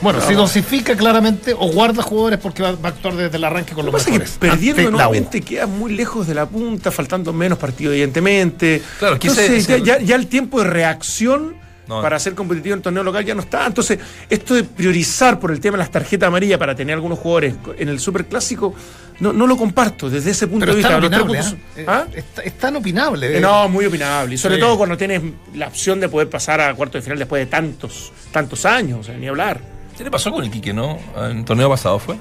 Bueno, 0.00 0.20
si 0.20 0.34
dosifica 0.34 0.96
claramente 0.96 1.52
o 1.52 1.68
guarda 1.72 2.02
jugadores 2.02 2.38
porque 2.38 2.62
va, 2.62 2.72
va 2.72 2.88
a 2.90 2.92
actuar 2.92 3.14
desde 3.16 3.36
el 3.36 3.44
arranque 3.44 3.74
con 3.74 3.84
Lo 3.86 3.92
los 3.92 4.02
que 4.04 4.10
pasa 4.10 4.10
es 4.10 4.12
mejores. 4.12 4.32
que 4.38 4.38
perdiendo 4.48 4.80
Ante 4.82 4.92
nuevamente 4.92 5.40
queda 5.42 5.66
muy 5.66 5.92
lejos 5.94 6.26
de 6.26 6.34
la 6.34 6.46
punta, 6.46 6.90
faltando 6.90 7.32
menos 7.32 7.58
partidos, 7.58 7.92
evidentemente. 7.94 8.82
Claro, 8.98 9.14
Entonces, 9.14 9.44
ese- 9.50 9.56
ese- 9.76 9.84
ya, 9.84 9.98
ya- 9.98 10.04
ya 10.04 10.14
el 10.16 10.26
tiempo 10.28 10.58
de 10.62 10.68
reacción 10.70 11.56
No. 11.88 12.02
para 12.02 12.18
ser 12.18 12.34
competitivo 12.34 12.74
en 12.76 12.82
torneo 12.82 13.02
local 13.02 13.24
ya 13.24 13.34
no 13.34 13.40
está. 13.40 13.66
Entonces, 13.66 13.98
esto 14.28 14.54
de 14.54 14.62
priorizar 14.64 15.40
por 15.40 15.50
el 15.50 15.58
tema 15.60 15.76
de 15.76 15.78
las 15.78 15.90
tarjetas 15.90 16.26
amarillas 16.28 16.58
para 16.58 16.74
tener 16.74 16.94
algunos 16.94 17.18
jugadores 17.18 17.54
en 17.78 17.88
el 17.88 17.98
superclásico, 17.98 18.74
no, 19.20 19.32
no 19.32 19.46
lo 19.48 19.56
comparto 19.56 20.08
desde 20.10 20.30
ese 20.30 20.46
punto 20.46 20.60
Pero 20.66 20.72
de 20.72 20.78
vista. 20.78 20.96
opinable. 20.98 21.38
puntos- 21.40 21.56
¿eh? 21.76 21.84
¿Ah? 21.88 22.04
Eh, 22.14 22.22
Es, 22.36 22.44
es 22.46 22.58
tan 22.58 22.76
opinable. 22.76 23.36
Eh, 23.36 23.40
No, 23.40 23.68
muy 23.68 23.86
opinable. 23.86 24.34
Y 24.34 24.38
sobre 24.38 24.56
Sí. 24.56 24.60
todo 24.60 24.76
cuando 24.76 24.96
tienes 24.96 25.22
la 25.54 25.66
opción 25.66 25.98
de 25.98 26.08
poder 26.08 26.28
pasar 26.28 26.60
a 26.60 26.72
cuarto 26.74 26.98
de 26.98 27.02
final 27.02 27.18
después 27.18 27.40
de 27.40 27.46
tantos, 27.46 28.12
tantos 28.30 28.64
años, 28.64 29.00
o 29.00 29.02
sea, 29.02 29.16
ni 29.16 29.26
hablar. 29.26 29.60
¿Qué 29.98 30.04
le 30.04 30.10
pasó 30.10 30.30
con 30.30 30.44
Iquique, 30.44 30.72
no? 30.72 30.96
En 31.16 31.38
el 31.38 31.44
torneo 31.44 31.68
pasado 31.68 31.98
fue. 31.98 32.16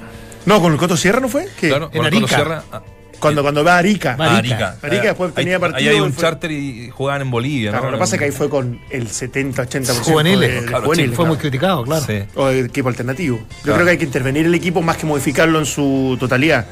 No, 0.46 0.60
con 0.62 0.74
el 0.74 0.78
Coto 0.80 0.98
Sierra 0.98 1.20
no 1.20 1.30
fue. 1.30 1.48
¿Qué? 1.60 1.70
Claro, 1.70 1.90
en 1.94 2.02
el 2.02 2.08
Arica. 2.08 2.28
Sierra. 2.28 2.64
ah, 2.72 2.82
Cuando, 3.20 3.42
cuando 3.42 3.64
va 3.64 3.76
a 3.76 3.78
Arica. 3.80 4.16
Va 4.16 4.26
a 4.34 4.38
Arica. 4.38 4.56
Arica. 4.72 4.88
Arica 4.88 5.04
después 5.04 5.30
Ahí- 5.36 5.44
tenía 5.44 5.60
partido 5.60 5.90
Ahí 5.92 5.96
hay 5.96 6.02
un 6.02 6.14
fue- 6.14 6.22
charter 6.22 6.52
y 6.52 6.90
jugaban 6.90 7.22
en 7.22 7.32
Bolivia, 7.32 7.72
Claro, 7.72 7.86
¿no? 7.86 7.92
lo 7.92 7.98
que 7.98 8.00
pasa 8.02 8.16
es 8.16 8.20
que 8.20 8.26
ahí 8.26 8.32
fue 8.32 8.50
con 8.50 8.80
el 8.90 9.08
70-80% 9.10 10.04
Juveniles, 10.04 10.50
de, 10.50 10.62
de 10.62 10.66
claro, 10.68 10.84
juveniles, 10.86 11.16
Fue 11.16 11.26
muy 11.26 11.38
criticado, 11.38 11.84
claro. 11.84 12.06
Sí. 12.06 12.24
O 12.36 12.48
de 12.48 12.62
equipo 12.62 12.90
alternativo. 12.90 13.38
Yo 13.38 13.46
Claro. 13.64 13.76
creo 13.76 13.86
que 13.86 13.92
hay 13.92 13.98
que 13.98 14.06
intervenir 14.06 14.46
el 14.46 14.56
equipo 14.56 14.82
más 14.82 14.98
que 14.98 15.06
modificarlo 15.06 15.60
en 15.60 15.66
su 15.66 16.16
totalidad. 16.20 16.66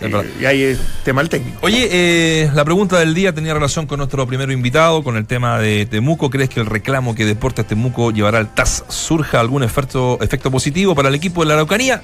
Es 0.00 0.12
Y- 0.40 0.44
ahí 0.44 0.62
es 0.62 0.78
tema 1.04 1.22
el 1.22 1.28
técnico. 1.28 1.58
Oye, 1.62 1.88
eh, 1.90 2.50
la 2.54 2.64
pregunta 2.64 2.98
del 2.98 3.14
día 3.14 3.32
tenía 3.34 3.54
relación 3.54 3.86
con 3.86 3.98
nuestro 3.98 4.26
primer 4.26 4.50
invitado, 4.50 5.02
con 5.02 5.16
el 5.16 5.26
tema 5.26 5.58
de 5.58 5.86
Temuco. 5.86 6.28
¿Crees 6.28 6.50
que 6.50 6.60
el 6.60 6.66
reclamo 6.66 7.14
que 7.14 7.24
Deportes 7.24 7.66
Temuco 7.66 8.10
llevará 8.10 8.38
al 8.38 8.54
TAS 8.54 8.84
surja 8.88 9.40
algún 9.40 9.62
efecto, 9.62 10.18
efecto 10.20 10.50
positivo 10.50 10.94
para 10.94 11.08
el 11.08 11.14
equipo 11.14 11.42
de 11.42 11.48
la 11.48 11.54
Araucanía? 11.54 12.02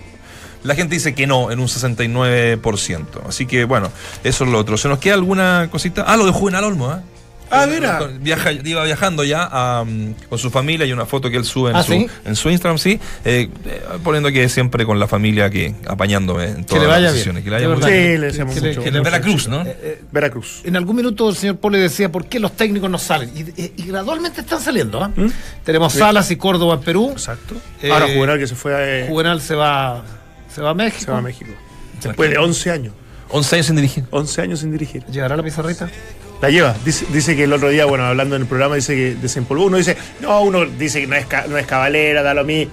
La 0.63 0.75
gente 0.75 0.95
dice 0.95 1.15
que 1.15 1.27
no, 1.27 1.51
en 1.51 1.59
un 1.61 1.67
69%. 1.69 3.23
Así 3.29 3.47
que, 3.47 3.65
bueno, 3.65 3.91
eso 4.25 4.45
es 4.45 4.51
lo 4.51 4.59
otro. 4.59 4.77
¿Se 4.79 4.89
nos 4.89 4.99
queda 4.99 5.15
alguna 5.15 5.69
cosita? 5.71 6.05
Ah, 6.07 6.17
lo 6.17 6.25
de 6.25 6.33
Juvenal 6.33 6.65
Olmo, 6.65 6.93
¿eh? 6.93 6.97
Ah, 7.53 7.67
mira. 7.67 8.01
Viaja, 8.21 8.51
iba 8.53 8.83
viajando 8.85 9.25
ya 9.25 9.45
a, 9.45 9.83
um, 9.83 10.15
con 10.29 10.39
su 10.39 10.51
familia 10.51 10.87
y 10.87 10.93
una 10.93 11.05
foto 11.07 11.31
que 11.31 11.37
él 11.37 11.45
sube 11.45 11.71
en, 11.71 11.77
Ah, 11.77 11.83
su, 11.83 11.93
¿sí? 11.93 12.07
en 12.25 12.35
su 12.37 12.49
Instagram, 12.51 12.79
sí, 12.79 12.99
eh, 13.25 13.49
eh, 13.67 13.83
poniendo 14.03 14.33
que 14.33 14.49
siempre 14.49 14.87
con 14.87 14.99
la 14.99 15.07
familia 15.07 15.51
que 15.51 15.75
apañándome 15.87 16.45
en 16.47 16.65
todas 16.65 16.83
le 16.83 16.89
las 16.89 16.97
vaya 16.97 17.13
decisiones. 17.13 17.45
bien. 17.45 17.45
Que 17.45 17.51
le 17.63 17.67
vaya 17.69 17.79
muy 17.81 17.93
bien. 17.93 18.13
Sí, 18.15 18.19
le 18.19 18.27
deseamos 18.27 18.55
que 18.55 18.61
le- 18.63 18.69
mucho. 18.71 18.83
que 18.83 18.89
En 18.89 18.95
el 18.97 19.03
Veracruz, 19.03 19.49
¿no? 19.49 19.65
Veracruz. 20.11 20.61
En 20.65 20.77
algún 20.77 20.97
minuto 20.97 21.29
el 21.29 21.37
señor 21.37 21.57
Pole 21.59 21.79
decía 21.79 22.11
por 22.11 22.27
qué 22.27 22.41
los 22.41 22.53
técnicos 22.53 22.89
no 22.91 22.99
salen. 22.99 23.31
Y, 23.35 23.41
y- 23.61 23.73
y 23.77 23.83
gradualmente 23.87 24.41
están 24.41 24.61
saliendo. 24.61 25.03
¿ah? 25.05 25.11
Tenemos 25.65 25.93
Salas 25.93 26.31
y 26.31 26.37
Córdoba 26.37 26.75
en 26.75 26.81
Perú. 26.81 27.11
Exacto. 27.13 27.55
Eh, 27.83 27.91
Ahora 27.93 28.07
Juvenal 28.15 28.39
que 28.39 28.47
se 28.47 28.55
fue 28.55 28.75
a, 28.75 29.01
eh, 29.01 29.07
Juvenal 29.09 29.41
se 29.43 29.55
va, 29.55 30.03
se 30.55 30.63
va 30.63 30.71
a 30.71 30.75
México. 30.75 31.05
se 31.05 31.11
va 31.11 31.19
a 31.19 31.23
México. 31.23 31.51
Después 32.03 32.31
de 32.31 32.39
11 32.39 32.71
años. 32.71 32.95
11 33.29 33.57
años 33.57 33.67
sin 33.67 33.77
dirigir. 33.77 34.05
11 34.11 34.41
años 34.43 34.61
sin 34.61 34.73
dirigir. 34.73 35.05
¿Llegará 35.07 35.37
la 35.37 35.43
pizarrita? 35.43 35.89
La 36.43 36.51
lleva. 36.51 36.75
Dice, 36.85 37.07
dice 37.13 37.37
que 37.37 37.45
el 37.45 37.53
otro 37.53 37.69
día, 37.69 37.85
bueno, 37.85 38.05
hablando 38.05 38.35
en 38.35 38.43
el 38.43 38.49
programa, 38.49 38.75
dice 38.75 38.97
que 38.97 39.15
desempolvó. 39.15 39.67
Uno 39.67 39.77
dice, 39.77 39.97
no, 40.21 40.43
uno 40.43 40.67
dice 40.67 41.01
que 41.01 41.07
no 41.07 41.15
es, 41.15 41.27
no 41.49 41.57
es 41.57 41.67
cabalera, 41.67 42.23
da 42.23 42.35
lo 42.35 42.45
mismo. 42.45 42.73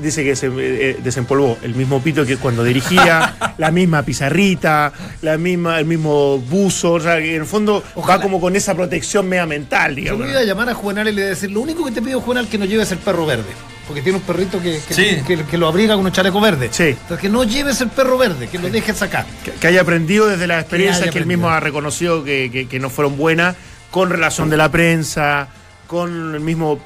Dice 0.00 0.22
que 0.24 0.36
se 0.36 0.50
eh, 0.56 0.96
desempolvó 1.02 1.56
el 1.62 1.74
mismo 1.74 2.00
pito 2.00 2.24
que 2.24 2.36
cuando 2.36 2.62
dirigía, 2.62 3.54
la 3.58 3.70
misma 3.70 4.02
pizarrita, 4.02 4.92
la 5.22 5.36
misma, 5.36 5.78
el 5.78 5.86
mismo 5.86 6.38
buzo, 6.38 6.94
o 6.94 7.00
sea, 7.00 7.18
que 7.18 7.34
en 7.34 7.42
el 7.42 7.46
fondo 7.46 7.82
va 8.08 8.20
como 8.20 8.40
con 8.40 8.54
esa 8.54 8.74
protección 8.74 9.28
media 9.28 9.46
mental, 9.46 9.92
Yo 9.96 9.96
digamos. 10.02 10.26
le 10.26 10.32
iba 10.32 10.40
a 10.40 10.44
llamar 10.44 10.68
a 10.68 10.74
Juvenal 10.74 11.08
y 11.08 11.12
le 11.12 11.20
iba 11.22 11.26
a 11.26 11.30
decir, 11.30 11.50
lo 11.50 11.60
único 11.60 11.84
que 11.84 11.92
te 11.92 12.02
pido, 12.02 12.20
Juvenal, 12.20 12.48
que 12.48 12.58
no 12.58 12.64
lleves 12.66 12.90
el 12.92 12.98
perro 12.98 13.26
verde. 13.26 13.50
Porque 13.88 14.02
tiene 14.02 14.18
un 14.18 14.24
perrito 14.24 14.60
que, 14.62 14.80
que, 14.86 14.94
Sí. 14.94 15.22
que- 15.26 15.42
que 15.44 15.58
lo 15.58 15.66
abriga 15.66 15.96
con 15.96 16.04
un 16.04 16.12
chaleco 16.12 16.40
verde. 16.40 16.68
Sí. 16.70 16.88
Entonces, 16.88 17.18
que 17.18 17.28
no 17.28 17.42
lleves 17.42 17.80
el 17.80 17.88
perro 17.88 18.16
verde, 18.18 18.46
que 18.48 18.58
lo 18.58 18.68
dejes 18.70 19.00
acá. 19.02 19.26
Que, 19.44 19.50
que 19.52 19.66
haya 19.66 19.80
aprendido 19.80 20.26
desde 20.28 20.46
las 20.46 20.60
experiencias 20.60 21.10
que, 21.10 21.18
él 21.18 21.26
mismo 21.26 21.48
ha 21.48 21.58
reconocido 21.58 22.22
que, 22.22 22.50
que- 22.52 22.68
que 22.68 22.78
no 22.78 22.90
fueron 22.90 23.16
buenas, 23.16 23.56
con 23.90 24.10
relación 24.10 24.50
de 24.50 24.58
la 24.58 24.70
prensa, 24.70 25.48
con 25.86 26.34
el 26.34 26.40
mismo 26.40 26.78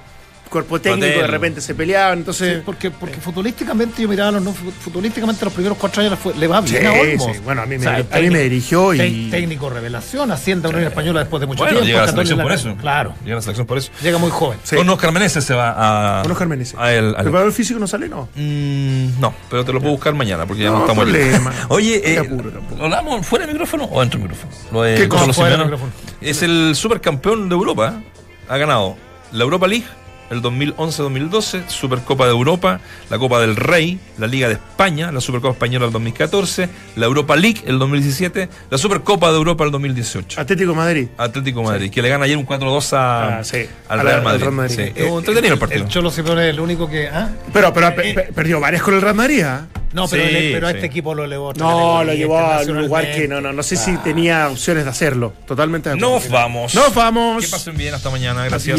cuerpo 0.52 0.80
técnico, 0.80 1.06
de 1.20 1.26
repente 1.26 1.60
se 1.60 1.74
peleaban, 1.74 2.18
entonces... 2.18 2.56
Sí, 2.58 2.62
porque, 2.64 2.90
porque 2.92 3.16
futbolísticamente 3.20 4.02
yo 4.02 4.08
miraba 4.08 4.30
los 4.32 4.42
no, 4.42 4.52
futbolísticamente 4.52 5.44
los 5.44 5.54
primeros 5.54 5.76
cuatro 5.78 6.00
años 6.02 6.12
le 6.12 6.16
fue- 6.16 6.34
le 6.34 6.46
va 6.46 6.60
bien 6.60 6.80
Sí, 6.80 6.86
a 6.86 6.92
Olmos. 6.92 7.36
sí. 7.36 7.42
Bueno, 7.44 7.62
a 7.62 7.66
mí 7.66 7.78
me- 7.78 7.86
O 7.88 7.90
sea, 7.90 8.06
a 8.10 8.20
mí 8.20 8.30
me 8.30 8.38
dirigió 8.40 8.94
y- 8.94 9.30
técnico 9.30 9.68
revelación, 9.70 10.30
asciende 10.30 10.68
a 10.68 10.70
Unión 10.70 10.84
Española 10.84 11.20
después 11.20 11.40
de 11.40 11.46
mucho 11.46 11.64
Bueno, 11.64 11.80
tiempo. 11.80 11.86
llega 11.88 12.02
a 12.02 12.06
la 12.06 12.12
selección 12.12 12.40
por 12.42 12.52
eso. 12.52 12.76
Claro, 12.76 13.14
Llega 13.24 13.32
a 13.34 13.36
la 13.36 13.42
selección 13.42 13.66
por 13.66 13.78
eso. 13.78 13.90
llega 14.02 14.18
muy 14.18 14.30
joven. 14.30 14.58
Sí. 14.62 14.76
Con 14.76 14.88
Oscar 14.88 15.10
Meneses 15.12 15.42
se 15.44 15.54
va 15.54 16.18
a. 16.20 16.22
Con 16.22 16.32
Oscar 16.32 16.48
Meneses. 16.48 16.74
A 16.78 16.92
él, 16.92 17.14
al- 17.16 17.22
¿Preparador 17.24 17.52
físico 17.52 17.80
no 17.80 17.86
sale? 17.86 18.08
No. 18.08 18.28
Mm, 18.34 19.20
no, 19.20 19.34
pero 19.50 19.64
te 19.64 19.72
lo 19.72 19.80
puedo 19.80 19.92
buscar 19.94 20.14
mañana 20.14 20.46
porque 20.46 20.62
ya 20.64 20.70
no, 20.70 20.76
No, 20.76 20.80
estamos 20.82 21.04
problema. 21.04 21.52
Oye, 21.68 22.02
eh, 22.14 22.18
apuro 22.18 22.50
tampoco. 22.50 22.76
¿lo 22.76 22.84
hablamos 22.84 23.26
fuera 23.26 23.46
del 23.46 23.54
micrófono 23.54 23.84
o 23.90 24.00
dentro 24.00 24.20
del 24.20 24.28
micrófono? 24.28 24.52
Lo 24.70 24.82
de 24.82 24.94
¿Qué 24.96 25.08
cosa? 25.08 25.32
Fuera 25.32 25.56
del 25.56 25.64
micrófono. 25.64 25.92
Es 26.20 26.42
el 26.42 26.72
supercampeón 26.74 27.48
de 27.48 27.54
Europa. 27.54 28.00
Ha 28.48 28.56
ganado 28.58 28.96
la 29.32 29.44
Europa 29.44 29.66
League 29.66 29.86
el 30.32 30.42
2011-2012, 30.42 31.68
Supercopa 31.68 32.24
de 32.24 32.30
Europa, 32.30 32.80
la 33.10 33.18
Copa 33.18 33.40
del 33.40 33.54
Rey, 33.56 33.98
la 34.18 34.26
Liga 34.26 34.48
de 34.48 34.54
España, 34.54 35.12
la 35.12 35.20
Supercopa 35.20 35.52
Española 35.52 35.86
el 35.86 35.92
2014, 35.92 36.68
la 36.96 37.06
Europa 37.06 37.36
League 37.36 37.60
el 37.66 37.78
2017, 37.78 38.48
la 38.70 38.78
Supercopa 38.78 39.30
de 39.30 39.36
Europa 39.36 39.64
el 39.64 39.70
2018. 39.70 40.40
Atlético 40.40 40.74
Madrid. 40.74 41.08
Atlético 41.18 41.62
Madrid, 41.62 41.90
que 41.90 42.02
le 42.02 42.08
gana 42.08 42.24
ayer 42.24 42.36
un 42.36 42.46
4-2 42.46 42.92
a- 42.94 43.38
Ah, 43.38 43.44
sí. 43.44 43.66
al 43.88 44.00
A 44.00 44.02
la- 44.02 44.02
Real 44.02 44.16
al 44.18 44.24
Madrid. 44.24 44.40
Real 44.40 44.52
Madrid. 44.52 44.74
Sí. 44.76 44.82
Eh, 44.96 45.08
entretenido 45.08 45.54
el 45.54 45.60
partido. 45.60 45.82
El 45.84 45.88
Cholo 45.88 46.10
Simeone 46.10 46.44
es 46.48 46.54
el 46.54 46.60
único 46.60 46.88
que. 46.88 47.08
¿ah? 47.08 47.30
Pero, 47.52 47.72
pero 47.72 47.94
pe- 47.94 48.14
pe- 48.14 48.32
perdió 48.34 48.58
varias 48.60 48.82
con 48.82 48.94
el 48.94 49.02
Real 49.02 49.14
Madrid. 49.14 49.42
¿ah? 49.42 49.66
No, 49.92 50.08
pero, 50.08 50.22
Sí, 50.26 50.34
el- 50.34 50.52
pero 50.54 50.66
a 50.68 50.70
este 50.70 50.86
equipo 50.86 51.14
lo 51.14 51.24
elevó. 51.24 51.52
No, 51.52 52.02
lo 52.02 52.14
llevó 52.14 52.38
a 52.38 52.62
un 52.62 52.78
lugar 52.86 53.12
que 53.12 53.28
no, 53.28 53.40
no, 53.42 53.52
no 53.52 53.62
sé 53.62 53.76
si 53.76 53.94
tenía 53.98 54.48
opciones 54.48 54.84
de 54.84 54.90
hacerlo. 54.90 55.34
Totalmente 55.46 55.90
de 55.90 55.96
acuerdo. 55.96 56.14
Nos 56.14 56.28
vamos. 56.30 56.74
Nos 56.74 56.94
vamos. 56.94 57.44
Que 57.44 57.50
pasen 57.50 57.76
bien 57.76 57.92
hasta 57.92 58.08
mañana. 58.08 58.44
Gracias. 58.46 58.78